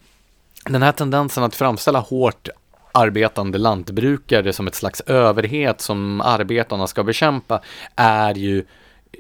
den 0.66 0.82
här 0.82 0.92
tendensen 0.92 1.44
att 1.44 1.56
framställa 1.56 2.00
hårt 2.00 2.50
arbetande 2.92 3.58
lantbrukare 3.58 4.54
som 4.54 4.68
ett 4.68 4.76
slags 4.76 5.02
överhet 5.02 5.82
som 5.82 6.22
arbetarna 6.22 6.88
ska 6.88 7.04
bekämpa 7.04 7.62
är 7.96 8.34
ju 8.36 8.66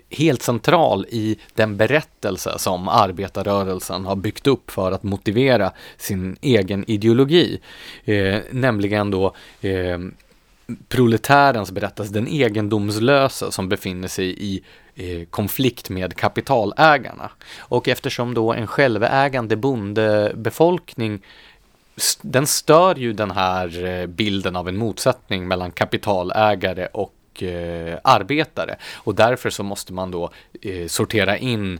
helt 0.10 0.42
central 0.42 1.06
i 1.10 1.38
den 1.54 1.78
berättelse 1.78 2.54
som 2.58 2.88
arbetarrörelsen 2.88 4.06
har 4.06 4.16
byggt 4.16 4.48
upp 4.48 4.72
för 4.72 4.92
att 4.92 5.04
motivera 5.04 5.72
sin 5.98 6.38
egen 6.42 6.90
ideologi. 6.92 7.60
Eh, 8.06 8.40
nämligen 8.52 9.12
då 9.12 9.36
eh, 9.62 10.00
proletärens 10.88 11.72
berättelse, 11.72 12.14
den 12.14 12.28
egendomslösa 12.28 13.52
som 13.52 13.70
befinner 13.70 14.08
sig 14.08 14.36
i 14.40 14.64
eh, 14.96 15.26
konflikt 15.26 15.90
med 15.90 16.16
kapitalägarna. 16.16 17.32
Och 17.58 17.88
eftersom 17.88 18.34
då 18.34 18.54
en 18.54 18.68
självägande 18.68 19.56
bondebefolkning 19.56 21.22
den 22.22 22.48
stör 22.48 22.96
ju 22.96 23.14
den 23.14 23.32
här 23.32 23.86
eh, 23.86 24.08
bilden 24.08 24.56
av 24.56 24.68
en 24.68 24.78
motsättning 24.78 25.48
mellan 25.48 25.72
kapitalägare 25.72 26.88
och 26.94 27.44
eh, 27.44 28.00
arbetare. 28.04 28.76
Och 28.96 29.16
därför 29.16 29.50
så 29.50 29.64
måste 29.64 29.94
man 29.94 30.12
då 30.12 30.32
eh, 30.62 30.88
sortera 30.88 31.38
in 31.38 31.80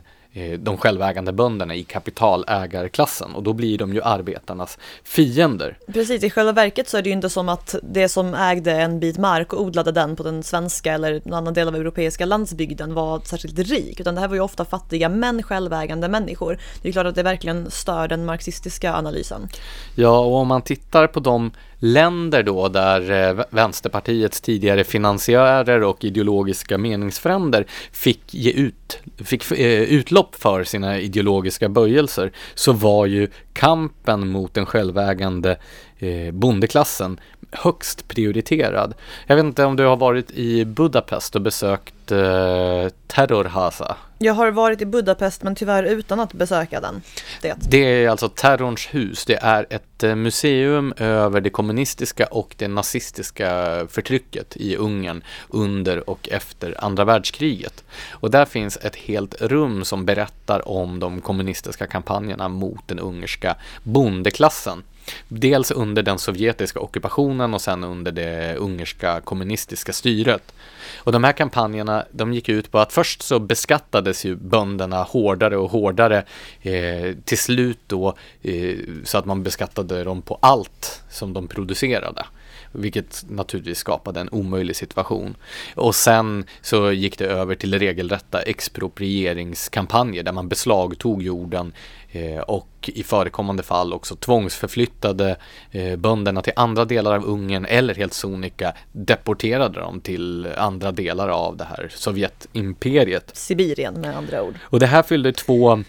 de 0.58 0.76
självägande 0.76 1.32
bönderna 1.32 1.74
i 1.74 1.84
kapitalägarklassen 1.84 3.34
och 3.34 3.42
då 3.42 3.52
blir 3.52 3.78
de 3.78 3.94
ju 3.94 4.02
arbetarnas 4.02 4.78
fiender. 5.04 5.78
Precis, 5.92 6.24
i 6.24 6.30
själva 6.30 6.52
verket 6.52 6.88
så 6.88 6.96
är 6.96 7.02
det 7.02 7.08
ju 7.08 7.14
inte 7.14 7.30
som 7.30 7.48
att 7.48 7.74
det 7.82 8.08
som 8.08 8.34
ägde 8.34 8.72
en 8.72 9.00
bit 9.00 9.18
mark 9.18 9.52
och 9.52 9.62
odlade 9.62 9.92
den 9.92 10.16
på 10.16 10.22
den 10.22 10.42
svenska 10.42 10.92
eller 10.92 11.20
någon 11.24 11.34
annan 11.34 11.54
del 11.54 11.68
av 11.68 11.76
europeiska 11.76 12.24
landsbygden 12.24 12.94
var 12.94 13.20
särskilt 13.20 13.58
rik, 13.58 14.00
utan 14.00 14.14
det 14.14 14.20
här 14.20 14.28
var 14.28 14.34
ju 14.34 14.40
ofta 14.40 14.64
fattiga 14.64 15.08
men 15.08 15.42
självägande 15.42 16.08
människor. 16.08 16.58
Det 16.82 16.88
är 16.88 16.92
klart 16.92 17.06
att 17.06 17.14
det 17.14 17.22
verkligen 17.22 17.70
stör 17.70 18.08
den 18.08 18.24
marxistiska 18.24 18.94
analysen. 18.94 19.48
Ja, 19.94 20.18
och 20.18 20.34
om 20.34 20.48
man 20.48 20.62
tittar 20.62 21.06
på 21.06 21.20
de 21.20 21.50
länder 21.80 22.42
då 22.42 22.68
där 22.68 23.10
eh, 23.10 23.44
Vänsterpartiets 23.50 24.40
tidigare 24.40 24.84
finansiärer 24.84 25.82
och 25.82 26.04
ideologiska 26.04 26.78
meningsfränder 26.78 27.66
fick 27.92 28.34
ge 28.34 28.50
ut, 28.50 28.98
fick 29.24 29.50
eh, 29.52 29.82
utlopp 30.20 30.36
för 30.36 30.64
sina 30.64 30.98
ideologiska 30.98 31.68
böjelser 31.68 32.32
så 32.54 32.72
var 32.72 33.06
ju 33.06 33.28
kampen 33.52 34.28
mot 34.28 34.54
den 34.54 34.66
självägande 34.66 35.56
eh, 35.98 36.32
bondeklassen 36.32 37.20
högst 37.52 38.08
prioriterad. 38.08 38.94
Jag 39.26 39.36
vet 39.36 39.44
inte 39.44 39.64
om 39.64 39.76
du 39.76 39.84
har 39.84 39.96
varit 39.96 40.30
i 40.30 40.64
Budapest 40.64 41.36
och 41.36 41.42
besökt 41.42 42.12
eh, 42.12 42.88
Terrorhasa? 43.06 43.96
Jag 44.22 44.34
har 44.34 44.50
varit 44.50 44.82
i 44.82 44.86
Budapest 44.86 45.42
men 45.42 45.54
tyvärr 45.54 45.82
utan 45.82 46.20
att 46.20 46.32
besöka 46.32 46.80
den. 46.80 47.02
Det, 47.42 47.54
det 47.70 47.78
är 47.78 48.08
alltså 48.08 48.28
Terrorns 48.28 48.86
hus. 48.94 49.24
Det 49.24 49.38
är 49.42 49.66
ett 49.70 50.02
eh, 50.02 50.14
museum 50.14 50.94
över 50.96 51.40
det 51.40 51.50
kommunistiska 51.50 52.26
och 52.26 52.54
det 52.58 52.68
nazistiska 52.68 53.80
förtrycket 53.88 54.56
i 54.56 54.76
Ungern 54.76 55.24
under 55.48 56.10
och 56.10 56.28
efter 56.28 56.84
andra 56.84 57.04
världskriget. 57.04 57.84
Och 58.10 58.30
där 58.30 58.44
finns 58.44 58.76
ett 58.76 58.96
helt 58.96 59.42
rum 59.42 59.84
som 59.84 60.04
berättar 60.04 60.68
om 60.68 60.98
de 60.98 61.20
kommunistiska 61.20 61.86
kampanjerna 61.86 62.48
mot 62.48 62.88
den 62.88 62.98
ungerska 62.98 63.56
bondeklassen. 63.82 64.82
Dels 65.28 65.70
under 65.70 66.02
den 66.02 66.18
sovjetiska 66.18 66.80
ockupationen 66.80 67.54
och 67.54 67.60
sen 67.60 67.84
under 67.84 68.12
det 68.12 68.56
ungerska 68.56 69.20
kommunistiska 69.20 69.92
styret. 69.92 70.52
Och 70.98 71.12
de 71.12 71.24
här 71.24 71.32
kampanjerna, 71.32 72.04
de 72.10 72.32
gick 72.32 72.48
ut 72.48 72.70
på 72.70 72.78
att 72.78 72.92
först 72.92 73.22
så 73.22 73.38
beskattades 73.38 74.24
ju 74.24 74.36
bönderna 74.36 75.02
hårdare 75.02 75.56
och 75.56 75.70
hårdare 75.70 76.24
eh, 76.62 77.14
till 77.24 77.38
slut 77.38 77.78
då 77.86 78.14
eh, 78.42 78.76
så 79.04 79.18
att 79.18 79.24
man 79.24 79.42
beskattade 79.42 80.04
dem 80.04 80.22
på 80.22 80.38
allt 80.42 81.02
som 81.10 81.32
de 81.32 81.48
producerade 81.48 82.24
vilket 82.72 83.24
naturligtvis 83.28 83.78
skapade 83.78 84.20
en 84.20 84.28
omöjlig 84.32 84.76
situation. 84.76 85.36
Och 85.74 85.94
sen 85.94 86.44
så 86.62 86.92
gick 86.92 87.18
det 87.18 87.24
över 87.26 87.54
till 87.54 87.78
regelrätta 87.78 88.42
exproprieringskampanjer 88.42 90.22
där 90.22 90.32
man 90.32 90.48
beslagtog 90.48 91.22
jorden 91.22 91.72
eh, 92.12 92.38
och 92.38 92.90
i 92.94 93.02
förekommande 93.02 93.62
fall 93.62 93.92
också 93.92 94.16
tvångsförflyttade 94.16 95.36
eh, 95.70 95.96
bönderna 95.96 96.42
till 96.42 96.52
andra 96.56 96.84
delar 96.84 97.14
av 97.14 97.24
Ungern 97.24 97.66
eller 97.66 97.94
helt 97.94 98.14
sonika 98.14 98.72
deporterade 98.92 99.80
dem 99.80 100.00
till 100.00 100.48
andra 100.56 100.92
delar 100.92 101.28
av 101.28 101.56
det 101.56 101.64
här 101.64 101.90
Sovjetimperiet. 101.94 103.30
Sibirien 103.36 104.00
med 104.00 104.16
andra 104.16 104.42
ord. 104.42 104.54
Och 104.62 104.80
det 104.80 104.86
här 104.86 105.02
fyllde 105.02 105.32
två 105.32 105.82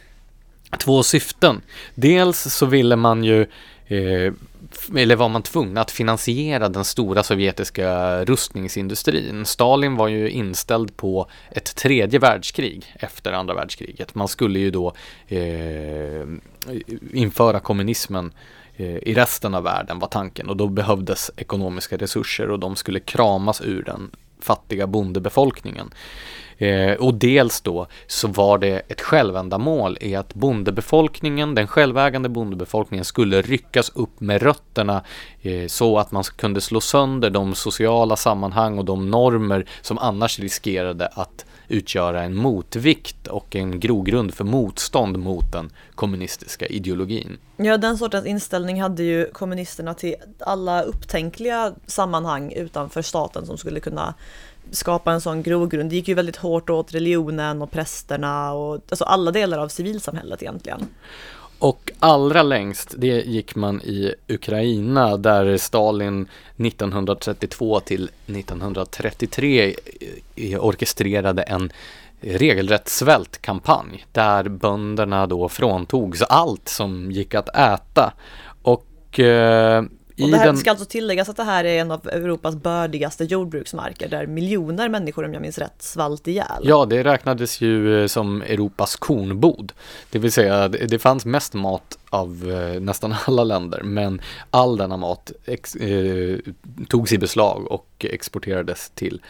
två 0.77 1.03
syften. 1.03 1.61
Dels 1.95 2.53
så 2.53 2.65
ville 2.65 2.95
man 2.95 3.23
ju 3.23 3.41
eh, 3.87 4.33
eller 4.95 5.15
var 5.15 5.29
man 5.29 5.43
tvungen 5.43 5.77
att 5.77 5.91
finansiera 5.91 6.69
den 6.69 6.85
stora 6.85 7.23
sovjetiska 7.23 8.25
rustningsindustrin. 8.25 9.45
Stalin 9.45 9.95
var 9.95 10.07
ju 10.07 10.29
inställd 10.29 10.97
på 10.97 11.29
ett 11.51 11.75
tredje 11.75 12.19
världskrig 12.19 12.93
efter 12.95 13.33
andra 13.33 13.53
världskriget. 13.53 14.15
Man 14.15 14.27
skulle 14.27 14.59
ju 14.59 14.71
då 14.71 14.93
eh, 15.27 16.25
införa 17.13 17.59
kommunismen 17.59 18.33
eh, 18.77 18.97
i 18.97 19.13
resten 19.13 19.53
av 19.53 19.63
världen 19.63 19.99
var 19.99 20.07
tanken 20.07 20.49
och 20.49 20.57
då 20.57 20.67
behövdes 20.67 21.31
ekonomiska 21.37 21.97
resurser 21.97 22.49
och 22.49 22.59
de 22.59 22.75
skulle 22.75 22.99
kramas 22.99 23.61
ur 23.61 23.83
den 23.83 24.11
fattiga 24.39 24.87
bondebefolkningen. 24.87 25.93
Eh, 26.61 26.93
och 26.93 27.13
dels 27.13 27.61
då 27.61 27.87
så 28.07 28.27
var 28.27 28.57
det 28.57 28.81
ett 28.87 29.01
självändamål 29.01 29.97
i 30.01 30.15
att 30.15 30.33
bondebefolkningen, 30.33 31.55
den 31.55 31.67
självägande 31.67 32.29
bondebefolkningen 32.29 33.05
skulle 33.05 33.41
ryckas 33.41 33.89
upp 33.89 34.19
med 34.19 34.41
rötterna 34.41 35.03
eh, 35.41 35.67
så 35.67 35.97
att 35.97 36.11
man 36.11 36.23
kunde 36.23 36.61
slå 36.61 36.81
sönder 36.81 37.29
de 37.29 37.55
sociala 37.55 38.15
sammanhang 38.15 38.77
och 38.77 38.85
de 38.85 39.09
normer 39.09 39.65
som 39.81 39.97
annars 39.97 40.39
riskerade 40.39 41.07
att 41.07 41.45
utgöra 41.67 42.23
en 42.23 42.35
motvikt 42.35 43.27
och 43.27 43.55
en 43.55 43.79
grogrund 43.79 44.33
för 44.33 44.43
motstånd 44.43 45.19
mot 45.19 45.51
den 45.51 45.69
kommunistiska 45.95 46.65
ideologin. 46.65 47.37
Ja, 47.57 47.77
den 47.77 47.97
sortens 47.97 48.25
inställning 48.25 48.81
hade 48.81 49.03
ju 49.03 49.25
kommunisterna 49.31 49.93
till 49.93 50.15
alla 50.39 50.81
upptänkliga 50.81 51.73
sammanhang 51.85 52.51
utanför 52.51 53.01
staten 53.01 53.45
som 53.45 53.57
skulle 53.57 53.79
kunna 53.79 54.13
skapa 54.71 55.11
en 55.11 55.21
sån 55.21 55.43
grogrund. 55.43 55.89
Det 55.89 55.95
gick 55.95 56.07
ju 56.07 56.13
väldigt 56.13 56.35
hårt 56.35 56.69
åt 56.69 56.93
religionen 56.93 57.61
och 57.61 57.71
prästerna 57.71 58.53
och 58.53 58.73
alltså 58.73 59.03
alla 59.03 59.31
delar 59.31 59.57
av 59.57 59.67
civilsamhället 59.67 60.41
egentligen. 60.41 60.87
Och 61.59 61.91
allra 61.99 62.43
längst, 62.43 62.95
det 62.97 63.25
gick 63.25 63.55
man 63.55 63.81
i 63.81 64.13
Ukraina 64.27 65.17
där 65.17 65.57
Stalin 65.57 66.27
1932 66.57 67.79
till 67.79 68.09
1933 68.25 69.75
orkestrerade 70.59 71.41
en 71.41 71.71
regelrätt 72.21 72.89
svältkampanj 72.89 74.05
där 74.11 74.49
bönderna 74.49 75.27
då 75.27 75.49
fråntogs 75.49 76.21
allt 76.21 76.69
som 76.69 77.11
gick 77.11 77.35
att 77.35 77.55
äta. 77.55 78.13
Och 78.61 79.19
eh, 79.19 79.83
och 80.23 80.31
det 80.31 80.37
här 80.37 80.45
den... 80.45 80.57
ska 80.57 80.69
alltså 80.69 80.85
tilläggas 80.85 81.29
att 81.29 81.37
det 81.37 81.43
här 81.43 81.63
är 81.63 81.81
en 81.81 81.91
av 81.91 82.07
Europas 82.07 82.55
bördigaste 82.55 83.23
jordbruksmarker 83.23 84.09
där 84.09 84.27
miljoner 84.27 84.89
människor, 84.89 85.25
om 85.25 85.33
jag 85.33 85.41
minns 85.41 85.57
rätt, 85.57 85.81
svalt 85.81 86.27
ihjäl. 86.27 86.63
Ja, 86.63 86.85
det 86.85 87.03
räknades 87.03 87.61
ju 87.61 88.01
eh, 88.01 88.07
som 88.07 88.41
Europas 88.41 88.95
kornbod. 88.95 89.73
Det 90.09 90.19
vill 90.19 90.31
säga, 90.31 90.67
det 90.67 90.99
fanns 90.99 91.25
mest 91.25 91.53
mat 91.53 91.97
av 92.09 92.51
eh, 92.51 92.81
nästan 92.81 93.15
alla 93.27 93.43
länder, 93.43 93.81
men 93.83 94.21
all 94.49 94.77
denna 94.77 94.97
mat 94.97 95.31
ex, 95.45 95.75
eh, 95.75 96.37
togs 96.89 97.13
i 97.13 97.17
beslag 97.17 97.71
och 97.71 98.05
exporterades 98.09 98.89
till, 98.89 99.21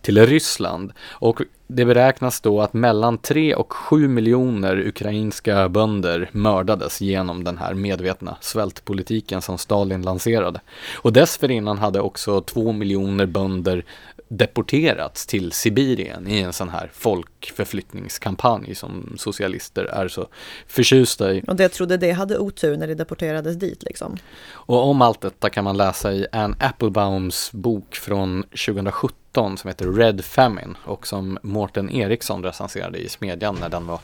till 0.00 0.26
Ryssland. 0.26 0.92
Och 1.08 1.40
det 1.74 1.84
beräknas 1.84 2.40
då 2.40 2.60
att 2.60 2.72
mellan 2.72 3.18
3 3.18 3.54
och 3.54 3.72
7 3.72 4.08
miljoner 4.08 4.86
ukrainska 4.86 5.68
bönder 5.68 6.30
mördades 6.32 7.00
genom 7.00 7.44
den 7.44 7.58
här 7.58 7.74
medvetna 7.74 8.36
svältpolitiken 8.40 9.42
som 9.42 9.58
Stalin 9.58 10.02
lanserade. 10.02 10.60
Och 10.94 11.12
dessförinnan 11.12 11.78
hade 11.78 12.00
också 12.00 12.40
2 12.40 12.72
miljoner 12.72 13.26
bönder 13.26 13.84
deporterats 14.28 15.26
till 15.26 15.52
Sibirien 15.52 16.28
i 16.28 16.40
en 16.40 16.52
sån 16.52 16.68
här 16.68 16.90
folkförflyttningskampanj 16.94 18.74
som 18.74 19.14
socialister 19.18 19.84
är 19.84 20.08
så 20.08 20.26
förtjusta 20.66 21.32
i. 21.32 21.42
Och 21.46 21.56
det 21.56 21.68
trodde 21.68 21.96
det 21.96 22.10
hade 22.10 22.38
otur 22.38 22.76
när 22.76 22.86
det 22.86 22.94
deporterades 22.94 23.56
dit 23.56 23.82
liksom. 23.82 24.16
Och 24.50 24.88
om 24.88 25.02
allt 25.02 25.20
detta 25.20 25.50
kan 25.50 25.64
man 25.64 25.76
läsa 25.76 26.12
i 26.12 26.26
Anne 26.32 26.56
Applebaums 26.60 27.52
bok 27.52 27.94
från 27.94 28.42
2017 28.42 29.23
som 29.34 29.68
heter 29.68 29.86
Red 29.86 30.24
Famine 30.24 30.74
och 30.84 31.06
som 31.06 31.38
Mårten 31.42 31.90
Eriksson 31.90 32.44
recenserade 32.44 32.98
i 32.98 33.08
Smedjan 33.08 33.56
när 33.60 33.68
den 33.68 33.86
var, 33.86 34.00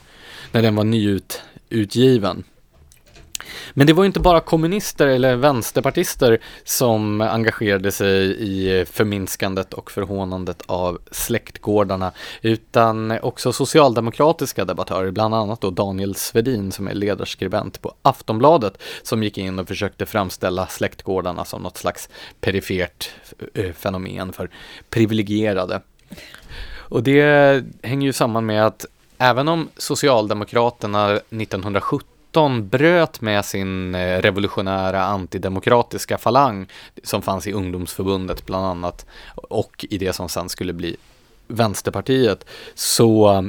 när 0.53 0.63
den 0.63 0.77
var 0.77 0.85
nyutgiven. 0.85 2.45
Men 3.75 3.87
det 3.87 3.93
var 3.93 4.05
ju 4.05 4.07
inte 4.07 4.21
bara 4.21 4.41
kommunister 4.41 5.07
eller 5.07 5.37
vänsterpartister 5.37 6.39
som 6.65 7.21
engagerade 7.21 7.93
sig 7.93 8.37
i 8.39 8.85
förminskandet 8.85 9.75
och 9.75 9.91
förhånandet 9.91 10.63
av 10.67 10.99
släktgårdarna, 11.11 12.13
utan 12.43 13.11
också 13.23 13.53
socialdemokratiska 13.53 14.65
debattörer, 14.65 15.11
bland 15.11 15.35
annat 15.35 15.61
då 15.61 15.71
Daniel 15.71 16.15
Svedin 16.15 16.73
som 16.73 16.89
är 16.89 16.95
ledarskribent 16.95 17.83
på 17.83 17.95
Aftonbladet, 18.03 18.83
som 19.03 19.23
gick 19.23 19.39
in 19.39 19.59
och 19.59 19.69
försökte 19.69 20.07
framställa 20.07 20.67
släktgårdarna 20.67 21.45
som 21.45 21.63
något 21.63 21.77
slags 21.77 22.09
perifert 22.41 23.11
eh, 23.55 23.73
fenomen 23.73 24.33
för 24.33 24.51
privilegierade. 24.91 25.81
Och 26.91 27.03
det 27.03 27.65
hänger 27.83 28.07
ju 28.07 28.13
samman 28.13 28.47
med 28.47 28.67
att 28.67 28.87
även 29.19 29.49
om 29.49 29.69
Socialdemokraterna 29.77 31.11
1970 31.13 32.20
19 32.31 32.69
bröt 32.69 33.21
med 33.21 33.45
sin 33.45 33.95
eh, 33.95 34.23
revolutionära 34.23 35.05
antidemokratiska 35.05 36.19
falang 36.19 36.67
som 37.03 37.23
fanns 37.23 37.47
i 37.47 37.53
ungdomsförbundet 37.53 38.47
bland 38.47 38.67
annat 38.67 39.07
och 39.35 39.87
i 39.91 39.99
det 39.99 40.13
som 40.13 40.29
sen 40.29 40.49
skulle 40.49 40.73
bli 40.73 40.97
Vänsterpartiet 41.47 42.45
så 42.75 43.33
eh, 43.33 43.43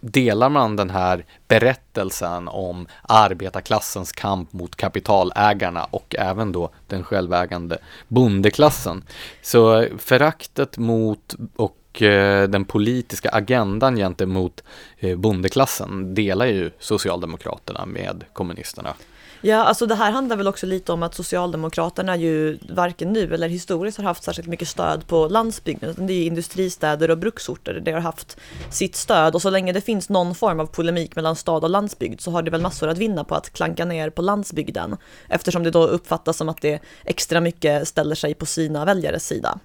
delar 0.00 0.48
man 0.48 0.76
den 0.76 0.90
här 0.90 1.24
berättelsen 1.48 2.48
om 2.48 2.86
arbetarklassens 3.02 4.12
kamp 4.12 4.52
mot 4.52 4.76
kapitalägarna 4.76 5.84
och 5.84 6.14
även 6.18 6.52
då 6.52 6.70
den 6.86 7.04
självägande 7.04 7.78
bondeklassen. 8.08 9.04
Så 9.42 9.80
eh, 9.80 9.96
föraktet 9.98 10.78
mot 10.78 11.34
och 11.56 11.76
Eh, 12.02 12.48
den 12.48 12.64
politiska 12.64 13.28
agendan 13.28 13.96
gentemot 13.96 14.62
eh, 14.98 15.16
bondeklassen 15.16 16.14
delar 16.14 16.46
ju 16.46 16.70
Socialdemokraterna 16.78 17.86
med 17.86 18.24
kommunisterna. 18.32 18.94
Ja, 19.40 19.56
alltså 19.56 19.86
det 19.86 19.94
här 19.94 20.12
handlar 20.12 20.36
väl 20.36 20.48
också 20.48 20.66
lite 20.66 20.92
om 20.92 21.02
att 21.02 21.14
Socialdemokraterna 21.14 22.16
ju 22.16 22.58
varken 22.68 23.12
nu 23.12 23.34
eller 23.34 23.48
historiskt 23.48 23.98
har 23.98 24.04
haft 24.04 24.22
särskilt 24.22 24.48
mycket 24.48 24.68
stöd 24.68 25.06
på 25.06 25.28
landsbygden. 25.28 25.94
Det 25.98 26.12
är 26.12 26.26
industristäder 26.26 27.10
och 27.10 27.18
bruksorter 27.18 27.74
där 27.74 27.80
det 27.80 27.92
har 27.92 28.00
haft 28.00 28.36
sitt 28.70 28.96
stöd 28.96 29.34
och 29.34 29.42
så 29.42 29.50
länge 29.50 29.72
det 29.72 29.80
finns 29.80 30.08
någon 30.08 30.34
form 30.34 30.60
av 30.60 30.66
polemik 30.66 31.16
mellan 31.16 31.36
stad 31.36 31.64
och 31.64 31.70
landsbygd 31.70 32.20
så 32.20 32.30
har 32.30 32.42
det 32.42 32.50
väl 32.50 32.60
massor 32.60 32.88
att 32.88 32.98
vinna 32.98 33.24
på 33.24 33.34
att 33.34 33.52
klanka 33.52 33.84
ner 33.84 34.10
på 34.10 34.22
landsbygden 34.22 34.96
eftersom 35.28 35.62
det 35.62 35.70
då 35.70 35.86
uppfattas 35.86 36.36
som 36.36 36.48
att 36.48 36.62
det 36.62 36.82
extra 37.04 37.40
mycket 37.40 37.88
ställer 37.88 38.14
sig 38.14 38.34
på 38.34 38.46
sina 38.46 38.84
väljares 38.84 39.26
sida. 39.26 39.58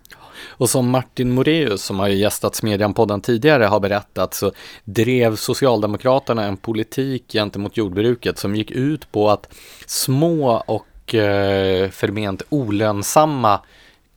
Och 0.48 0.70
som 0.70 0.90
Martin 0.90 1.32
Moreus, 1.32 1.84
som 1.84 2.00
har 2.00 2.08
gästat 2.08 2.56
Smedjan-podden 2.56 3.22
tidigare, 3.22 3.64
har 3.64 3.80
berättat 3.80 4.34
så 4.34 4.52
drev 4.84 5.36
Socialdemokraterna 5.36 6.44
en 6.44 6.58
politik 6.58 7.24
gentemot 7.34 7.78
jordbruket 7.78 8.38
som 8.38 8.56
gick 8.56 8.72
ut 8.72 9.12
på 9.12 9.30
att 9.30 9.54
små 9.86 10.64
och 10.68 11.16
eh, 11.16 11.90
förment 11.90 12.42
olönsamma 12.50 13.60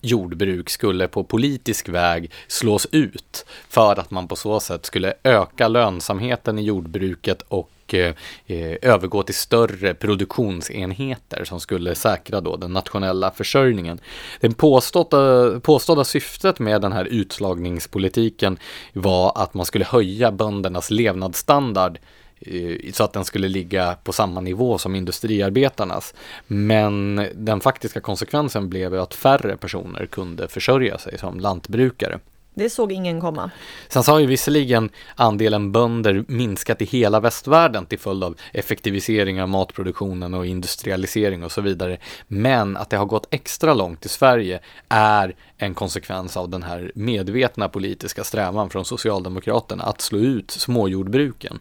jordbruk 0.00 0.70
skulle 0.70 1.08
på 1.08 1.24
politisk 1.24 1.88
väg 1.88 2.30
slås 2.46 2.86
ut 2.92 3.46
för 3.68 4.00
att 4.00 4.10
man 4.10 4.28
på 4.28 4.36
så 4.36 4.60
sätt 4.60 4.86
skulle 4.86 5.14
öka 5.22 5.68
lönsamheten 5.68 6.58
i 6.58 6.62
jordbruket 6.62 7.42
och 7.48 7.70
Eh, 7.94 8.14
eh, 8.46 8.76
övergå 8.82 9.22
till 9.22 9.34
större 9.34 9.94
produktionsenheter 9.94 11.44
som 11.44 11.60
skulle 11.60 11.94
säkra 11.94 12.40
då 12.40 12.56
den 12.56 12.72
nationella 12.72 13.30
försörjningen. 13.30 14.00
Det 14.40 14.50
påstådda, 14.50 15.60
påstådda 15.60 16.04
syftet 16.04 16.58
med 16.58 16.80
den 16.82 16.92
här 16.92 17.04
utslagningspolitiken 17.04 18.58
var 18.92 19.32
att 19.34 19.54
man 19.54 19.66
skulle 19.66 19.84
höja 19.84 20.32
böndernas 20.32 20.90
levnadsstandard 20.90 21.98
eh, 22.40 22.92
så 22.92 23.04
att 23.04 23.12
den 23.12 23.24
skulle 23.24 23.48
ligga 23.48 23.96
på 24.04 24.12
samma 24.12 24.40
nivå 24.40 24.78
som 24.78 24.94
industriarbetarnas. 24.94 26.14
Men 26.46 27.26
den 27.34 27.60
faktiska 27.60 28.00
konsekvensen 28.00 28.68
blev 28.68 28.94
att 28.94 29.14
färre 29.14 29.56
personer 29.56 30.06
kunde 30.06 30.48
försörja 30.48 30.98
sig 30.98 31.18
som 31.18 31.40
lantbrukare. 31.40 32.18
Det 32.58 32.70
såg 32.70 32.92
ingen 32.92 33.20
komma. 33.20 33.50
Sen 33.88 34.02
så 34.02 34.12
har 34.12 34.18
ju 34.18 34.26
visserligen 34.26 34.90
andelen 35.14 35.72
bönder 35.72 36.24
minskat 36.28 36.82
i 36.82 36.84
hela 36.84 37.20
västvärlden 37.20 37.86
till 37.86 37.98
följd 37.98 38.24
av 38.24 38.36
effektivisering 38.52 39.42
av 39.42 39.48
matproduktionen 39.48 40.34
och 40.34 40.46
industrialisering 40.46 41.44
och 41.44 41.52
så 41.52 41.60
vidare. 41.60 41.98
Men 42.28 42.76
att 42.76 42.90
det 42.90 42.96
har 42.96 43.06
gått 43.06 43.26
extra 43.30 43.74
långt 43.74 44.06
i 44.06 44.08
Sverige 44.08 44.60
är 44.88 45.34
en 45.56 45.74
konsekvens 45.74 46.36
av 46.36 46.48
den 46.48 46.62
här 46.62 46.92
medvetna 46.94 47.68
politiska 47.68 48.24
strävan 48.24 48.70
från 48.70 48.84
Socialdemokraterna 48.84 49.84
att 49.84 50.00
slå 50.00 50.18
ut 50.18 50.50
småjordbruken. 50.50 51.58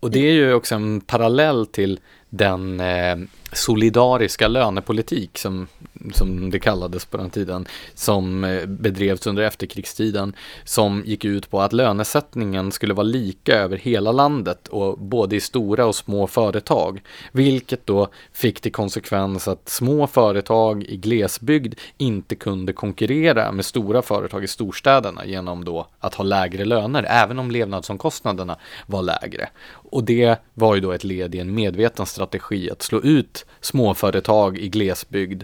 Och 0.00 0.10
det 0.10 0.28
är 0.28 0.32
ju 0.32 0.54
också 0.54 0.74
en 0.74 1.00
parallell 1.00 1.66
till 1.66 2.00
den 2.28 2.80
eh, 2.80 3.16
solidariska 3.52 4.48
lönepolitik 4.48 5.38
som, 5.38 5.68
som 6.12 6.50
det 6.50 6.58
kallades 6.58 7.04
på 7.04 7.16
den 7.16 7.30
tiden, 7.30 7.66
som 7.94 8.44
eh, 8.44 8.66
bedrevs 8.66 9.26
under 9.26 9.42
efterkrigstiden, 9.42 10.32
som 10.64 11.02
gick 11.06 11.24
ut 11.24 11.50
på 11.50 11.60
att 11.60 11.72
lönesättningen 11.72 12.72
skulle 12.72 12.94
vara 12.94 13.04
lika 13.04 13.54
över 13.54 13.76
hela 13.76 14.12
landet 14.12 14.68
och 14.68 14.98
både 14.98 15.36
i 15.36 15.40
stora 15.40 15.86
och 15.86 15.94
små 15.94 16.26
företag, 16.26 17.02
vilket 17.32 17.86
då 17.86 18.08
fick 18.32 18.60
till 18.60 18.72
konsekvens 18.72 19.48
att 19.48 19.68
små 19.68 20.06
företag 20.06 20.84
i 20.84 20.96
glesbygd 20.96 21.74
inte 21.98 22.34
kunde 22.34 22.72
konkurrera 22.72 23.52
med 23.52 23.64
stora 23.64 24.02
företag 24.02 24.44
i 24.44 24.48
storstäderna 24.48 25.26
genom 25.26 25.64
då 25.64 25.86
att 25.98 26.14
ha 26.14 26.24
lägre 26.24 26.64
löner, 26.64 27.06
även 27.08 27.38
om 27.38 27.50
levnadsomkostnaderna 27.50 28.56
var 28.86 29.02
lägre. 29.02 29.48
Och 29.70 30.04
det 30.04 30.36
var 30.54 30.74
ju 30.74 30.80
då 30.80 30.92
ett 30.92 31.04
led 31.04 31.34
i 31.34 31.38
en 31.38 31.54
medveten 31.54 32.06
strategi 32.06 32.70
att 32.70 32.82
slå 32.82 33.00
ut 33.00 33.46
småföretag 33.60 34.58
i 34.58 34.68
glesbygd. 34.68 35.42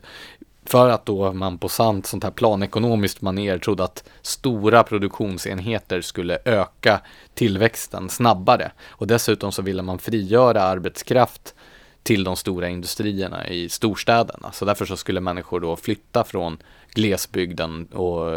För 0.67 0.89
att 0.89 1.07
då 1.07 1.33
man 1.33 1.59
på 1.59 1.69
sant 1.69 2.07
sånt 2.07 2.25
här 2.25 2.31
planekonomiskt 2.31 3.21
maner 3.21 3.59
trodde 3.59 3.85
att 3.85 4.05
stora 4.23 4.83
produktionsenheter 4.83 6.01
skulle 6.01 6.39
öka 6.45 7.01
tillväxten 7.35 8.09
snabbare. 8.09 8.73
Och 8.89 9.07
dessutom 9.07 9.53
så 9.53 9.63
ville 9.63 9.83
man 9.83 9.99
frigöra 9.99 10.63
arbetskraft 10.63 11.55
till 12.07 12.25
de 12.25 12.37
stora 12.37 12.69
industrierna 12.69 13.49
i 13.49 13.69
storstäderna. 13.69 14.53
Så 14.53 14.65
därför 14.65 14.85
så 14.85 14.97
skulle 14.97 15.21
människor 15.21 15.61
då 15.61 15.77
flytta 15.77 16.25
från 16.25 16.59
glesbygden 16.95 17.87
och 17.87 18.31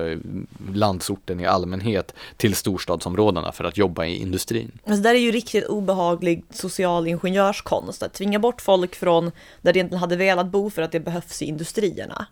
landsorten 0.74 1.39
i 1.39 1.45
allmänhet 1.45 2.13
till 2.38 2.55
storstadsområdena 2.55 3.51
för 3.51 3.63
att 3.63 3.78
jobba 3.78 4.05
i 4.05 4.15
industrin. 4.15 4.72
Alltså 4.86 5.03
där 5.03 5.15
är 5.15 5.20
ju 5.20 5.32
riktigt 5.32 5.65
obehaglig 5.65 6.43
social 6.49 7.07
ingenjörskonst, 7.07 8.03
att 8.03 8.13
tvinga 8.13 8.39
bort 8.39 8.61
folk 8.61 8.95
från 8.95 9.32
där 9.61 9.74
de 9.74 9.80
egentligen 9.80 9.99
hade 9.99 10.15
velat 10.15 10.47
bo 10.47 10.70
för 10.70 10.82
att 10.82 10.91
det 10.91 10.99
behövs 10.99 11.41
i 11.41 11.45
industrierna. 11.45 12.28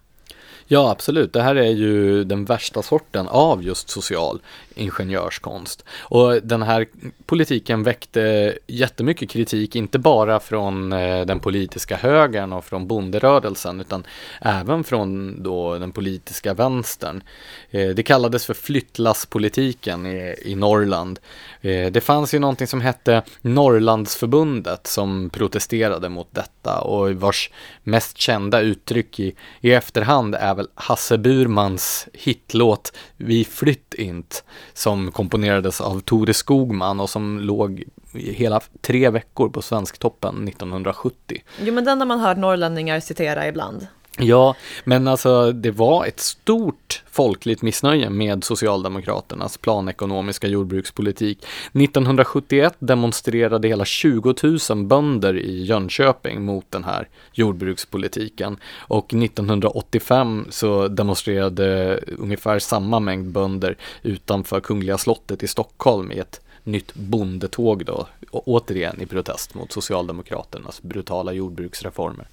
Ja, 0.70 0.92
absolut. 0.92 1.34
Det 1.34 1.42
här 1.42 1.56
är 1.56 1.72
ju 1.72 2.24
den 2.24 2.46
värsta 2.46 2.82
sorten 2.82 3.28
av 3.28 3.64
just 3.64 3.90
social 3.90 4.40
ingenjörskonst. 4.78 5.84
Och 6.00 6.44
den 6.44 6.62
här 6.62 6.88
politiken 7.26 7.84
väckte 7.84 8.54
jättemycket 8.68 9.30
kritik, 9.30 9.76
inte 9.76 10.00
bara 10.00 10.40
från 10.40 10.94
eh, 10.94 11.26
den 11.26 11.40
politiska 11.40 11.96
högern 11.96 12.54
och 12.54 12.66
från 12.66 12.88
bonderörelsen, 12.88 13.82
utan 13.82 14.04
även 14.42 14.84
från 14.84 15.44
då 15.44 15.78
den 15.78 15.92
politiska 15.92 16.54
vänstern. 16.54 17.24
Eh, 17.70 17.90
det 17.90 18.04
kallades 18.04 18.46
för 18.46 18.54
flyttlasspolitiken 18.54 20.06
i, 20.06 20.36
i 20.46 20.56
Norrland. 20.56 21.20
Eh, 21.62 21.92
det 21.92 22.02
fanns 22.02 22.34
ju 22.34 22.40
någonting 22.40 22.68
som 22.68 22.82
hette 22.82 23.24
Norrlandsförbundet 23.42 24.88
som 24.88 25.30
protesterade 25.30 26.10
mot 26.10 26.28
detta 26.32 26.82
och 26.82 27.12
vars 27.12 27.52
mest 27.84 28.18
kända 28.18 28.62
uttryck 28.62 29.20
i, 29.20 29.36
i 29.62 29.72
efterhand 29.72 30.36
är 30.36 30.56
väl 30.56 30.68
Hasse 30.76 31.18
Burmans 31.18 32.08
hitlåt 32.14 32.94
Vi 33.18 33.46
flytt 33.46 33.94
int 33.94 34.44
som 34.74 35.12
komponerades 35.12 35.82
av 35.82 36.00
Tore 36.00 36.34
Skogman 36.34 37.00
och 37.00 37.10
som 37.10 37.40
låg 37.40 37.84
hela 38.14 38.62
tre 38.82 39.10
veckor 39.10 39.50
på 39.50 39.62
Svensktoppen 39.62 40.48
1970. 40.48 41.42
Jo 41.62 41.74
men 41.74 41.86
den 41.86 42.00
har 42.00 42.06
man 42.06 42.20
hört 42.20 42.38
norrlänningar 42.38 43.00
citera 43.00 43.48
ibland. 43.48 43.88
Ja, 44.20 44.56
men 44.84 45.08
alltså 45.08 45.52
det 45.52 45.72
var 45.72 46.06
ett 46.06 46.20
stort 46.20 47.04
folkligt 47.12 47.62
missnöje 47.62 48.10
med 48.10 48.44
Socialdemokraternas 48.44 49.58
planekonomiska 49.58 50.48
jordbrukspolitik. 50.48 51.38
1971 51.74 52.76
demonstrerade 52.80 53.68
hela 53.68 53.86
20 53.86 54.36
000 54.70 54.86
bönder 54.86 55.38
i 55.38 55.64
Jönköping 55.64 56.46
mot 56.46 56.66
den 56.70 56.84
här 56.84 57.08
jordbrukspolitiken 57.34 58.58
och 58.78 59.14
1985 59.14 60.46
så 60.50 60.88
demonstrerade 60.88 62.00
ungefär 62.18 62.60
samma 62.60 63.00
mängd 63.00 63.32
bönder 63.32 63.78
utanför 64.04 64.60
Kungliga 64.60 64.98
slottet 64.98 65.44
i 65.44 65.48
Stockholm 65.48 66.12
i 66.12 66.20
ett 66.20 66.42
nytt 66.64 66.94
bondetåg 66.94 67.86
då, 67.86 68.08
återigen 68.32 69.02
i 69.02 69.06
protest 69.06 69.54
mot 69.54 69.72
Socialdemokraternas 69.72 70.82
brutala 70.82 71.34
jordbruksreformer. 71.34 72.28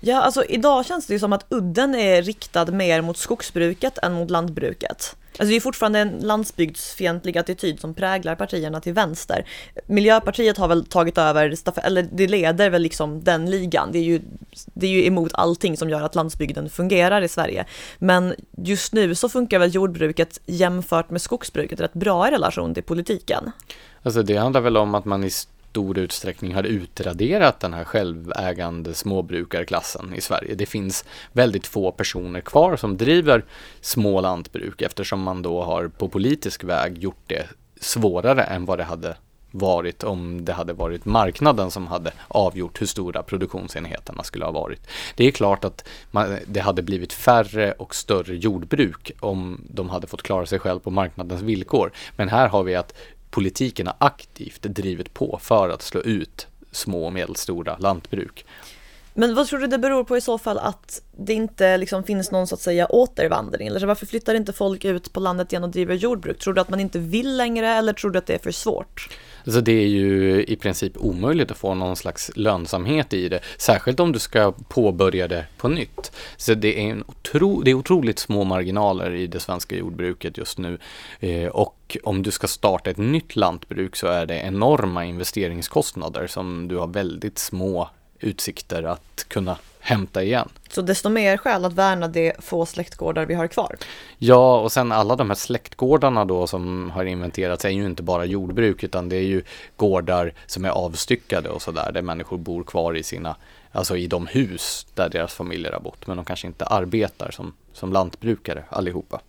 Ja, 0.00 0.20
alltså 0.20 0.44
idag 0.44 0.86
känns 0.86 1.06
det 1.06 1.12
ju 1.12 1.18
som 1.18 1.32
att 1.32 1.46
udden 1.48 1.94
är 1.94 2.22
riktad 2.22 2.64
mer 2.64 3.00
mot 3.00 3.16
skogsbruket 3.16 3.98
än 3.98 4.12
mot 4.12 4.30
lantbruket. 4.30 5.16
Alltså 5.38 5.50
det 5.50 5.56
är 5.56 5.60
fortfarande 5.60 5.98
en 5.98 6.18
landsbygdsfientlig 6.20 7.38
attityd 7.38 7.80
som 7.80 7.94
präglar 7.94 8.34
partierna 8.34 8.80
till 8.80 8.92
vänster. 8.92 9.46
Miljöpartiet 9.86 10.58
har 10.58 10.68
väl 10.68 10.84
tagit 10.84 11.18
över, 11.18 11.54
eller 11.82 12.08
det 12.12 12.28
leder 12.28 12.70
väl 12.70 12.82
liksom 12.82 13.24
den 13.24 13.50
ligan. 13.50 13.88
Det 13.92 13.98
är, 13.98 14.02
ju, 14.02 14.20
det 14.74 14.86
är 14.86 14.90
ju 14.90 15.06
emot 15.06 15.30
allting 15.34 15.76
som 15.76 15.90
gör 15.90 16.02
att 16.02 16.14
landsbygden 16.14 16.70
fungerar 16.70 17.22
i 17.22 17.28
Sverige. 17.28 17.66
Men 17.98 18.34
just 18.56 18.92
nu 18.92 19.14
så 19.14 19.28
funkar 19.28 19.58
väl 19.58 19.74
jordbruket 19.74 20.40
jämfört 20.46 21.10
med 21.10 21.22
skogsbruket 21.22 21.80
rätt 21.80 21.94
bra 21.94 22.28
i 22.28 22.30
relation 22.30 22.74
till 22.74 22.82
politiken. 22.82 23.52
Alltså 24.02 24.22
det 24.22 24.36
handlar 24.36 24.60
väl 24.60 24.76
om 24.76 24.94
att 24.94 25.04
man 25.04 25.24
i 25.24 25.30
stor 25.70 25.98
utsträckning 25.98 26.54
har 26.54 26.62
utraderat 26.62 27.60
den 27.60 27.74
här 27.74 27.84
självägande 27.84 28.94
småbrukarklassen 28.94 30.14
i 30.14 30.20
Sverige. 30.20 30.54
Det 30.54 30.66
finns 30.66 31.04
väldigt 31.32 31.66
få 31.66 31.92
personer 31.92 32.40
kvar 32.40 32.76
som 32.76 32.96
driver 32.96 33.44
små 33.80 34.20
lantbruk 34.20 34.82
eftersom 34.82 35.22
man 35.22 35.42
då 35.42 35.62
har 35.62 35.88
på 35.88 36.08
politisk 36.08 36.64
väg 36.64 36.98
gjort 36.98 37.22
det 37.26 37.46
svårare 37.80 38.42
än 38.42 38.64
vad 38.64 38.78
det 38.78 38.84
hade 38.84 39.16
varit 39.50 40.04
om 40.04 40.44
det 40.44 40.52
hade 40.52 40.72
varit 40.72 41.04
marknaden 41.04 41.70
som 41.70 41.86
hade 41.86 42.12
avgjort 42.28 42.80
hur 42.80 42.86
stora 42.86 43.22
produktionsenheterna 43.22 44.22
skulle 44.22 44.44
ha 44.44 44.52
varit. 44.52 44.86
Det 45.16 45.26
är 45.26 45.30
klart 45.30 45.64
att 45.64 45.88
man, 46.10 46.38
det 46.46 46.60
hade 46.60 46.82
blivit 46.82 47.12
färre 47.12 47.72
och 47.72 47.94
större 47.94 48.36
jordbruk 48.36 49.12
om 49.20 49.60
de 49.70 49.88
hade 49.88 50.06
fått 50.06 50.22
klara 50.22 50.46
sig 50.46 50.58
själv 50.58 50.80
på 50.80 50.90
marknadens 50.90 51.42
villkor. 51.42 51.92
Men 52.16 52.28
här 52.28 52.48
har 52.48 52.62
vi 52.62 52.74
att 52.74 52.94
politiken 53.30 53.86
har 53.86 53.96
aktivt 53.98 54.62
drivit 54.62 55.14
på 55.14 55.38
för 55.42 55.68
att 55.68 55.82
slå 55.82 56.00
ut 56.00 56.46
små 56.72 57.06
och 57.06 57.12
medelstora 57.12 57.76
lantbruk. 57.78 58.44
Men 59.14 59.34
vad 59.34 59.46
tror 59.46 59.58
du 59.58 59.66
det 59.66 59.78
beror 59.78 60.04
på 60.04 60.16
i 60.16 60.20
så 60.20 60.38
fall 60.38 60.58
att 60.58 61.02
det 61.16 61.32
inte 61.34 61.76
liksom 61.76 62.04
finns 62.04 62.30
någon 62.30 62.46
så 62.46 62.54
att 62.54 62.60
säga 62.60 62.86
återvandring? 62.86 63.68
Eller 63.68 63.86
varför 63.86 64.06
flyttar 64.06 64.34
inte 64.34 64.52
folk 64.52 64.84
ut 64.84 65.12
på 65.12 65.20
landet 65.20 65.52
igen 65.52 65.64
och 65.64 65.70
driver 65.70 65.94
jordbruk? 65.94 66.38
Tror 66.38 66.54
du 66.54 66.60
att 66.60 66.68
man 66.68 66.80
inte 66.80 66.98
vill 66.98 67.36
längre 67.36 67.68
eller 67.68 67.92
tror 67.92 68.10
du 68.10 68.18
att 68.18 68.26
det 68.26 68.34
är 68.34 68.38
för 68.38 68.50
svårt? 68.50 69.08
Alltså 69.44 69.60
det 69.60 69.72
är 69.72 69.86
ju 69.86 70.44
i 70.44 70.56
princip 70.56 70.92
omöjligt 70.96 71.50
att 71.50 71.56
få 71.56 71.74
någon 71.74 71.96
slags 71.96 72.30
lönsamhet 72.34 73.12
i 73.12 73.28
det, 73.28 73.40
särskilt 73.58 74.00
om 74.00 74.12
du 74.12 74.18
ska 74.18 74.52
påbörja 74.52 75.28
det 75.28 75.44
på 75.56 75.68
nytt. 75.68 76.12
Så 76.36 76.54
det 76.54 76.78
är, 76.78 76.90
en 76.90 77.04
otro, 77.06 77.62
det 77.62 77.70
är 77.70 77.74
otroligt 77.74 78.18
små 78.18 78.44
marginaler 78.44 79.14
i 79.14 79.26
det 79.26 79.40
svenska 79.40 79.76
jordbruket 79.76 80.38
just 80.38 80.58
nu 80.58 80.78
eh, 81.20 81.46
och 81.46 81.96
om 82.02 82.22
du 82.22 82.30
ska 82.30 82.46
starta 82.46 82.90
ett 82.90 82.96
nytt 82.96 83.36
lantbruk 83.36 83.96
så 83.96 84.06
är 84.06 84.26
det 84.26 84.34
enorma 84.34 85.04
investeringskostnader 85.04 86.26
som 86.26 86.68
du 86.68 86.76
har 86.76 86.86
väldigt 86.86 87.38
små 87.38 87.90
utsikter 88.20 88.82
att 88.82 89.24
kunna 89.28 89.56
hämta 89.80 90.22
igen. 90.22 90.48
Så 90.70 90.82
desto 90.82 91.08
mer 91.08 91.36
skäl 91.36 91.64
att 91.64 91.72
värna 91.72 92.08
de 92.08 92.32
få 92.38 92.66
släktgårdar 92.66 93.26
vi 93.26 93.34
har 93.34 93.46
kvar. 93.46 93.76
Ja, 94.18 94.60
och 94.60 94.72
sen 94.72 94.92
alla 94.92 95.16
de 95.16 95.30
här 95.30 95.34
släktgårdarna 95.34 96.24
då 96.24 96.46
som 96.46 96.90
har 96.90 97.04
inventerats 97.04 97.64
är 97.64 97.68
ju 97.68 97.86
inte 97.86 98.02
bara 98.02 98.24
jordbruk 98.24 98.82
utan 98.84 99.08
det 99.08 99.16
är 99.16 99.26
ju 99.26 99.42
gårdar 99.76 100.32
som 100.46 100.64
är 100.64 100.70
avstyckade 100.70 101.48
och 101.48 101.62
sådär 101.62 101.92
där 101.92 102.02
människor 102.02 102.38
bor 102.38 102.64
kvar 102.64 102.96
i 102.96 103.02
sina, 103.02 103.36
alltså 103.72 103.96
i 103.96 104.06
de 104.06 104.26
hus 104.26 104.86
där 104.94 105.08
deras 105.08 105.34
familjer 105.34 105.72
har 105.72 105.80
bott 105.80 106.06
men 106.06 106.16
de 106.16 106.24
kanske 106.24 106.46
inte 106.46 106.64
arbetar 106.64 107.30
som, 107.30 107.52
som 107.72 107.92
lantbrukare 107.92 108.64
allihopa. 108.68 109.20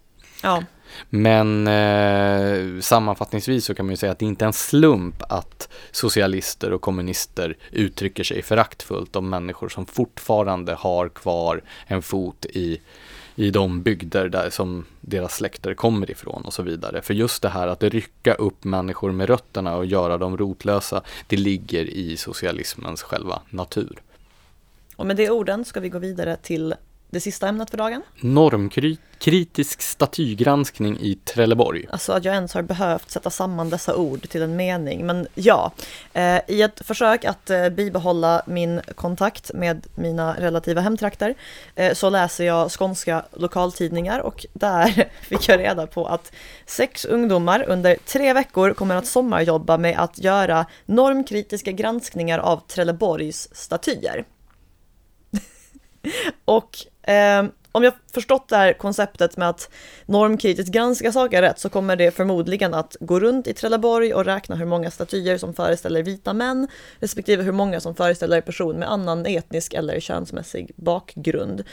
Ja. 0.44 0.64
Men 1.10 1.68
eh, 1.68 2.82
sammanfattningsvis 2.82 3.66
så 3.66 3.74
kan 3.74 3.86
man 3.86 3.94
ju 3.94 3.98
säga 3.98 4.12
att 4.12 4.20
det 4.20 4.26
inte 4.26 4.46
är 4.46 4.48
en 4.48 4.54
slump 4.54 5.24
att 5.30 5.70
socialister 5.92 6.74
och 6.74 6.82
kommunister 6.82 7.58
uttrycker 7.72 8.24
sig 8.24 8.42
föraktfullt 8.42 9.16
om 9.16 9.30
människor 9.30 9.70
som 9.70 9.86
fortfarande 9.86 10.74
har 10.74 11.10
kvar 11.10 11.62
en 11.88 12.02
fot 12.02 12.46
i 12.46 12.82
i 13.36 13.52
de 13.52 13.82
bygder 13.82 14.30
där 14.30 14.50
som 14.50 14.86
deras 15.02 15.36
släkter 15.36 15.74
kommer 15.74 16.12
ifrån 16.12 16.42
och 16.46 16.54
så 16.54 16.64
vidare. 16.64 17.02
För 17.02 17.14
just 17.14 17.42
det 17.42 17.50
här 17.50 17.68
att 17.68 17.84
rycka 17.84 18.34
upp 18.34 18.64
människor 18.64 19.12
med 19.12 19.30
rötterna 19.30 19.76
och 19.76 19.86
göra 19.86 20.18
dem 20.18 20.38
rotlösa, 20.38 21.02
det 21.28 21.38
ligger 21.38 21.86
i 21.86 22.18
socialismens 22.18 23.02
själva 23.02 23.42
natur. 23.50 24.02
Och 24.96 25.06
med 25.06 25.16
de 25.16 25.30
orden 25.30 25.66
ska 25.66 25.80
vi 25.80 25.90
gå 25.90 26.00
vidare 26.00 26.38
till 26.38 26.76
det 27.12 27.20
sista 27.20 27.48
ämnet 27.48 27.70
för 27.70 27.78
dagen. 27.78 28.02
Normkritisk 28.20 29.82
statygranskning 29.82 30.98
i 31.00 31.16
Trelleborg. 31.16 31.86
Alltså 31.90 32.14
att 32.14 32.26
jag 32.26 32.36
ens 32.36 32.54
har 32.54 32.62
behövt 32.62 33.12
sätta 33.12 33.30
samman 33.30 33.70
dessa 33.70 33.96
ord 33.96 34.30
till 34.30 34.42
en 34.42 34.56
mening. 34.56 35.06
Men 35.06 35.28
ja, 35.34 35.72
eh, 36.14 36.40
i 36.48 36.62
ett 36.62 36.82
försök 36.86 37.26
att 37.26 37.50
eh, 37.50 37.70
bibehålla 37.70 38.42
min 38.48 38.82
kontakt 38.96 39.52
med 39.54 39.88
mina 39.96 40.36
relativa 40.40 40.82
hemtrakter 40.82 41.36
eh, 41.76 41.94
så 41.94 42.10
läser 42.10 42.44
jag 42.44 42.72
skånska 42.72 43.26
lokaltidningar 43.32 44.20
och 44.20 44.46
där 44.54 45.10
fick 45.22 45.50
jag 45.50 45.60
reda 45.60 45.88
på 45.88 46.06
att 46.06 46.32
sex 46.66 47.06
ungdomar 47.06 47.66
under 47.68 47.96
tre 48.06 48.34
veckor 48.34 48.74
kommer 48.74 48.96
att 48.96 49.08
sommarjobba 49.08 49.78
med 49.78 50.00
att 50.00 50.20
göra 50.20 50.66
normkritiska 50.86 51.72
granskningar 51.72 52.40
av 52.40 52.58
Trelleborgs 52.68 53.50
statyer. 53.52 54.26
och 56.46 56.78
eh, 57.04 57.44
om 57.72 57.84
jag 57.84 57.94
förstått 58.14 58.48
det 58.48 58.58
här 58.58 58.74
konceptet 58.74 59.38
med 59.38 59.50
att 59.50 59.70
normkritiskt 60.06 60.72
granska 60.72 61.12
saker 61.12 61.42
rätt 61.42 61.60
så 61.60 61.70
kommer 61.70 61.96
det 61.96 62.12
förmodligen 62.12 62.74
att 62.74 62.96
gå 63.00 63.20
runt 63.20 63.48
i 63.48 63.54
Trelleborg 63.54 64.14
och 64.14 64.26
räkna 64.26 64.56
hur 64.56 64.66
många 64.66 64.92
statyer 64.92 65.38
som 65.38 65.54
föreställer 65.54 66.04
vita 66.04 66.34
män 66.34 66.68
respektive 67.00 67.44
hur 67.44 67.52
många 67.52 67.80
som 67.80 67.96
föreställer 67.96 68.42
person 68.42 68.76
med 68.76 68.92
annan 68.92 69.26
etnisk 69.26 69.74
eller 69.74 70.00
könsmässig 70.00 70.72
bakgrund. 70.76 71.64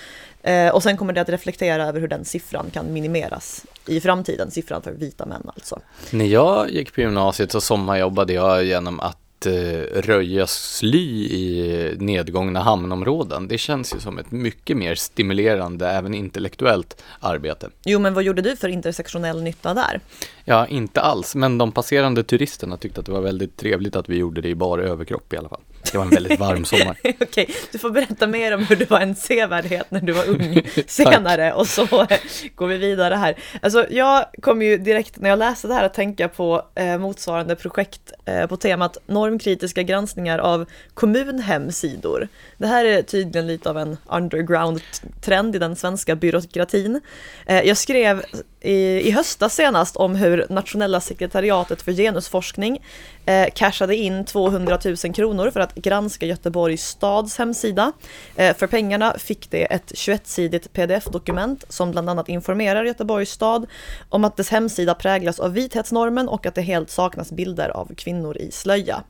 Eh, 0.42 0.68
och 0.68 0.82
sen 0.82 0.96
kommer 0.96 1.12
det 1.12 1.20
att 1.20 1.28
reflektera 1.28 1.86
över 1.86 2.00
hur 2.00 2.08
den 2.08 2.24
siffran 2.24 2.70
kan 2.72 2.92
minimeras 2.92 3.66
i 3.86 4.00
framtiden, 4.00 4.50
siffran 4.50 4.82
för 4.82 4.92
vita 4.92 5.26
män 5.26 5.50
alltså. 5.54 5.80
När 6.10 6.26
jag 6.26 6.70
gick 6.70 6.94
på 6.94 7.00
gymnasiet 7.00 7.52
så 7.52 7.60
sommarjobbade 7.60 8.32
jag 8.32 8.64
genom 8.64 9.00
att 9.00 9.27
eh, 9.46 9.52
röja 10.00 10.46
sly 10.46 11.24
i 11.24 11.96
nedgångna 11.98 12.60
hamnområden. 12.62 13.48
Det 13.48 13.58
känns 13.58 13.94
ju 13.94 14.00
som 14.00 14.18
ett 14.18 14.30
mycket 14.30 14.76
mer 14.76 14.94
stimulerande, 14.94 15.88
även 15.88 16.14
intellektuellt 16.14 17.02
arbete. 17.20 17.70
Jo, 17.84 17.98
men 17.98 18.14
vad 18.14 18.24
gjorde 18.24 18.42
du 18.42 18.56
för 18.56 18.68
intersektionell 18.68 19.42
nytta 19.42 19.74
där? 19.74 20.00
Ja, 20.48 20.66
inte 20.66 21.00
alls, 21.00 21.34
men 21.34 21.58
de 21.58 21.72
passerande 21.72 22.22
turisterna 22.22 22.76
tyckte 22.76 23.00
att 23.00 23.06
det 23.06 23.12
var 23.12 23.20
väldigt 23.20 23.56
trevligt 23.56 23.96
att 23.96 24.08
vi 24.08 24.16
gjorde 24.16 24.40
det 24.40 24.48
i 24.48 24.54
bara 24.54 24.82
överkropp 24.82 25.32
i 25.32 25.36
alla 25.36 25.48
fall. 25.48 25.60
Det 25.92 25.98
var 25.98 26.04
en 26.04 26.10
väldigt 26.10 26.40
varm 26.40 26.64
sommar. 26.64 26.96
Okej, 27.20 27.50
du 27.72 27.78
får 27.78 27.90
berätta 27.90 28.26
mer 28.26 28.54
om 28.54 28.64
hur 28.64 28.76
det 28.76 28.90
var 28.90 29.00
en 29.00 29.14
sevärdhet 29.14 29.90
när 29.90 30.00
du 30.00 30.12
var 30.12 30.28
ung 30.28 30.62
senare 30.86 31.52
och 31.52 31.66
så 31.66 32.06
går 32.54 32.66
vi 32.66 32.76
vidare 32.76 33.14
här. 33.14 33.38
Alltså 33.62 33.86
jag 33.90 34.24
kom 34.42 34.62
ju 34.62 34.78
direkt 34.78 35.20
när 35.20 35.30
jag 35.30 35.38
läste 35.38 35.68
det 35.68 35.74
här 35.74 35.84
att 35.84 35.94
tänka 35.94 36.28
på 36.28 36.62
eh, 36.74 36.98
motsvarande 36.98 37.56
projekt 37.56 38.12
eh, 38.24 38.46
på 38.46 38.56
temat 38.56 38.96
normkritiska 39.06 39.82
granskningar 39.82 40.38
av 40.38 40.66
kommunhemsidor. 40.94 42.28
Det 42.56 42.66
här 42.66 42.84
är 42.84 43.02
tydligen 43.02 43.46
lite 43.46 43.70
av 43.70 43.78
en 43.78 43.96
underground-trend 44.06 45.56
i 45.56 45.58
den 45.58 45.76
svenska 45.76 46.16
byråkratin. 46.16 47.00
Eh, 47.46 47.62
jag 47.62 47.76
skrev 47.76 48.22
i, 48.60 49.08
i 49.08 49.10
höstas 49.10 49.54
senast 49.54 49.96
om 49.96 50.14
hur 50.14 50.46
Nationella 50.48 51.00
sekretariatet 51.00 51.82
för 51.82 51.92
genusforskning 51.92 52.82
eh, 53.26 53.48
cashade 53.54 53.96
in 53.96 54.24
200 54.24 54.78
000 54.84 54.96
kronor 54.96 55.50
för 55.50 55.60
att 55.60 55.74
granska 55.74 56.26
Göteborgs 56.26 56.84
stads 56.84 57.38
hemsida. 57.38 57.92
Eh, 58.36 58.56
för 58.56 58.66
pengarna 58.66 59.14
fick 59.18 59.50
det 59.50 59.64
ett 59.64 59.92
21-sidigt 59.92 60.72
pdf-dokument 60.72 61.64
som 61.68 61.90
bland 61.90 62.10
annat 62.10 62.28
informerar 62.28 62.84
Göteborgs 62.84 63.30
stad 63.30 63.66
om 64.08 64.24
att 64.24 64.36
dess 64.36 64.50
hemsida 64.50 64.94
präglas 64.94 65.40
av 65.40 65.52
vithetsnormen 65.52 66.28
och 66.28 66.46
att 66.46 66.54
det 66.54 66.62
helt 66.62 66.90
saknas 66.90 67.32
bilder 67.32 67.68
av 67.68 67.94
kvinnor 67.94 68.36
i 68.36 68.50
slöja. 68.50 69.02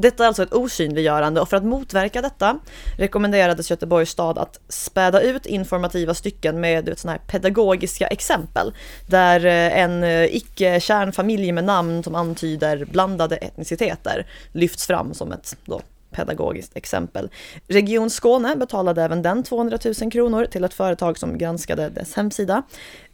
Detta 0.00 0.22
är 0.22 0.26
alltså 0.26 0.42
ett 0.42 0.52
osynliggörande 0.52 1.40
och 1.40 1.48
för 1.48 1.56
att 1.56 1.64
motverka 1.64 2.22
detta 2.22 2.58
rekommenderades 2.98 3.70
Göteborgs 3.70 4.10
stad 4.10 4.38
att 4.38 4.60
späda 4.68 5.20
ut 5.20 5.46
informativa 5.46 6.14
stycken 6.14 6.60
med 6.60 6.98
såna 6.98 7.12
här 7.12 7.20
pedagogiska 7.26 8.06
exempel 8.06 8.74
där 9.06 9.46
eh, 9.46 9.78
en 9.78 10.04
eh, 10.04 10.36
icke-kärnfamilj 10.36 11.52
med 11.52 11.64
namn 11.64 12.02
som 12.02 12.14
antyder 12.14 12.84
blandade 12.84 13.36
etniciteter 13.36 14.26
lyfts 14.52 14.86
fram 14.86 15.14
som 15.14 15.32
ett 15.32 15.56
då, 15.64 15.80
pedagogiskt 16.10 16.76
exempel. 16.76 17.30
Region 17.68 18.10
Skåne 18.10 18.56
betalade 18.56 19.02
även 19.02 19.22
den 19.22 19.42
200 19.42 19.78
000 20.00 20.12
kronor 20.12 20.44
till 20.44 20.64
ett 20.64 20.74
företag 20.74 21.18
som 21.18 21.38
granskade 21.38 21.88
dess 21.88 22.14
hemsida. 22.14 22.62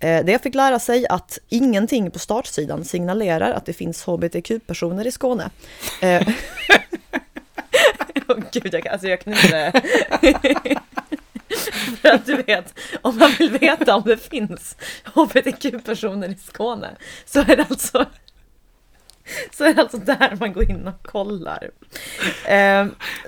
Eh, 0.00 0.24
det 0.24 0.42
fick 0.42 0.54
lära 0.54 0.78
sig 0.78 1.06
att 1.08 1.38
ingenting 1.48 2.10
på 2.10 2.18
startsidan 2.18 2.84
signalerar 2.84 3.52
att 3.52 3.66
det 3.66 3.72
finns 3.72 4.04
hbtq-personer 4.04 5.06
i 5.06 5.12
Skåne. 5.12 5.50
Oh, 8.28 8.42
gud, 8.52 8.74
jag, 8.74 8.88
alltså 8.88 9.08
jag 9.08 9.20
kan 9.20 9.32
inte... 9.32 9.82
För 12.02 12.08
att 12.08 12.26
du 12.26 12.36
vet, 12.36 12.74
om 13.02 13.18
man 13.18 13.30
vill 13.38 13.50
veta 13.50 13.96
om 13.96 14.02
det 14.06 14.16
finns 14.16 14.76
hbtq-personer 15.04 16.28
i 16.28 16.34
Skåne 16.34 16.96
så 17.24 17.40
är 17.40 17.56
det 17.56 17.66
alltså 17.70 18.06
så 19.56 19.64
är 19.64 19.74
det 19.74 19.82
alltså 19.82 19.98
där 19.98 20.36
man 20.40 20.52
går 20.52 20.70
in 20.70 20.88
och 20.88 21.06
kollar. 21.06 21.70
Eh, 22.44 22.86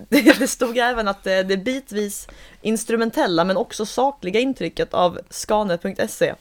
det, 0.08 0.50
stod 0.50 0.78
även 0.78 1.08
att 1.08 1.24
det, 1.24 1.42
det 1.42 1.56
bitvis 1.56 2.28
instrumentella 2.62 3.44
men 3.44 3.56
också 3.56 3.86
sakliga 3.86 4.40
intrycket 4.40 4.94
av 4.94 5.18
skane.se 5.30 6.34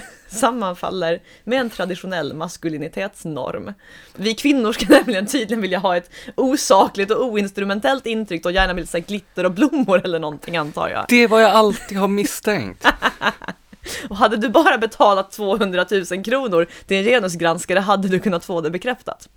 sammanfaller 0.28 1.20
med 1.44 1.60
en 1.60 1.70
traditionell 1.70 2.34
maskulinitetsnorm. 2.34 3.72
Vi 4.14 4.34
kvinnor 4.34 4.72
ska 4.72 4.86
nämligen 4.88 5.26
tydligen 5.26 5.62
vilja 5.62 5.78
ha 5.78 5.96
ett 5.96 6.10
osakligt 6.34 7.10
och 7.10 7.24
oinstrumentellt 7.24 8.06
intryck 8.06 8.46
och 8.46 8.52
gärna 8.52 8.74
vill 8.74 8.88
säga 8.88 9.04
glitter 9.08 9.44
och 9.44 9.52
blommor 9.52 10.04
eller 10.04 10.18
någonting 10.18 10.56
antar 10.56 10.88
jag. 10.88 11.04
Det 11.08 11.26
vad 11.26 11.42
jag 11.42 11.50
alltid 11.50 11.98
har 11.98 12.08
misstänkt. 12.08 12.86
Och 14.10 14.16
hade 14.16 14.36
du 14.36 14.48
bara 14.48 14.78
betalat 14.78 15.32
200 15.32 15.86
000 16.10 16.24
kronor 16.24 16.66
till 16.86 16.96
en 16.96 17.04
genusgranskare 17.04 17.78
hade 17.78 18.08
du 18.08 18.18
kunnat 18.18 18.44
få 18.44 18.60
det 18.60 18.70
bekräftat. 18.70 19.28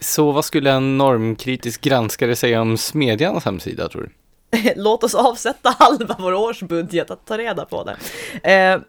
Så 0.00 0.32
vad 0.32 0.44
skulle 0.44 0.70
en 0.70 0.98
normkritisk 0.98 1.80
granskare 1.80 2.36
säga 2.36 2.60
om 2.60 2.78
Smedjans 2.78 3.44
hemsida 3.44 3.88
tror 3.88 4.02
du? 4.02 4.10
Låt 4.76 5.04
oss 5.04 5.14
avsätta 5.14 5.74
halva 5.78 6.16
vår 6.18 6.34
årsbudget 6.34 7.10
att 7.10 7.26
ta 7.26 7.38
reda 7.38 7.64
på 7.64 7.84
det. 7.84 7.96
Eh, 8.52 8.80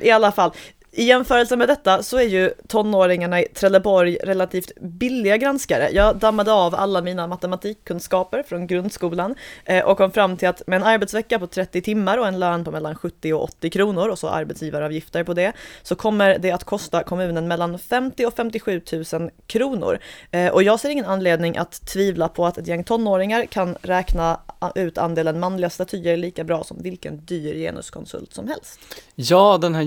I 0.00 0.10
alla 0.10 0.32
fall, 0.32 0.50
i 0.96 1.04
jämförelse 1.04 1.56
med 1.56 1.68
detta 1.68 2.02
så 2.02 2.16
är 2.16 2.22
ju 2.22 2.50
tonåringarna 2.68 3.40
i 3.40 3.44
Trelleborg 3.44 4.18
relativt 4.22 4.80
billiga 4.80 5.36
granskare. 5.36 5.88
Jag 5.92 6.16
dammade 6.16 6.52
av 6.52 6.74
alla 6.74 7.02
mina 7.02 7.26
matematikkunskaper 7.26 8.42
från 8.42 8.66
grundskolan 8.66 9.34
eh, 9.64 9.84
och 9.84 9.96
kom 9.96 10.10
fram 10.10 10.36
till 10.36 10.48
att 10.48 10.66
med 10.66 10.76
en 10.76 10.82
arbetsvecka 10.82 11.38
på 11.38 11.46
30 11.46 11.82
timmar 11.82 12.18
och 12.18 12.26
en 12.26 12.38
lön 12.38 12.64
på 12.64 12.70
mellan 12.70 12.94
70 12.94 13.32
och 13.32 13.42
80 13.42 13.70
kronor 13.70 14.08
och 14.08 14.18
så 14.18 14.28
arbetsgivaravgifter 14.28 15.24
på 15.24 15.34
det 15.34 15.52
så 15.82 15.94
kommer 15.94 16.38
det 16.38 16.50
att 16.50 16.64
kosta 16.64 17.02
kommunen 17.02 17.48
mellan 17.48 17.78
50 17.78 18.26
och 18.26 18.34
57 18.34 18.80
000 19.12 19.30
kronor. 19.46 19.98
Eh, 20.30 20.52
och 20.52 20.62
jag 20.62 20.80
ser 20.80 20.88
ingen 20.88 21.04
anledning 21.04 21.56
att 21.56 21.86
tvivla 21.86 22.28
på 22.28 22.46
att 22.46 22.58
ett 22.58 22.66
gäng 22.66 22.84
tonåringar 22.84 23.46
kan 23.46 23.76
räkna 23.82 24.40
ut 24.74 24.98
andelen 24.98 25.40
manliga 25.40 25.70
statyer 25.70 26.16
lika 26.16 26.44
bra 26.44 26.64
som 26.64 26.82
vilken 26.82 27.24
dyr 27.24 27.54
genuskonsult 27.54 28.34
som 28.34 28.48
helst. 28.48 28.80
Ja, 29.14 29.58
den 29.58 29.74
här 29.74 29.82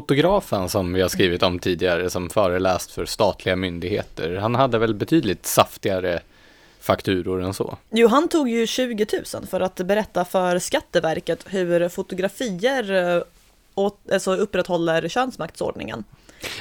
Fotografen 0.00 0.68
som 0.68 0.92
vi 0.92 1.02
har 1.02 1.08
skrivit 1.08 1.42
om 1.42 1.58
tidigare 1.58 2.10
som 2.10 2.30
föreläst 2.30 2.90
för 2.90 3.06
statliga 3.06 3.56
myndigheter, 3.56 4.36
han 4.36 4.54
hade 4.54 4.78
väl 4.78 4.94
betydligt 4.94 5.46
saftigare 5.46 6.20
fakturor 6.80 7.42
än 7.42 7.54
så? 7.54 7.78
Jo, 7.90 8.08
han 8.08 8.28
tog 8.28 8.48
ju 8.48 8.66
20 8.66 9.06
000 9.34 9.46
för 9.46 9.60
att 9.60 9.76
berätta 9.76 10.24
för 10.24 10.58
Skatteverket 10.58 11.44
hur 11.48 11.88
fotografier 11.88 12.92
eh, 13.16 13.22
åt, 13.74 13.98
alltså 14.12 14.36
upprätthåller 14.36 15.08
könsmaktsordningen. 15.08 16.04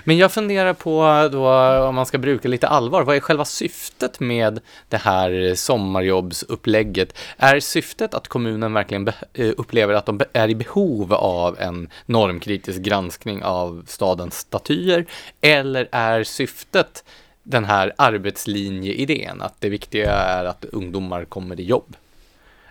Men 0.03 0.17
jag 0.17 0.31
funderar 0.31 0.73
på 0.73 1.29
då 1.31 1.49
om 1.87 1.95
man 1.95 2.05
ska 2.05 2.17
bruka 2.17 2.47
lite 2.47 2.67
allvar. 2.67 3.03
Vad 3.03 3.15
är 3.15 3.19
själva 3.19 3.45
syftet 3.45 4.19
med 4.19 4.59
det 4.89 4.97
här 4.97 5.55
sommarjobbsupplägget? 5.55 7.17
Är 7.37 7.59
syftet 7.59 8.13
att 8.13 8.27
kommunen 8.27 8.73
verkligen 8.73 9.07
eh, 9.33 9.51
upplever 9.57 9.93
att 9.93 10.05
de 10.05 10.21
är 10.33 10.47
i 10.49 10.55
behov 10.55 11.13
av 11.13 11.59
en 11.59 11.89
normkritisk 12.05 12.79
granskning 12.81 13.43
av 13.43 13.83
stadens 13.87 14.37
statyer? 14.37 15.05
Eller 15.41 15.89
är 15.91 16.23
syftet 16.23 17.03
den 17.43 17.65
här 17.65 17.93
arbetslinjeidén, 17.97 19.41
att 19.41 19.55
det 19.59 19.69
viktiga 19.69 20.11
är 20.11 20.45
att 20.45 20.65
ungdomar 20.65 21.25
kommer 21.25 21.59
i 21.59 21.63
jobb? 21.63 21.95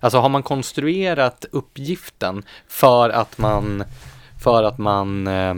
Alltså 0.00 0.18
har 0.18 0.28
man 0.28 0.42
konstruerat 0.42 1.44
uppgiften 1.52 2.42
för 2.68 3.10
att 3.10 3.38
man, 3.38 3.84
för 4.42 4.62
att 4.62 4.78
man 4.78 5.26
eh, 5.26 5.54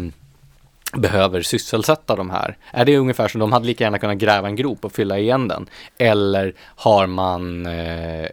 behöver 0.92 1.42
sysselsätta 1.42 2.16
de 2.16 2.30
här? 2.30 2.56
Är 2.72 2.84
det 2.84 2.96
ungefär 2.96 3.28
som 3.28 3.40
de 3.40 3.52
hade 3.52 3.66
lika 3.66 3.84
gärna 3.84 3.98
kunnat 3.98 4.18
gräva 4.18 4.48
en 4.48 4.56
grop 4.56 4.84
och 4.84 4.92
fylla 4.92 5.18
igen 5.18 5.48
den? 5.48 5.66
Eller 5.98 6.54
har 6.76 7.06
man, 7.06 7.66
eh, 7.66 8.24
eh 8.24 8.28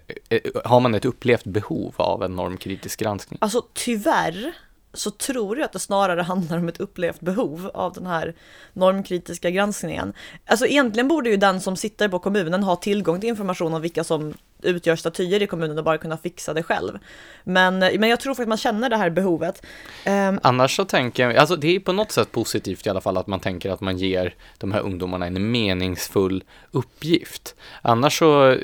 har 0.65 0.79
man 0.79 0.95
ett 0.95 1.05
upplevt 1.05 1.45
behov 1.45 1.93
av 1.97 2.23
en 2.23 2.35
normkritisk 2.35 2.99
granskning? 2.99 3.37
Alltså 3.41 3.61
tyvärr 3.73 4.53
så 4.93 5.11
tror 5.11 5.57
jag 5.57 5.65
att 5.65 5.73
det 5.73 5.79
snarare 5.79 6.21
handlar 6.21 6.57
om 6.57 6.67
ett 6.67 6.79
upplevt 6.79 7.19
behov 7.19 7.71
av 7.73 7.93
den 7.93 8.05
här 8.05 8.35
normkritiska 8.73 9.49
granskningen. 9.49 10.13
Alltså 10.45 10.65
egentligen 10.65 11.07
borde 11.07 11.29
ju 11.29 11.37
den 11.37 11.61
som 11.61 11.75
sitter 11.75 12.09
på 12.09 12.19
kommunen 12.19 12.63
ha 12.63 12.75
tillgång 12.75 13.19
till 13.19 13.29
information 13.29 13.73
om 13.73 13.81
vilka 13.81 14.03
som 14.03 14.33
utgör 14.61 14.95
statyer 14.95 15.41
i 15.41 15.47
kommunen 15.47 15.77
och 15.77 15.83
bara 15.83 15.97
kunna 15.97 16.17
fixa 16.17 16.53
det 16.53 16.63
själv. 16.63 16.99
Men, 17.43 17.79
men 17.79 18.09
jag 18.09 18.19
tror 18.19 18.33
faktiskt 18.33 18.41
att 18.41 18.47
man 18.47 18.57
känner 18.57 18.89
det 18.89 18.97
här 18.97 19.09
behovet. 19.09 19.65
Um, 20.05 20.39
Annars 20.43 20.75
så 20.75 20.85
tänker 20.85 21.23
jag, 21.23 21.35
alltså 21.35 21.55
det 21.55 21.75
är 21.75 21.79
på 21.79 21.93
något 21.93 22.11
sätt 22.11 22.31
positivt 22.31 22.85
i 22.85 22.89
alla 22.89 23.01
fall 23.01 23.17
att 23.17 23.27
man 23.27 23.39
tänker 23.39 23.69
att 23.69 23.81
man 23.81 23.97
ger 23.97 24.35
de 24.57 24.71
här 24.71 24.81
ungdomarna 24.81 25.27
en 25.27 25.51
meningsfull 25.51 26.43
uppgift. 26.71 27.55
Annars 27.81 28.19
så, 28.19 28.57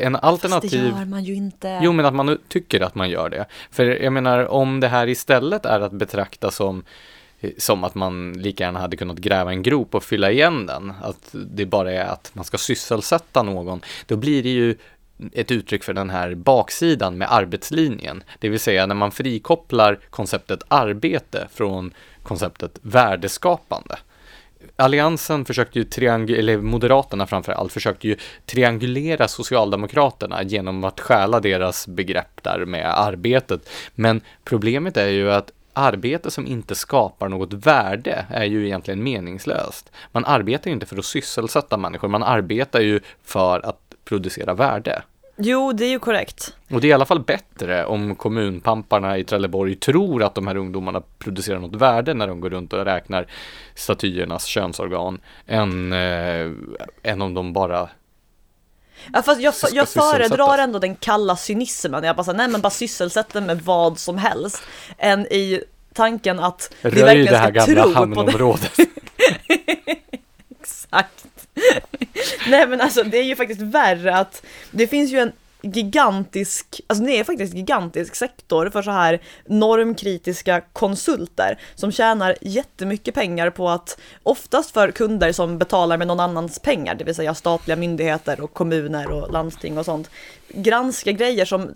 en 0.00 0.16
alternativ... 0.16 0.70
Fast 0.70 0.72
det 0.72 0.98
gör 0.98 1.04
man 1.04 1.24
ju 1.24 1.34
inte. 1.34 1.80
Jo, 1.82 1.92
men 1.92 2.06
att 2.06 2.14
man 2.14 2.38
tycker 2.48 2.80
att 2.80 2.94
man 2.94 3.10
gör 3.10 3.30
det. 3.30 3.46
För 3.70 3.84
jag 3.86 4.12
menar, 4.12 4.46
om 4.46 4.80
det 4.80 4.88
här 4.88 5.08
istället 5.08 5.66
är 5.66 5.80
att 5.80 5.92
betrakta 5.92 6.50
som 6.50 6.84
som 7.58 7.84
att 7.84 7.94
man 7.94 8.32
lika 8.32 8.64
gärna 8.64 8.80
hade 8.80 8.96
kunnat 8.96 9.18
gräva 9.18 9.50
en 9.50 9.62
grop 9.62 9.94
och 9.94 10.04
fylla 10.04 10.30
igen 10.30 10.66
den. 10.66 10.92
Att 11.02 11.28
det 11.32 11.66
bara 11.66 11.92
är 11.92 12.04
att 12.04 12.30
man 12.34 12.44
ska 12.44 12.58
sysselsätta 12.58 13.42
någon. 13.42 13.80
Då 14.06 14.16
blir 14.16 14.42
det 14.42 14.48
ju 14.48 14.76
ett 15.32 15.50
uttryck 15.50 15.84
för 15.84 15.92
den 15.92 16.10
här 16.10 16.34
baksidan 16.34 17.18
med 17.18 17.32
arbetslinjen. 17.32 18.22
Det 18.38 18.48
vill 18.48 18.60
säga 18.60 18.86
när 18.86 18.94
man 18.94 19.10
frikopplar 19.10 19.98
konceptet 20.10 20.62
arbete 20.68 21.48
från 21.52 21.94
konceptet 22.22 22.78
värdeskapande. 22.82 23.98
Alliansen 24.76 25.44
försökte 25.44 25.78
ju 25.78 25.84
triangulera, 25.84 26.38
eller 26.38 26.58
Moderaterna 26.58 27.26
framför 27.26 27.52
allt, 27.52 27.72
försökte 27.72 28.08
ju 28.08 28.16
triangulera 28.46 29.28
Socialdemokraterna 29.28 30.42
genom 30.42 30.84
att 30.84 31.00
stjäla 31.00 31.40
deras 31.40 31.86
begrepp 31.86 32.42
där 32.42 32.64
med 32.64 32.98
arbetet. 32.98 33.68
Men 33.94 34.20
problemet 34.44 34.96
är 34.96 35.08
ju 35.08 35.32
att 35.32 35.52
arbete 35.72 36.30
som 36.30 36.46
inte 36.46 36.74
skapar 36.74 37.28
något 37.28 37.52
värde 37.52 38.26
är 38.30 38.44
ju 38.44 38.66
egentligen 38.66 39.02
meningslöst. 39.02 39.92
Man 40.12 40.24
arbetar 40.24 40.70
ju 40.70 40.74
inte 40.74 40.86
för 40.86 40.98
att 40.98 41.04
sysselsätta 41.04 41.76
människor, 41.76 42.08
man 42.08 42.22
arbetar 42.22 42.80
ju 42.80 43.00
för 43.24 43.66
att 43.66 43.87
producera 44.08 44.54
värde. 44.54 45.02
Jo, 45.36 45.72
det 45.72 45.84
är 45.84 45.90
ju 45.90 45.98
korrekt. 45.98 46.54
Och 46.70 46.80
det 46.80 46.86
är 46.86 46.88
i 46.88 46.92
alla 46.92 47.06
fall 47.06 47.20
bättre 47.20 47.84
om 47.84 48.14
kommunpamparna 48.14 49.18
i 49.18 49.24
Trelleborg 49.24 49.74
tror 49.74 50.22
att 50.22 50.34
de 50.34 50.46
här 50.46 50.56
ungdomarna 50.56 51.02
producerar 51.18 51.58
något 51.58 51.74
värde 51.74 52.14
när 52.14 52.28
de 52.28 52.40
går 52.40 52.50
runt 52.50 52.72
och 52.72 52.84
räknar 52.84 53.26
statyernas 53.74 54.44
könsorgan 54.44 55.20
än, 55.46 55.92
äh, 55.92 56.50
än 57.02 57.22
om 57.22 57.34
de 57.34 57.52
bara 57.52 57.88
Ja, 59.12 59.22
fast 59.22 59.40
jag, 59.40 59.54
jag 59.72 59.88
föredrar 59.88 60.58
ändå 60.58 60.78
den 60.78 60.96
kalla 60.96 61.36
cynismen. 61.36 62.04
Jag 62.04 62.16
bara 62.16 62.24
säger, 62.24 62.38
nej 62.38 62.48
men 62.48 62.60
bara 62.60 62.70
sysselsätta 62.70 63.40
med 63.40 63.62
vad 63.62 63.98
som 63.98 64.18
helst. 64.18 64.62
Än 64.98 65.26
i 65.26 65.62
tanken 65.94 66.40
att 66.40 66.74
Röj 66.82 66.94
vi 66.94 67.02
verkligen 67.02 67.32
det 67.32 67.38
här 67.38 67.50
gamla 67.50 67.94
hamnområdet. 67.94 68.72
Exakt. 70.60 71.27
Nej 72.46 72.66
men 72.66 72.80
alltså 72.80 73.02
det 73.02 73.18
är 73.18 73.24
ju 73.24 73.36
faktiskt 73.36 73.60
värre 73.60 74.16
att 74.16 74.46
det 74.70 74.86
finns 74.86 75.10
ju 75.10 75.18
en 75.18 75.32
gigantisk, 75.62 76.80
alltså 76.86 77.04
det 77.04 77.18
är 77.18 77.24
faktiskt 77.24 77.54
gigantisk 77.54 78.14
sektor 78.14 78.70
för 78.70 78.82
så 78.82 78.90
här 78.90 79.20
normkritiska 79.46 80.60
konsulter 80.72 81.58
som 81.74 81.92
tjänar 81.92 82.36
jättemycket 82.40 83.14
pengar 83.14 83.50
på 83.50 83.68
att 83.68 84.00
oftast 84.22 84.70
för 84.70 84.90
kunder 84.90 85.32
som 85.32 85.58
betalar 85.58 85.96
med 85.96 86.06
någon 86.06 86.20
annans 86.20 86.58
pengar, 86.58 86.94
det 86.94 87.04
vill 87.04 87.14
säga 87.14 87.34
statliga 87.34 87.76
myndigheter 87.76 88.40
och 88.40 88.54
kommuner 88.54 89.10
och 89.10 89.32
landsting 89.32 89.78
och 89.78 89.84
sånt, 89.84 90.10
granska 90.48 91.12
grejer 91.12 91.44
som, 91.44 91.74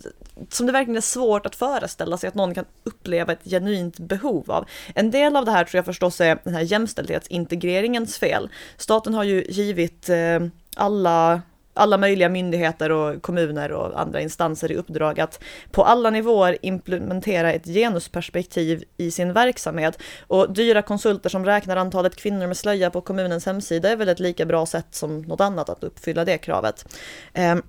som 0.49 0.65
det 0.65 0.71
verkligen 0.71 0.97
är 0.97 1.01
svårt 1.01 1.45
att 1.45 1.55
föreställa 1.55 2.17
sig 2.17 2.27
att 2.27 2.35
någon 2.35 2.55
kan 2.55 2.65
uppleva 2.83 3.33
ett 3.33 3.43
genuint 3.45 3.99
behov 3.99 4.51
av. 4.51 4.65
En 4.95 5.11
del 5.11 5.35
av 5.35 5.45
det 5.45 5.51
här 5.51 5.63
tror 5.63 5.77
jag 5.77 5.85
förstås 5.85 6.21
är 6.21 6.39
den 6.43 6.55
här 6.55 6.61
jämställdhetsintegreringens 6.61 8.17
fel. 8.17 8.49
Staten 8.77 9.13
har 9.13 9.23
ju 9.23 9.43
givit 9.49 10.09
eh, 10.09 10.39
alla 10.75 11.41
alla 11.73 11.97
möjliga 11.97 12.29
myndigheter 12.29 12.91
och 12.91 13.21
kommuner 13.21 13.71
och 13.71 13.99
andra 14.01 14.21
instanser 14.21 14.71
i 14.71 14.75
uppdrag 14.75 15.19
att 15.19 15.43
på 15.71 15.83
alla 15.83 16.09
nivåer 16.09 16.57
implementera 16.61 17.53
ett 17.53 17.65
genusperspektiv 17.65 18.83
i 18.97 19.11
sin 19.11 19.33
verksamhet. 19.33 19.99
Och 20.27 20.53
dyra 20.53 20.81
konsulter 20.81 21.29
som 21.29 21.45
räknar 21.45 21.77
antalet 21.77 22.15
kvinnor 22.15 22.47
med 22.47 22.57
slöja 22.57 22.89
på 22.89 23.01
kommunens 23.01 23.45
hemsida 23.45 23.89
är 23.89 23.95
väl 23.95 24.09
ett 24.09 24.19
lika 24.19 24.45
bra 24.45 24.65
sätt 24.65 24.87
som 24.91 25.21
något 25.21 25.41
annat 25.41 25.69
att 25.69 25.83
uppfylla 25.83 26.25
det 26.25 26.37
kravet. 26.37 26.85
Ehm, 27.33 27.61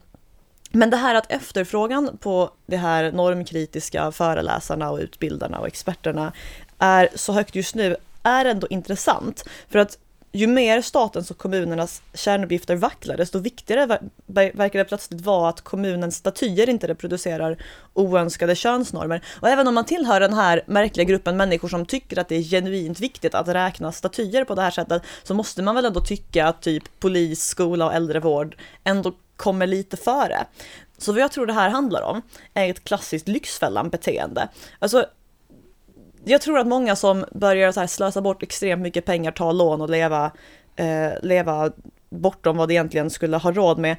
men 0.71 0.91
det 0.91 0.97
här 0.97 1.15
att 1.15 1.33
efterfrågan 1.33 2.17
på 2.21 2.51
de 2.67 2.77
här 2.77 3.13
normkritiska 3.13 4.13
föreläsarna 4.13 4.91
och 4.91 4.99
utbildarna 4.99 5.59
och 5.59 5.67
experterna 5.67 6.33
är 6.79 7.09
så 7.15 7.33
högt 7.33 7.55
just 7.55 7.75
nu 7.75 7.97
är 8.23 8.45
ändå 8.45 8.67
intressant. 8.71 9.45
För 9.69 9.79
att 9.79 9.99
ju 10.35 10.47
mer 10.47 10.83
statens 10.83 11.31
och 11.31 11.39
kommunernas 11.39 12.03
kärnuppgifter 12.15 12.77
vacklar, 12.77 13.17
desto 13.17 13.39
viktigare 13.39 13.99
verkar 14.27 14.79
det 14.79 14.85
plötsligt 14.85 15.21
vara 15.21 15.49
att 15.49 15.61
kommunens 15.61 16.17
statyer 16.17 16.69
inte 16.69 16.89
reproducerar 16.89 17.65
oönskade 17.93 18.57
könsnormer. 18.57 19.25
Och 19.41 19.49
även 19.49 19.69
om 19.69 19.75
man 19.75 19.85
tillhör 19.85 20.21
den 20.21 20.35
här 20.35 20.63
märkliga 20.67 21.05
gruppen 21.05 21.37
människor 21.37 21.69
som 21.69 21.87
tycker 21.87 22.19
att 22.19 22.29
det 22.29 22.37
är 22.37 22.43
genuint 22.43 23.01
viktigt 23.01 23.35
att 23.35 23.49
räkna 23.49 23.93
statyer 23.93 24.45
på 24.45 24.55
det 24.55 24.63
här 24.63 24.71
sättet, 24.71 25.03
så 25.23 25.35
måste 25.35 25.63
man 25.63 25.75
väl 25.75 25.85
ändå 25.85 26.01
tycka 26.01 26.47
att 26.47 26.63
typ 26.63 27.01
polis, 27.01 27.45
skola 27.45 27.87
och 27.87 27.95
äldrevård 27.95 28.57
ändå 28.85 29.13
kommer 29.37 29.67
lite 29.67 29.97
före. 29.97 30.47
Så 30.99 31.13
vad 31.13 31.21
jag 31.21 31.33
tror 31.33 31.47
det 31.47 31.53
här 31.53 31.71
handlar 31.71 32.03
om 32.03 32.23
är 32.55 32.71
ett 32.71 32.85
klassiskt 32.85 33.29
Lyxfällan-beteende. 33.29 34.49
Alltså, 34.79 35.07
jag 36.25 36.41
tror 36.41 36.59
att 36.59 36.67
många 36.67 36.97
som 36.97 37.25
börjar 37.33 37.73
så 37.73 37.81
här 37.81 37.87
slösa 37.87 38.21
bort 38.21 38.43
extremt 38.43 38.83
mycket 38.83 39.05
pengar, 39.05 39.33
ta 39.33 39.53
lån 39.53 39.81
och 39.81 39.91
leva, 39.91 40.31
eh, 40.77 41.13
leva 41.23 41.71
bortom 42.11 42.57
vad 42.57 42.69
de 42.69 42.75
egentligen 42.75 43.11
skulle 43.11 43.37
ha 43.37 43.53
råd 43.53 43.79
med, 43.79 43.97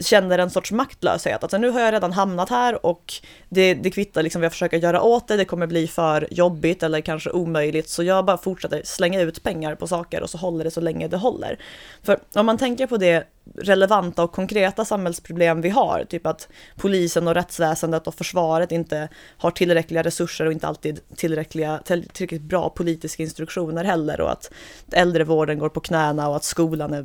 känner 0.00 0.38
en 0.38 0.50
sorts 0.50 0.72
maktlöshet. 0.72 1.42
Alltså 1.42 1.58
nu 1.58 1.70
har 1.70 1.80
jag 1.80 1.92
redan 1.94 2.12
hamnat 2.12 2.48
här 2.48 2.86
och 2.86 3.14
det, 3.48 3.74
det 3.74 3.90
kvittar 3.90 4.22
liksom 4.22 4.40
vad 4.40 4.44
jag 4.44 4.52
försöker 4.52 4.76
göra 4.76 5.02
åt 5.02 5.28
det, 5.28 5.36
det 5.36 5.44
kommer 5.44 5.66
bli 5.66 5.86
för 5.86 6.28
jobbigt 6.30 6.82
eller 6.82 7.00
kanske 7.00 7.30
omöjligt, 7.30 7.88
så 7.88 8.02
jag 8.02 8.24
bara 8.24 8.38
fortsätter 8.38 8.82
slänga 8.84 9.20
ut 9.20 9.42
pengar 9.42 9.74
på 9.74 9.86
saker 9.86 10.22
och 10.22 10.30
så 10.30 10.38
håller 10.38 10.64
det 10.64 10.70
så 10.70 10.80
länge 10.80 11.08
det 11.08 11.16
håller. 11.16 11.58
För 12.02 12.18
om 12.34 12.46
man 12.46 12.58
tänker 12.58 12.86
på 12.86 12.96
det 12.96 13.24
relevanta 13.54 14.22
och 14.22 14.32
konkreta 14.32 14.84
samhällsproblem 14.84 15.60
vi 15.60 15.68
har, 15.68 16.04
typ 16.08 16.26
att 16.26 16.48
polisen 16.76 17.28
och 17.28 17.34
rättsväsendet 17.34 18.06
och 18.06 18.14
försvaret 18.14 18.72
inte 18.72 19.08
har 19.36 19.50
tillräckliga 19.50 20.02
resurser 20.02 20.46
och 20.46 20.52
inte 20.52 20.66
alltid 20.66 21.00
tillräckliga, 21.16 21.80
tillräckligt 21.84 22.42
bra 22.42 22.70
politiska 22.70 23.22
instruktioner 23.22 23.84
heller 23.84 24.20
och 24.20 24.32
att 24.32 24.50
äldrevården 24.92 25.58
går 25.58 25.68
på 25.68 25.80
knäna 25.80 26.28
och 26.28 26.36
att 26.36 26.44
skolan 26.44 26.94
är 26.94 27.04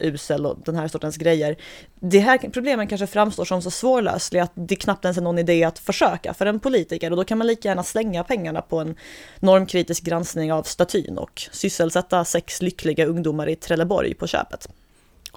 usel 0.00 0.46
och 0.46 0.58
den 0.64 0.76
här 0.76 0.88
sortens 0.88 1.16
grejer. 1.16 1.56
Det 2.00 2.18
här 2.18 2.38
problemen 2.38 2.86
kanske 2.86 3.06
framstår 3.06 3.44
som 3.44 3.62
så 3.62 3.70
svårlösliga 3.70 4.42
att 4.42 4.52
det 4.54 4.76
knappt 4.76 5.04
ens 5.04 5.18
är 5.18 5.22
någon 5.22 5.38
idé 5.38 5.64
att 5.64 5.78
försöka 5.78 6.34
för 6.34 6.46
en 6.46 6.60
politiker 6.60 7.10
och 7.10 7.16
då 7.16 7.24
kan 7.24 7.38
man 7.38 7.46
lika 7.46 7.68
gärna 7.68 7.82
slänga 7.82 8.24
pengarna 8.24 8.62
på 8.62 8.78
en 8.78 8.96
normkritisk 9.40 10.04
granskning 10.04 10.52
av 10.52 10.62
statyn 10.62 11.18
och 11.18 11.42
sysselsätta 11.52 12.24
sex 12.24 12.62
lyckliga 12.62 13.06
ungdomar 13.06 13.48
i 13.48 13.56
Trelleborg 13.56 14.14
på 14.14 14.26
köpet. 14.26 14.68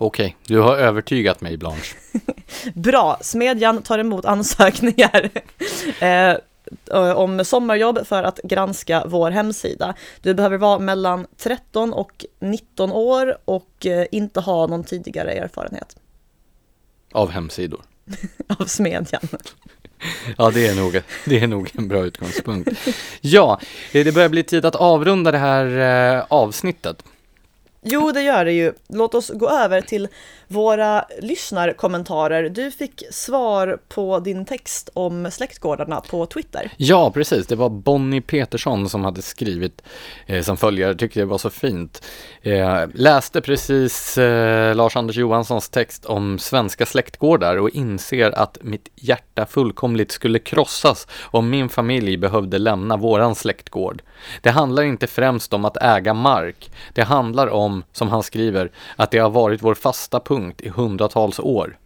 Okej, 0.04 0.38
du 0.48 0.60
har 0.60 0.78
övertygat 0.78 1.42
mig 1.42 1.58
Blanche. 1.58 1.96
Bra, 2.74 3.18
Smedjan 3.22 3.82
tar 3.82 4.00
emot 4.00 4.26
ansökningar. 4.26 5.30
eh, 6.00 6.38
Eh, 6.92 7.12
om 7.12 7.46
sommarjobb 7.46 8.08
för 8.08 8.24
att 8.24 8.40
granska 8.44 9.04
vår 9.08 9.32
hemsida. 9.32 9.94
Du 10.22 10.34
behöver 10.34 10.58
vara 10.58 10.80
mellan 10.80 11.28
13 11.38 11.94
och 11.94 12.26
19 12.40 12.92
år 12.92 13.38
och 13.46 13.86
eh, 13.86 14.06
inte 14.12 14.40
ha 14.40 14.68
någon 14.68 14.84
tidigare 14.84 15.32
erfarenhet. 15.32 15.96
Av 17.12 17.30
hemsidor? 17.30 17.82
Av 18.60 18.66
Smedjan. 18.66 19.22
Ja, 20.38 20.52
det 20.52 20.68
är, 20.68 20.76
nog, 20.76 21.02
det 21.26 21.40
är 21.40 21.48
nog 21.48 21.72
en 21.74 21.88
bra 21.88 22.06
utgångspunkt. 22.06 22.70
Ja, 23.22 23.60
det 23.92 24.14
börjar 24.14 24.30
bli 24.30 24.44
tid 24.44 24.66
att 24.66 24.76
avrunda 24.76 25.32
det 25.32 25.38
här 25.38 25.66
eh, 26.18 26.26
avsnittet. 26.30 27.04
Jo, 27.86 28.12
det 28.12 28.22
gör 28.22 28.46
det 28.46 28.52
ju. 28.52 28.74
Låt 28.88 29.16
oss 29.16 29.30
gå 29.30 29.50
över 29.50 29.82
till 29.82 30.08
våra 30.48 31.06
lyssnarkommentarer. 31.22 32.50
Du 32.50 32.72
fick 32.72 33.04
svar 33.12 33.80
på 33.90 34.20
din 34.20 34.46
text 34.46 34.90
om 34.94 35.32
släktgårdarna 35.32 36.02
på 36.02 36.26
Twitter. 36.26 36.72
Ja, 36.78 37.12
precis. 37.12 37.48
Det 37.48 37.56
var 37.56 37.70
Bonnie 37.70 38.22
Petersson 38.22 38.90
som 38.90 39.04
hade 39.04 39.22
skrivit 39.22 39.82
eh, 40.26 40.42
som 40.42 40.58
följare, 40.58 40.96
tyckte 40.96 41.20
det 41.20 41.26
var 41.26 41.38
så 41.38 41.50
fint. 41.50 42.06
Eh, 42.42 42.84
läste 42.94 43.42
precis 43.42 44.18
eh, 44.18 44.76
Lars-Anders 44.76 45.18
Johanssons 45.18 45.70
text 45.70 46.06
om 46.06 46.40
svenska 46.40 46.86
släktgårdar 46.86 47.58
och 47.58 47.70
inser 47.70 48.32
att 48.32 48.58
mitt 48.62 48.90
hjärta 48.96 49.46
fullkomligt 49.46 50.12
skulle 50.12 50.40
krossas 50.40 51.08
om 51.22 51.50
min 51.50 51.70
familj 51.70 52.18
behövde 52.18 52.58
lämna 52.58 52.98
våran 52.98 53.36
släktgård. 53.36 54.02
Det 54.42 54.50
handlar 54.50 54.84
inte 54.84 55.08
främst 55.08 55.54
om 55.54 55.66
att 55.66 55.78
äga 55.82 56.14
mark. 56.14 56.72
Det 56.94 57.04
handlar 57.04 57.48
om, 57.48 57.73
som 57.92 58.10
han 58.10 58.24
skriver, 58.24 58.72
att 58.96 59.12
det 59.12 59.18
har 59.18 59.30
varit 59.30 59.64
vår 59.64 59.74
fasta 59.74 60.20
punkt 60.20 60.34
punkt 60.44 60.62
i 60.62 60.70
hundratals 60.70 61.40
år. 61.40 61.78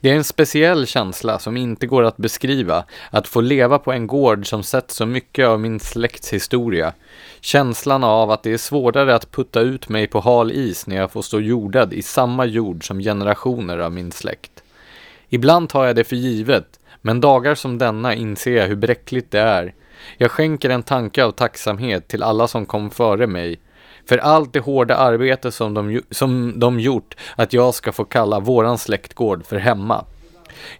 Det 0.00 0.10
är 0.10 0.16
en 0.16 0.24
speciell 0.24 0.86
känsla 0.86 1.38
som 1.38 1.56
inte 1.56 1.86
går 1.86 2.02
att 2.04 2.16
beskriva, 2.16 2.84
att 3.10 3.28
få 3.28 3.40
leva 3.40 3.78
på 3.78 3.92
en 3.92 4.06
gård 4.06 4.46
som 4.46 4.62
sett 4.62 4.90
så 4.90 5.06
mycket 5.06 5.46
av 5.46 5.60
min 5.60 5.80
släkts 5.80 6.32
historia. 6.32 6.92
Känslan 7.40 8.04
av 8.04 8.30
att 8.30 8.42
det 8.42 8.52
är 8.52 8.58
svårare 8.58 9.14
att 9.14 9.30
putta 9.30 9.60
ut 9.60 9.88
mig 9.88 10.06
på 10.06 10.20
hal 10.20 10.52
is 10.52 10.86
när 10.86 10.96
jag 10.96 11.10
får 11.10 11.22
stå 11.22 11.40
jordad 11.40 11.92
i 11.92 12.02
samma 12.02 12.46
jord 12.46 12.86
som 12.86 12.98
generationer 13.00 13.78
av 13.78 13.92
min 13.92 14.12
släkt. 14.12 14.62
Ibland 15.28 15.68
tar 15.68 15.86
jag 15.86 15.96
det 15.96 16.04
för 16.04 16.16
givet, 16.16 16.80
men 17.02 17.20
dagar 17.20 17.54
som 17.54 17.78
denna 17.78 18.14
inser 18.14 18.56
jag 18.56 18.68
hur 18.68 18.76
bräckligt 18.76 19.30
det 19.30 19.40
är. 19.40 19.74
Jag 20.18 20.30
skänker 20.30 20.70
en 20.70 20.82
tanke 20.82 21.24
av 21.24 21.32
tacksamhet 21.32 22.08
till 22.08 22.22
alla 22.22 22.48
som 22.48 22.66
kom 22.66 22.90
före 22.90 23.26
mig, 23.26 23.60
för 24.10 24.18
allt 24.18 24.52
det 24.52 24.60
hårda 24.60 24.96
arbete 24.96 25.52
som 25.52 25.74
de, 25.74 26.02
som 26.10 26.60
de 26.60 26.80
gjort 26.80 27.16
att 27.36 27.52
jag 27.52 27.74
ska 27.74 27.92
få 27.92 28.04
kalla 28.04 28.40
våran 28.40 28.78
släktgård 28.78 29.46
för 29.46 29.56
hemma. 29.56 30.04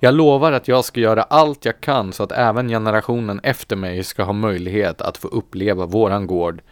Jag 0.01 0.15
lovar 0.15 0.53
att 0.53 0.69
jag 0.69 0.85
ska 0.85 1.01
göra 1.01 1.23
allt 1.23 1.65
jag 1.65 1.81
kan 1.81 2.13
så 2.13 2.23
att 2.23 2.33
även 2.33 2.69
generationen 2.69 3.41
efter 3.43 3.77
mig 3.77 4.05
ska 4.05 4.23
ha 4.23 4.33
möjlighet 4.33 5.01
att 5.01 5.19
få 5.19 5.29
uppleva 5.29 5.87
våran 5.87 6.27
gård. 6.27 6.63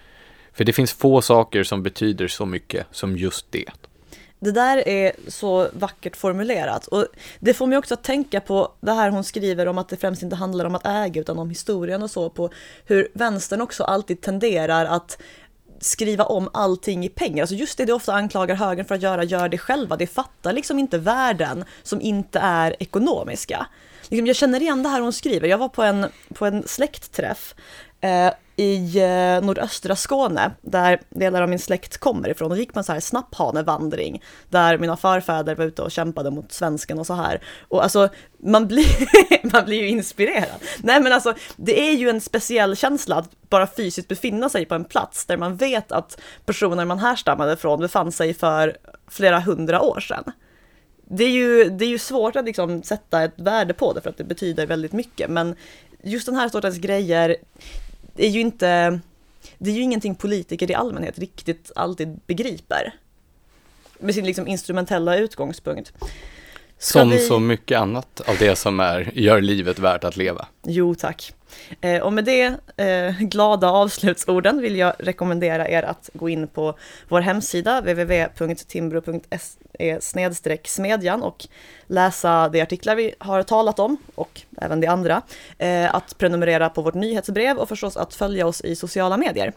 För 0.52 0.64
det 0.64 0.72
finns 0.72 0.92
få 0.92 1.22
saker 1.22 1.62
som 1.62 1.82
betyder 1.82 2.28
så 2.28 2.46
mycket 2.46 2.86
som 2.90 3.16
just 3.16 3.52
det. 3.52 3.70
Det 4.40 4.52
där 4.52 4.88
är 4.88 5.12
så 5.28 5.68
vackert 5.72 6.16
formulerat 6.16 6.86
och 6.86 7.06
det 7.40 7.54
får 7.54 7.66
mig 7.66 7.78
också 7.78 7.94
att 7.94 8.04
tänka 8.04 8.40
på 8.40 8.72
det 8.80 8.92
här 8.92 9.10
hon 9.10 9.24
skriver 9.24 9.66
om 9.66 9.78
att 9.78 9.88
det 9.88 9.96
främst 9.96 10.22
inte 10.22 10.36
handlar 10.36 10.64
om 10.64 10.74
att 10.74 10.86
äga 10.86 11.20
utan 11.20 11.38
om 11.38 11.50
historien 11.50 12.02
och 12.02 12.10
så 12.10 12.30
på 12.30 12.50
hur 12.86 13.08
vänstern 13.12 13.60
också 13.60 13.84
alltid 13.84 14.20
tenderar 14.20 14.84
att 14.84 15.18
skriva 15.80 16.24
om 16.24 16.48
allting 16.52 17.04
i 17.04 17.08
pengar. 17.08 17.42
Alltså 17.42 17.54
just 17.54 17.78
det 17.78 17.84
du 17.84 17.92
ofta 17.92 18.12
anklagar 18.12 18.54
högern 18.54 18.86
för 18.86 18.94
att 18.94 19.02
göra, 19.02 19.24
gör 19.24 19.48
det 19.48 19.58
själva. 19.58 19.96
Det 19.96 20.06
fattar 20.06 20.52
liksom 20.52 20.78
inte 20.78 20.98
värden 20.98 21.64
som 21.82 22.00
inte 22.00 22.38
är 22.38 22.76
ekonomiska. 22.82 23.66
Liksom, 24.08 24.26
jag 24.26 24.36
känner 24.36 24.60
igen 24.60 24.82
det 24.82 24.88
här 24.88 25.00
hon 25.00 25.12
skriver. 25.12 25.48
Jag 25.48 25.58
var 25.58 25.68
på 25.68 25.82
en, 25.82 26.06
på 26.34 26.46
en 26.46 26.62
släktträff 26.66 27.54
Eh, 28.00 28.32
i 28.58 28.98
eh, 28.98 29.44
nordöstra 29.46 29.96
Skåne, 29.96 30.50
där 30.60 31.00
delar 31.10 31.42
av 31.42 31.48
min 31.48 31.58
släkt 31.58 31.98
kommer 31.98 32.28
ifrån. 32.28 32.52
Och 32.52 32.58
gick 32.58 32.74
man 32.74 32.84
så 32.84 32.92
här 32.92 33.00
snapphanevandring, 33.00 34.22
där 34.48 34.78
mina 34.78 34.96
förfäder 34.96 35.54
var 35.54 35.64
ute 35.64 35.82
och 35.82 35.90
kämpade 35.90 36.30
mot 36.30 36.52
svensken 36.52 36.98
och 36.98 37.06
så 37.06 37.14
här. 37.14 37.42
Och 37.68 37.82
alltså, 37.82 38.08
man 38.38 38.66
blir, 38.66 38.86
man 39.52 39.64
blir 39.64 39.80
ju 39.80 39.88
inspirerad. 39.88 40.60
Nej 40.82 41.00
men 41.00 41.12
alltså, 41.12 41.34
det 41.56 41.88
är 41.90 41.92
ju 41.92 42.08
en 42.08 42.20
speciell 42.20 42.76
känsla 42.76 43.16
att 43.16 43.30
bara 43.48 43.66
fysiskt 43.66 44.08
befinna 44.08 44.48
sig 44.48 44.64
på 44.64 44.74
en 44.74 44.84
plats 44.84 45.26
där 45.26 45.36
man 45.36 45.56
vet 45.56 45.92
att 45.92 46.20
personer 46.46 46.84
man 46.84 46.98
härstammade 46.98 47.56
från 47.56 47.80
befann 47.80 48.12
sig 48.12 48.34
för 48.34 48.76
flera 49.08 49.40
hundra 49.40 49.80
år 49.80 50.00
sedan. 50.00 50.24
Det 51.10 51.24
är 51.24 51.30
ju, 51.30 51.64
det 51.64 51.84
är 51.84 51.88
ju 51.88 51.98
svårt 51.98 52.36
att 52.36 52.44
liksom 52.44 52.82
sätta 52.82 53.22
ett 53.22 53.34
värde 53.40 53.74
på 53.74 53.92
det 53.92 54.00
för 54.00 54.10
att 54.10 54.18
det 54.18 54.24
betyder 54.24 54.66
väldigt 54.66 54.92
mycket, 54.92 55.30
men 55.30 55.54
just 56.02 56.26
den 56.26 56.36
här 56.36 56.48
sortens 56.48 56.78
grejer, 56.78 57.36
är 58.26 58.30
ju 58.30 58.40
inte, 58.40 59.00
det 59.58 59.70
är 59.70 59.74
ju 59.74 59.82
ingenting 59.82 60.14
politiker 60.14 60.70
i 60.70 60.74
allmänhet 60.74 61.18
riktigt 61.18 61.72
alltid 61.76 62.20
begriper. 62.26 62.94
Med 63.98 64.14
sin 64.14 64.26
liksom 64.26 64.46
instrumentella 64.46 65.16
utgångspunkt. 65.16 65.92
Ska 66.78 66.98
som 66.98 67.10
vi... 67.10 67.18
så 67.18 67.38
mycket 67.38 67.78
annat 67.78 68.20
av 68.26 68.36
det 68.38 68.56
som 68.56 68.80
är, 68.80 69.10
gör 69.14 69.40
livet 69.40 69.78
värt 69.78 70.04
att 70.04 70.16
leva. 70.16 70.46
Jo 70.66 70.94
tack. 70.94 71.32
Eh, 71.80 72.02
och 72.02 72.12
med 72.12 72.24
det 72.24 72.54
eh, 72.76 73.20
glada 73.20 73.70
avslutsorden 73.70 74.60
vill 74.60 74.76
jag 74.76 74.92
rekommendera 74.98 75.68
er 75.68 75.82
att 75.82 76.10
gå 76.12 76.28
in 76.28 76.48
på 76.48 76.78
vår 77.08 77.20
hemsida 77.20 77.80
www.timbro.se 77.80 79.98
smedjan 80.64 81.22
och 81.22 81.46
läsa 81.86 82.48
de 82.48 82.62
artiklar 82.62 82.96
vi 82.96 83.14
har 83.18 83.42
talat 83.42 83.78
om 83.78 83.96
och 84.14 84.40
även 84.60 84.80
de 84.80 84.86
andra. 84.86 85.22
Eh, 85.58 85.94
att 85.94 86.18
prenumerera 86.18 86.68
på 86.68 86.82
vårt 86.82 86.94
nyhetsbrev 86.94 87.56
och 87.56 87.68
förstås 87.68 87.96
att 87.96 88.14
följa 88.14 88.46
oss 88.46 88.60
i 88.60 88.76
sociala 88.76 89.16
medier. 89.16 89.52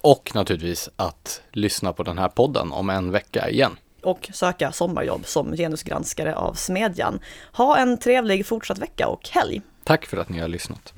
Och 0.00 0.30
naturligtvis 0.34 0.88
att 0.96 1.42
lyssna 1.52 1.92
på 1.92 2.02
den 2.02 2.18
här 2.18 2.28
podden 2.28 2.72
om 2.72 2.90
en 2.90 3.10
vecka 3.10 3.50
igen 3.50 3.76
och 4.04 4.30
söka 4.32 4.72
sommarjobb 4.72 5.26
som 5.26 5.56
genusgranskare 5.56 6.34
av 6.34 6.54
Smedjan. 6.54 7.20
Ha 7.52 7.76
en 7.78 7.98
trevlig 7.98 8.46
fortsatt 8.46 8.78
vecka 8.78 9.08
och 9.08 9.28
helg! 9.28 9.62
Tack 9.84 10.06
för 10.06 10.16
att 10.16 10.28
ni 10.28 10.40
har 10.40 10.48
lyssnat. 10.48 10.94